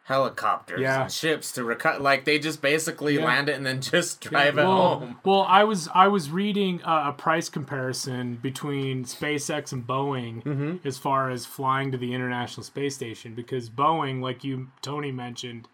[0.04, 1.02] helicopters Yeah.
[1.02, 1.98] and ships to recover.
[1.98, 3.24] Like they just basically Yeah.
[3.24, 5.18] land it and then just drive it well, home.
[5.24, 10.86] Well, I was I was reading a, a price comparison between SpaceX and Boeing Mm-hmm.
[10.86, 15.66] as far as flying to the International Space Station because Boeing, like you Tony mentioned,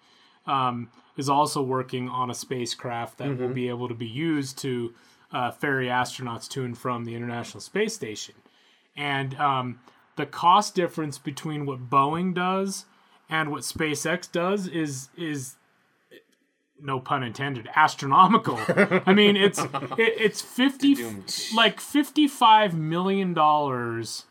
[0.47, 0.89] um,
[1.19, 3.43] is also working on a spacecraft that Mm-hmm.
[3.43, 4.95] will be able to be used to
[5.31, 8.35] uh, ferry astronauts to and from the International Space Station,
[8.97, 9.81] and um,
[10.17, 12.85] the cost difference between what Boeing does
[13.29, 15.57] and what SpaceX does is is
[16.81, 18.59] no pun intended astronomical.
[19.07, 20.97] I mean it's it, it's 50
[21.55, 24.27] like 55 million dollars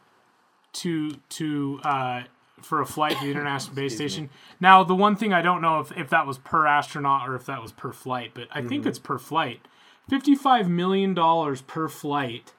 [0.73, 2.23] to to uh
[2.61, 4.29] for a flight to the international space station.
[4.59, 7.45] Now the one thing i don't know if, if that was per astronaut or if
[7.47, 9.61] that was per flight but i think it's per flight.
[10.09, 12.53] 55 million dollars per flight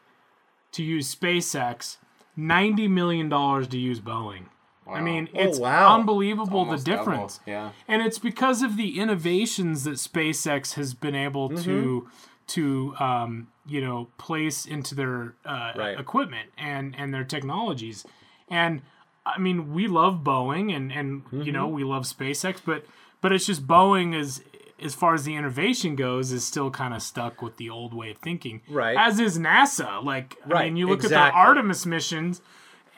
[0.73, 1.99] to use spacex
[2.37, 4.45] 90 million dollars to use boeing
[4.85, 5.95] I mean, Oh, it's wow.
[5.95, 7.41] unbelievable the Almost double, difference.
[7.47, 7.71] yeah.
[7.89, 12.09] And it's because of the innovations that SpaceX has been able to
[12.49, 15.99] to um, you know place into their uh, Right.
[15.99, 18.05] equipment and and their technologies.
[18.51, 18.83] And
[19.25, 22.85] I mean, we love Boeing and and you know we love SpaceX, but
[23.23, 24.43] but it's just Boeing is
[24.85, 28.11] as far as the innovation goes is still kind of stuck with the old way
[28.11, 28.61] of thinking.
[28.69, 28.97] Right.
[28.99, 30.03] As is NASA.
[30.05, 31.17] Like I Right, mean, you look exactly.
[31.29, 32.43] at the Artemis missions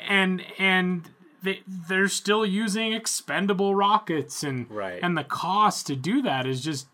[0.09, 1.09] and and
[1.43, 4.99] they they're still using expendable rockets and Right.
[5.03, 6.87] and the cost to do that is just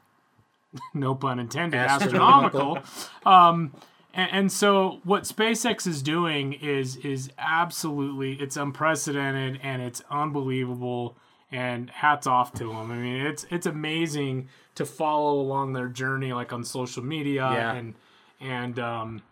[0.95, 2.79] no pun intended Astronomical.
[2.79, 3.73] astronomical um
[4.13, 11.17] and, and so what SpaceX is doing is is absolutely it's unprecedented and it's unbelievable
[11.53, 12.91] and hats off to them.
[12.91, 14.49] I mean it's it's amazing
[14.81, 17.73] to follow along their journey like on social media Yeah.
[17.75, 17.95] and
[18.41, 19.23] and um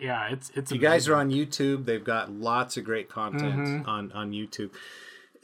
[0.00, 1.84] yeah it's it's You guys are on YouTube.
[1.84, 3.88] They've got lots of great content Mm-hmm.
[3.88, 4.70] on on YouTube.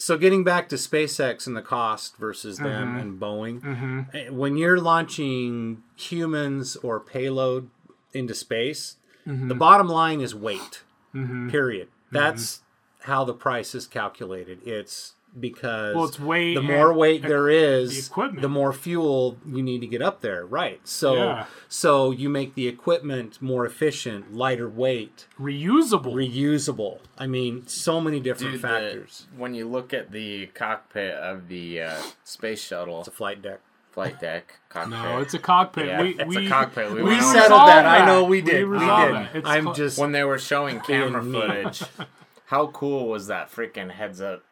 [0.00, 2.98] So getting back to SpaceX and the cost versus them Mm-hmm.
[2.98, 7.70] and Boeing, eh, when you're launching humans or payload
[8.12, 8.96] into space,
[9.26, 9.48] Mm-hmm.
[9.48, 10.82] the bottom line is weight.
[11.12, 11.88] Period.
[12.12, 12.62] That's
[13.02, 14.60] how the price is calculated.
[14.66, 18.42] It's because Well, it's weight the more weight there is, the equipment.
[18.42, 20.44] the more fuel you need to get up there.
[20.46, 20.80] Right.
[20.86, 21.44] So Yeah.
[21.68, 26.14] so you make the equipment more efficient, lighter weight, reusable.
[26.14, 26.98] reusable.
[27.18, 29.26] I mean, so many different Dude, the- factors.
[29.36, 33.60] when you look at the cockpit of the uh, space shuttle, It's a flight deck.
[33.92, 34.90] flight deck, cockpit.
[34.98, 35.86] no, it's a cockpit.
[35.86, 36.92] Yeah, we, it's a cockpit.
[36.92, 37.86] We We, settled resolved that.
[37.86, 38.64] I know we did.
[38.66, 39.44] We resolved did.
[39.44, 39.48] that.
[39.48, 41.82] I'm cl- just when they were showing camera footage.
[42.46, 44.42] How cool was that freaking heads up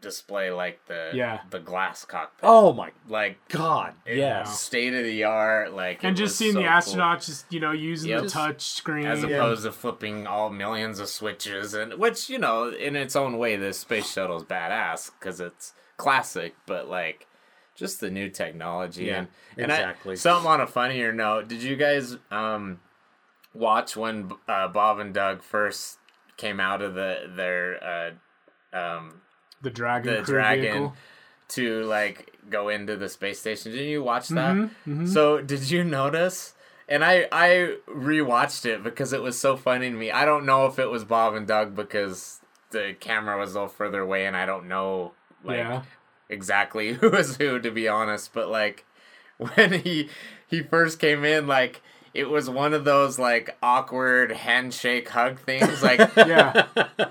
[0.00, 1.40] display like the Yeah.
[1.50, 2.40] the glass cockpit?
[2.42, 3.94] Oh my like god.
[4.06, 4.60] Yes.
[4.60, 6.72] state of the art like and just seeing so the cool.
[6.74, 8.22] astronauts just you know using Yep.
[8.24, 9.06] the touch screen.
[9.06, 13.38] as opposed to flipping all millions of switches and which you know in its own
[13.38, 17.26] way the space shuttle is badass because it's classic but like
[17.74, 20.16] just the new technology Yeah, and, and I- exactly.
[20.16, 22.80] something on a funnier note did you guys um
[23.54, 25.98] watch when uh, bob and doug first
[26.36, 29.22] came out of the their uh um
[29.62, 30.14] the dragon.
[30.14, 30.96] the dragon vehicle.
[31.48, 33.72] to like go into the space station.
[33.72, 34.54] Didn't you watch that?
[34.54, 36.54] Mm-hmm, So did you notice?
[36.88, 40.10] And I I rewatched it because it was so funny to me.
[40.12, 43.68] I don't know if it was Bob and Doug because the camera was a little
[43.68, 45.12] further away, and I don't know
[45.42, 45.82] like Yeah.
[46.28, 48.32] exactly who was who to be honest.
[48.32, 48.84] But like
[49.38, 50.08] when he
[50.46, 51.82] he first came in, like
[52.16, 56.66] it was one of those like awkward handshake hug things, like Yeah,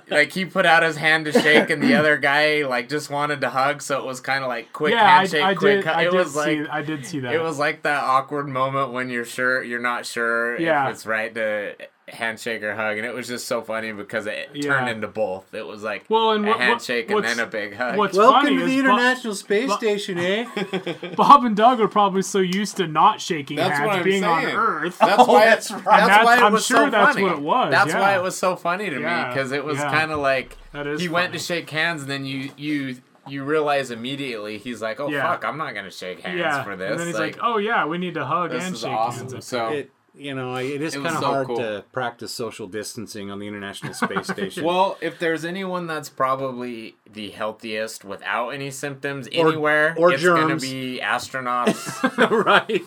[0.09, 3.41] like he put out his hand to shake and the other guy like just wanted
[3.41, 5.03] to hug so it was kind of like quick yeah.
[5.05, 5.85] I, handshake I quick did.
[5.85, 6.61] hu- I it did was see.
[6.61, 7.33] like I did see that.
[7.33, 10.87] it was like that awkward moment when you're sure you're not sure Yeah.
[10.89, 11.75] if it's right to
[12.07, 14.69] handshake or hug and it was just so funny because it Yeah.
[14.69, 17.47] turned into both it was like Well, and a what- what- handshake and then a
[17.47, 20.45] big hug what's Welcome funny to the is Bo- International Space Bo- Station, eh?
[21.17, 24.23] Bob and Doug are probably so used to not shaking That's hands what I'm being
[24.23, 24.45] on.
[24.45, 24.99] Earth.
[24.99, 25.83] That's Oh, why that's it's right.
[25.97, 27.23] that's That's- why it I'm was sure so that's funny.
[27.23, 29.89] what it was, That's why it was so funny to me because it was yeah.
[29.91, 33.43] kind of like That is he went to shake hands and then you you you
[33.43, 35.23] realize immediately he's like, oh Yeah.
[35.27, 36.91] fuck, I'm not gonna shake hands yeah, for this.
[36.91, 39.27] and then he's like, "Oh yeah, we need to hug this and shake awesome.
[39.31, 41.57] hands." So It you know it is It kind of so hard cool.
[41.57, 44.63] to practice social distancing on the International Space Station.
[44.63, 50.23] Well, if there's anyone that's probably the healthiest without any symptoms Or- anywhere, or it's
[50.23, 51.85] gonna be astronauts.
[52.45, 52.83] right.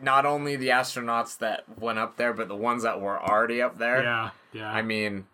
[0.00, 3.78] Not only the astronauts that went up there, but the ones that were already up
[3.78, 4.02] there.
[4.02, 4.70] yeah, yeah.
[4.72, 5.26] I mean,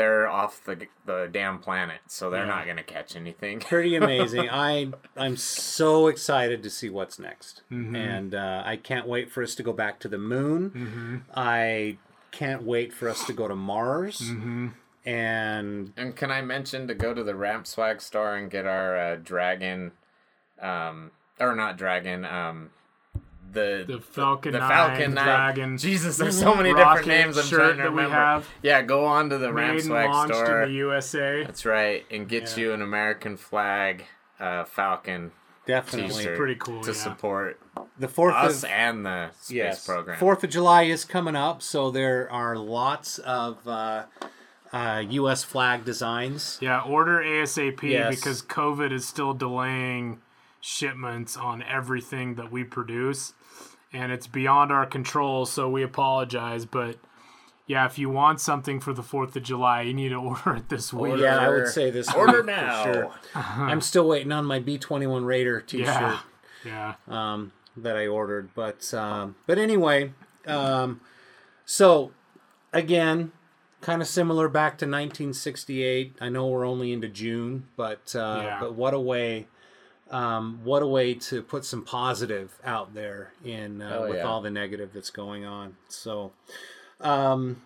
[0.00, 2.54] they're off the the damn planet, so they're Yeah.
[2.56, 3.60] not gonna catch anything.
[3.74, 4.48] Pretty amazing.
[4.50, 7.94] I I'm so excited to see what's next, Mm-hmm.
[7.96, 10.70] and uh, I can't wait for us to go back to the moon.
[10.70, 11.16] Mm-hmm.
[11.34, 11.98] I
[12.30, 14.68] can't wait for us to go to Mars, Mm-hmm.
[15.04, 18.96] and And can I mention to go to the Ramp Swag store and get our
[18.96, 19.92] uh, dragon,
[20.60, 22.70] um, or not dragon, um,
[23.52, 25.24] the The Falcon the 9 Falcon 9.
[25.24, 27.36] dragon Jesus, there's so many different names.
[27.38, 28.14] I'm shirt trying to that we remember.
[28.16, 28.48] have.
[28.62, 30.62] Yeah, go on to the Ramp made and Swag launched store.
[30.62, 31.44] in the USA.
[31.44, 32.64] That's right, and get Yeah.
[32.64, 34.04] you an American flag
[34.38, 35.32] uh, Falcon
[35.66, 36.96] definitely T-shirt Pretty cool, to yeah.
[36.96, 37.60] support
[37.98, 40.18] the fourth us of and the space yes, program.
[40.18, 44.04] Fourth of July is coming up, so there are lots of uh,
[44.72, 45.44] uh, U.S.
[45.44, 46.56] flag designs.
[46.60, 48.16] Yeah, order ASAP Yes.
[48.16, 50.20] because COVID is still delaying
[50.60, 53.34] shipments on everything that we produce.
[53.92, 56.64] And it's beyond our control, so we apologize.
[56.64, 56.96] But
[57.66, 60.68] yeah, if you want something for the 4th of July, you need to order it
[60.68, 61.18] this week.
[61.18, 62.84] Yeah, I would say this Order week for now.
[62.84, 63.10] sure.
[63.34, 65.86] I'm still waiting on my B21 Raider T-shirt.
[65.86, 66.20] Yeah.
[66.64, 66.94] Yeah.
[67.08, 68.50] um, that I ordered.
[68.54, 70.12] But um, but anyway,
[70.46, 71.00] um,
[71.64, 72.12] so
[72.72, 73.32] again,
[73.80, 76.16] kind of similar back to 1968.
[76.20, 78.58] I know we're only into June, but uh, Yeah.
[78.60, 79.46] but what a way.
[80.10, 84.22] Um, what a way to put some positive out there in uh, Oh, with yeah.
[84.24, 85.76] all the negative that's going on.
[85.88, 86.32] So,
[87.00, 87.62] um,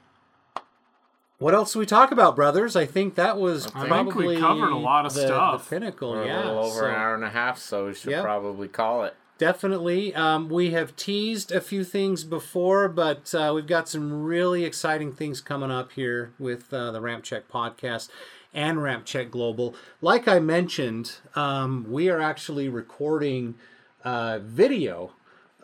[1.38, 2.76] what else do we talk about, brothers?
[2.76, 5.68] I think that was I think we probably covered a lot of the, stuff.
[5.68, 6.36] The pinnacle, We're yeah.
[6.36, 8.22] a little over so- an hour and a half, so we should Yep.
[8.24, 9.14] probably call it.
[9.36, 10.14] Definitely.
[10.14, 15.12] Um, we have teased a few things before, but uh, we've got some really exciting
[15.12, 18.10] things coming up here with uh, the Ramp Check podcast
[18.55, 19.74] and Ramp Check Global.
[20.01, 23.56] Like I mentioned, um, we are actually recording
[24.05, 25.12] uh, video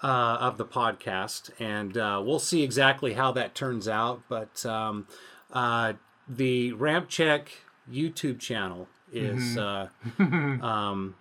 [0.02, 4.22] uh, of the podcast, and uh, we'll see exactly how that turns out.
[4.28, 5.06] But um,
[5.52, 5.94] uh,
[6.28, 7.50] the Ramp Check
[7.90, 9.56] YouTube channel is.
[9.56, 9.88] Uh,
[10.18, 11.14] um,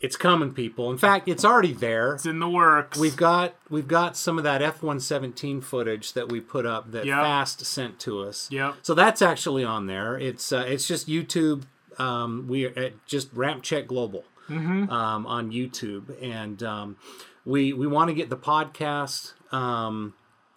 [0.00, 0.90] it's coming, people.
[0.92, 2.14] In fact, it's already there.
[2.14, 2.98] It's in the works.
[2.98, 6.92] We've got we've got some of that F one seventeen footage that we put up
[6.92, 7.16] that Yep.
[7.16, 8.48] Fast sent to us.
[8.50, 8.76] Yep.
[8.82, 10.16] So that's actually on there.
[10.18, 11.64] It's uh, it's just YouTube.
[11.98, 14.88] Um, we are at just Ramp Check Global Mm-hmm.
[14.90, 16.96] um, on YouTube, and um,
[17.44, 20.14] we we want to get the podcast um,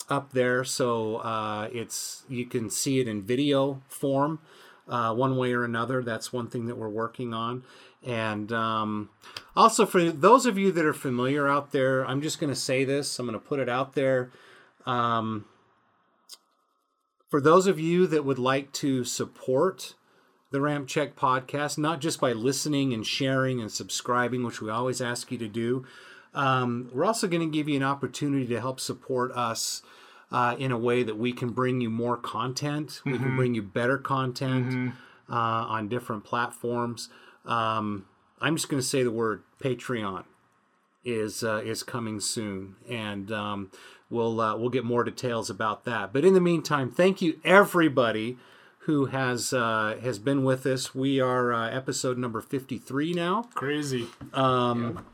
[0.09, 4.39] up there so uh, it's you can see it in video form.
[4.87, 6.01] uh, one way or another.
[6.03, 7.63] That's one thing that we're working on.
[8.03, 9.09] And um,
[9.55, 12.83] also, for those of you that are familiar out there, I'm just going to say
[12.83, 13.19] this.
[13.19, 14.31] I'm going to put it out there.
[14.85, 15.45] Um,
[17.29, 19.95] for those of you that would like to support
[20.51, 24.99] the Ramp Check podcast, not just by listening and sharing and subscribing, which we always
[24.99, 25.85] ask you to do,
[26.33, 29.81] um, we're also going to give you an opportunity to help support us
[30.31, 33.01] uh, in a way that we can bring you more content.
[33.05, 34.93] We can bring you better content
[35.29, 37.09] uh, on different platforms.
[37.45, 38.05] Um,
[38.39, 40.25] I'm just going to say the word Patreon
[41.03, 43.71] is uh, is coming soon, and um,
[44.09, 46.13] we'll uh, we'll get more details about that.
[46.13, 48.37] But in the meantime, thank you everybody
[48.85, 50.93] who has uh, has been with us.
[50.95, 53.43] We are uh, episode number 53 now.
[53.53, 54.07] Crazy.
[54.33, 55.05] Um,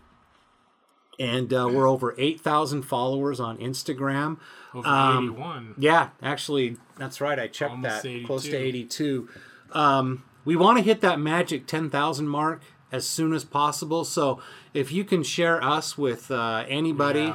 [1.20, 4.38] And uh, we're over 8,000 followers on Instagram.
[4.76, 5.76] Over Um, 81.
[5.80, 7.40] Yeah, actually, that's right.
[7.40, 8.24] I checked Almost that.
[8.26, 9.28] Close to 82.
[9.74, 9.80] 82.
[9.80, 14.06] Um, we want to hit that magic 10,000 mark as soon as possible.
[14.06, 14.40] So
[14.74, 17.34] if you can share us with uh, anybody,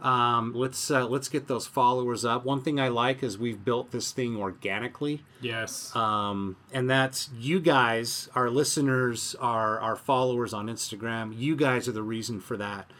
[0.00, 2.46] um, let's uh, let's get those followers up.
[2.46, 5.22] One thing I like is we've built this thing organically.
[5.42, 5.94] Yes.
[5.94, 11.38] Um, and that's you guys, our listeners, our our followers on Instagram.
[11.38, 12.90] You guys are the reason for that,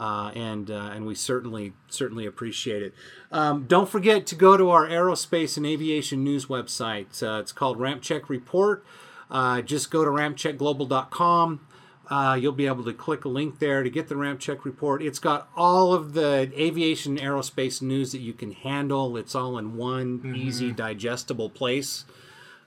[0.00, 2.94] uh, and uh, and we certainly certainly appreciate it.
[3.30, 7.22] Um, don't forget to go to our aerospace and aviation news website.
[7.22, 8.82] Uh, it's called Ramp Check Report.
[9.30, 11.60] Uh, just go to rampcheckglobal.com.
[12.08, 15.02] Uh, you'll be able to click a link there to get the ramp check report.
[15.02, 19.16] It's got all of the aviation aerospace news that you can handle.
[19.18, 22.06] It's all in one easy, digestible place.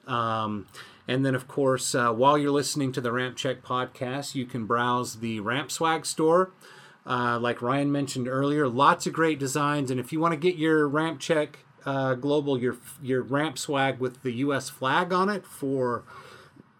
[0.07, 0.67] Um,
[1.07, 4.65] and then, of course, uh, while you're listening to the Ramp Check podcast, you can
[4.65, 6.51] browse the Ramp Swag store.
[7.05, 9.91] Uh, like Ryan mentioned earlier, lots of great designs.
[9.91, 13.99] And if you want to get your Ramp Check uh, Global, your your Ramp Swag
[13.99, 14.69] with the U.S.
[14.69, 16.05] flag on it for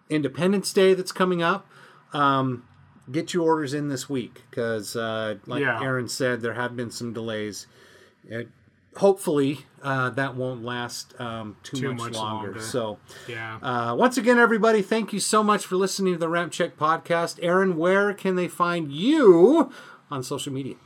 [0.08, 1.66] Independence Day that's coming up,
[2.12, 2.64] um,
[3.10, 5.82] get your orders in this week because, uh, like Yeah.
[5.82, 7.66] Aaron said, there have been some delays.
[8.26, 8.48] It,
[8.96, 12.46] hopefully, uh, that won't last um, too, Too much, much longer.
[12.48, 12.60] longer.
[12.62, 12.98] So,
[13.28, 13.58] Yeah.
[13.62, 17.38] uh, once again, everybody, thank you so much for listening to the Ramp Check podcast.
[17.42, 19.70] Aaron, where can they find you
[20.10, 20.76] on social media?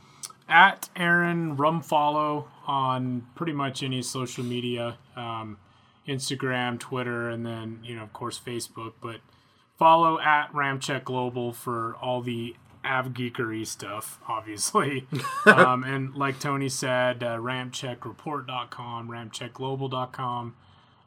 [0.49, 5.57] at Aaron Rumfollow on pretty much any social media, um,
[6.07, 8.93] Instagram, Twitter, and then you know of course Facebook.
[8.99, 9.21] But
[9.77, 15.07] follow at Ramp Check Global for all the av geekery stuff, obviously.
[15.45, 20.55] um, and like Tony said, uh, rampcheckreport.com, rampcheckglobal.com.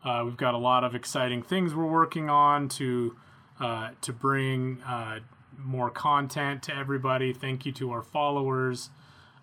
[0.04, 3.16] Uh, we've got a lot of exciting things we're working on to
[3.60, 5.20] uh, to bring uh,
[5.58, 7.32] more content to everybody.
[7.32, 8.90] Thank you to our followers.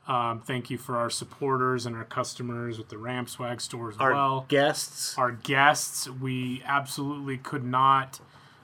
[0.07, 3.98] Um, thank you for our supporters and our customers with the Ramp Swag store as
[3.98, 4.45] Our well.
[4.48, 5.15] guests.
[5.19, 8.19] Our guests, we absolutely could not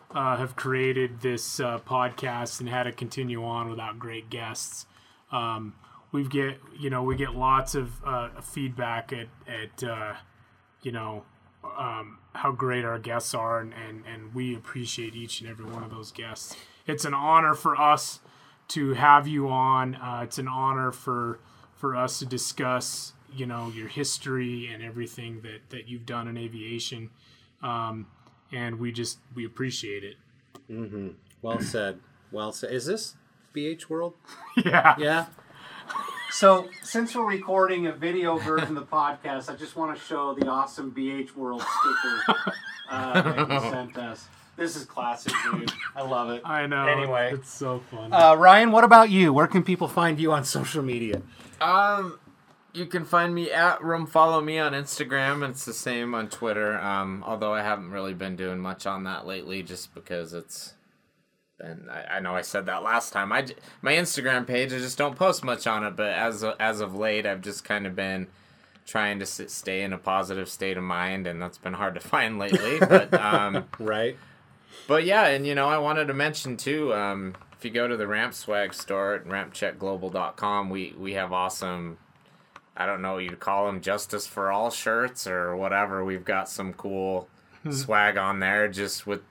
[0.09, 4.87] uh, have created this uh, podcast and had to continue on without great guests.
[5.31, 5.75] Um,
[6.11, 10.13] we get, you know, we get lots of uh, feedback at, at uh,
[10.81, 11.25] you know,
[11.77, 15.83] um, how great our guests are, and, and, and we appreciate each and every one
[15.83, 16.55] of those guests.
[16.87, 18.19] It's an honor for us
[18.69, 19.95] to have you on.
[19.95, 21.39] Uh, it's an honor for
[21.73, 26.37] for us to discuss, you know, your history and everything that that you've done in
[26.37, 27.09] aviation,
[27.61, 28.07] um,
[28.51, 30.15] and we just we appreciate it.
[30.69, 31.09] Mm-hmm.
[31.41, 31.99] Well said.
[32.31, 32.71] Well said.
[32.71, 33.15] Is this
[33.53, 34.13] BH World?
[34.63, 34.95] Yeah.
[34.97, 35.25] Yeah.
[36.31, 40.33] So, since we're recording a video version of the podcast, I just want to show
[40.33, 42.43] the awesome BH World sticker
[42.89, 44.27] uh, that you sent us.
[44.57, 45.71] This is classic, dude.
[45.95, 46.41] I love it.
[46.45, 46.87] I know.
[46.87, 47.31] Anyway.
[47.33, 48.13] it's so fun.
[48.13, 49.33] Uh, Ryan, what about you?
[49.33, 51.21] Where can people find you on social media?
[51.59, 52.19] Um,
[52.73, 56.77] you can find me at Room Follow Me on Instagram, it's the same on Twitter.
[56.79, 60.73] Um, although I haven't really been doing much on that lately, just because it's.
[61.59, 61.89] And.
[61.89, 63.31] I, I know I said that last time.
[63.31, 65.95] I j- my Instagram page, I just don't post much on it.
[65.95, 68.27] But as of, as of late, I've just kind of been
[68.85, 71.99] trying to sit, stay in a positive state of mind, and that's been hard to
[72.07, 72.79] find lately.
[72.79, 74.17] But um, right.
[74.87, 76.93] But yeah, and you know, I wanted to mention too.
[76.93, 81.97] Um, if you go to the Ramp Swag store at rampcheckglobal.com, we we have awesome.
[82.77, 86.03] I don't know what you'd call them, justice for all shirts or whatever.
[86.03, 87.29] We've got some cool
[87.71, 89.21] swag on there, just with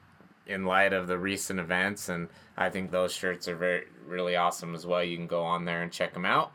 [0.47, 4.75] in light of the recent events, and I think those shirts are very really awesome
[4.75, 5.03] as well.
[5.03, 6.53] You can go on there and check them out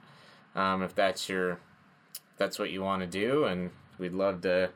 [0.56, 4.70] um, if that's your if that's what you want to do, and we'd love to,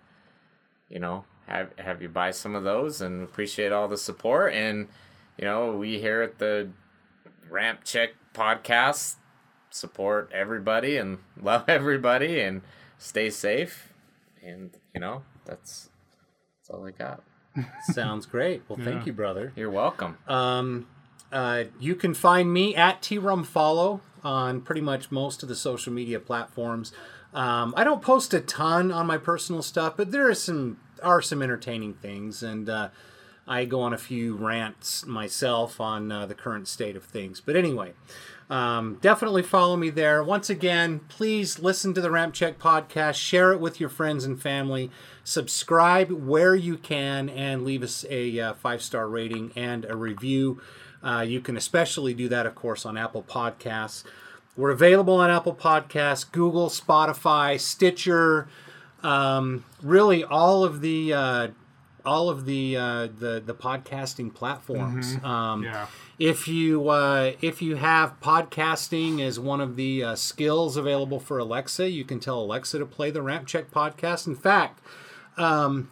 [0.89, 4.53] you know, have have you buy some of those and appreciate all the support.
[4.53, 4.87] And
[5.37, 6.69] you know, we here at the
[7.49, 9.15] Ramp Check podcast
[9.69, 12.61] support everybody and love everybody and
[12.97, 13.93] stay safe.
[14.43, 15.89] And you know, that's
[16.59, 17.23] that's all I got.
[17.93, 18.63] Sounds great.
[18.67, 18.85] Well, Yeah.
[18.85, 19.51] thank you, brother.
[19.55, 20.17] You're welcome.
[20.27, 20.87] Um,
[21.31, 25.55] uh, you can find me at T Rum Follow on pretty much most of the
[25.55, 26.93] social media platforms.
[27.33, 31.21] Um, I don't post a ton on my personal stuff, but there is some are
[31.21, 32.89] some entertaining things, and uh,
[33.47, 37.41] I go on a few rants myself on uh, the current state of things.
[37.41, 37.93] But anyway,
[38.49, 40.23] um, definitely follow me there.
[40.23, 44.41] Once again, please listen to the Ramp Check podcast, share it with your friends and
[44.41, 44.91] family,
[45.23, 50.61] subscribe where you can, and leave us a uh, five star rating and a review.
[51.01, 54.03] Uh, you can especially do that, of course, on Apple Podcasts.
[54.55, 58.47] We're available on Apple Podcasts, Google, Spotify, Stitcher,
[59.03, 61.47] um, really all of the uh,
[62.05, 65.15] all of the uh, the the podcasting platforms.
[65.17, 65.23] Mhm.
[65.23, 65.87] Um, Yeah.
[66.19, 71.37] If you uh, if you have podcasting as one of the uh, skills available for
[71.39, 74.27] Alexa, you can tell Alexa to play the Ramp Check podcast.
[74.27, 74.79] In fact,
[75.37, 75.89] um,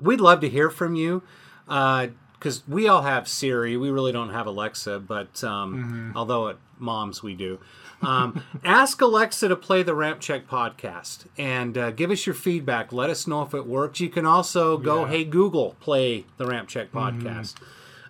[0.00, 1.22] we'd love to hear from you
[1.66, 3.76] because we all have Siri.
[3.76, 7.58] We really don't have Alexa, but um, although at moms we do.
[8.00, 12.92] Um, ask Alexa to play the Ramp Check podcast and uh, give us your feedback.
[12.92, 13.98] Let us know if it works.
[14.00, 15.10] You can also go, Yeah.
[15.10, 17.54] hey Google, play the Ramp Check podcast.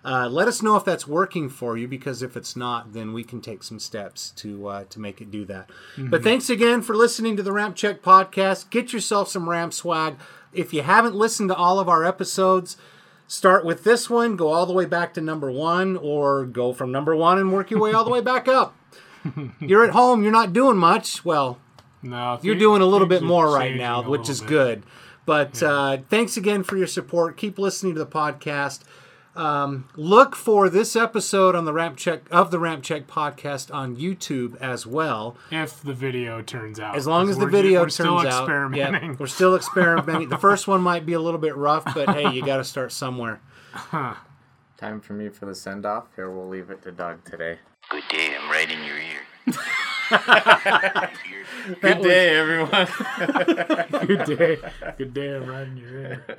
[0.05, 3.23] Uh, let us know if that's working for you because if it's not, then we
[3.23, 5.69] can take some steps to uh, to make it do that.
[5.97, 6.23] But Mhm.
[6.23, 8.69] thanks again for listening to the Ramp Check podcast.
[8.69, 10.15] Get yourself some Ramp swag.
[10.53, 12.77] If you haven't listened to all of our episodes,
[13.27, 16.91] start with this one, go all the way back to number one, or go from
[16.91, 18.75] number one and work your way all the way back up.
[19.59, 21.23] You're at home, you're not doing much.
[21.25, 21.57] Well,
[22.01, 24.49] No, you're thi- doing a little bit more right now, which is bit.
[24.49, 24.83] good.
[25.25, 27.37] But uh, thanks again for your support.
[27.37, 28.81] Keep listening to the podcast.
[29.35, 33.95] Um, look for this episode on the Ramp Check of the Ramp Check podcast on
[33.95, 35.37] YouTube as well.
[35.51, 39.11] If the video turns out, As long as the video we're turns still out, experimenting.
[39.11, 40.29] yeah, we're still experimenting.
[40.29, 42.91] the first one might be a little bit rough, but hey, you got to start
[42.91, 43.39] somewhere.
[43.91, 46.07] Time for me for the send off.
[46.15, 47.59] Here, we'll leave it to Doug today.
[47.89, 49.21] Good day, I'm right in your ear.
[51.81, 52.87] Good day, everyone.
[54.05, 54.59] Good day.
[54.99, 55.35] Good day.
[55.35, 56.23] I'm riding your ear.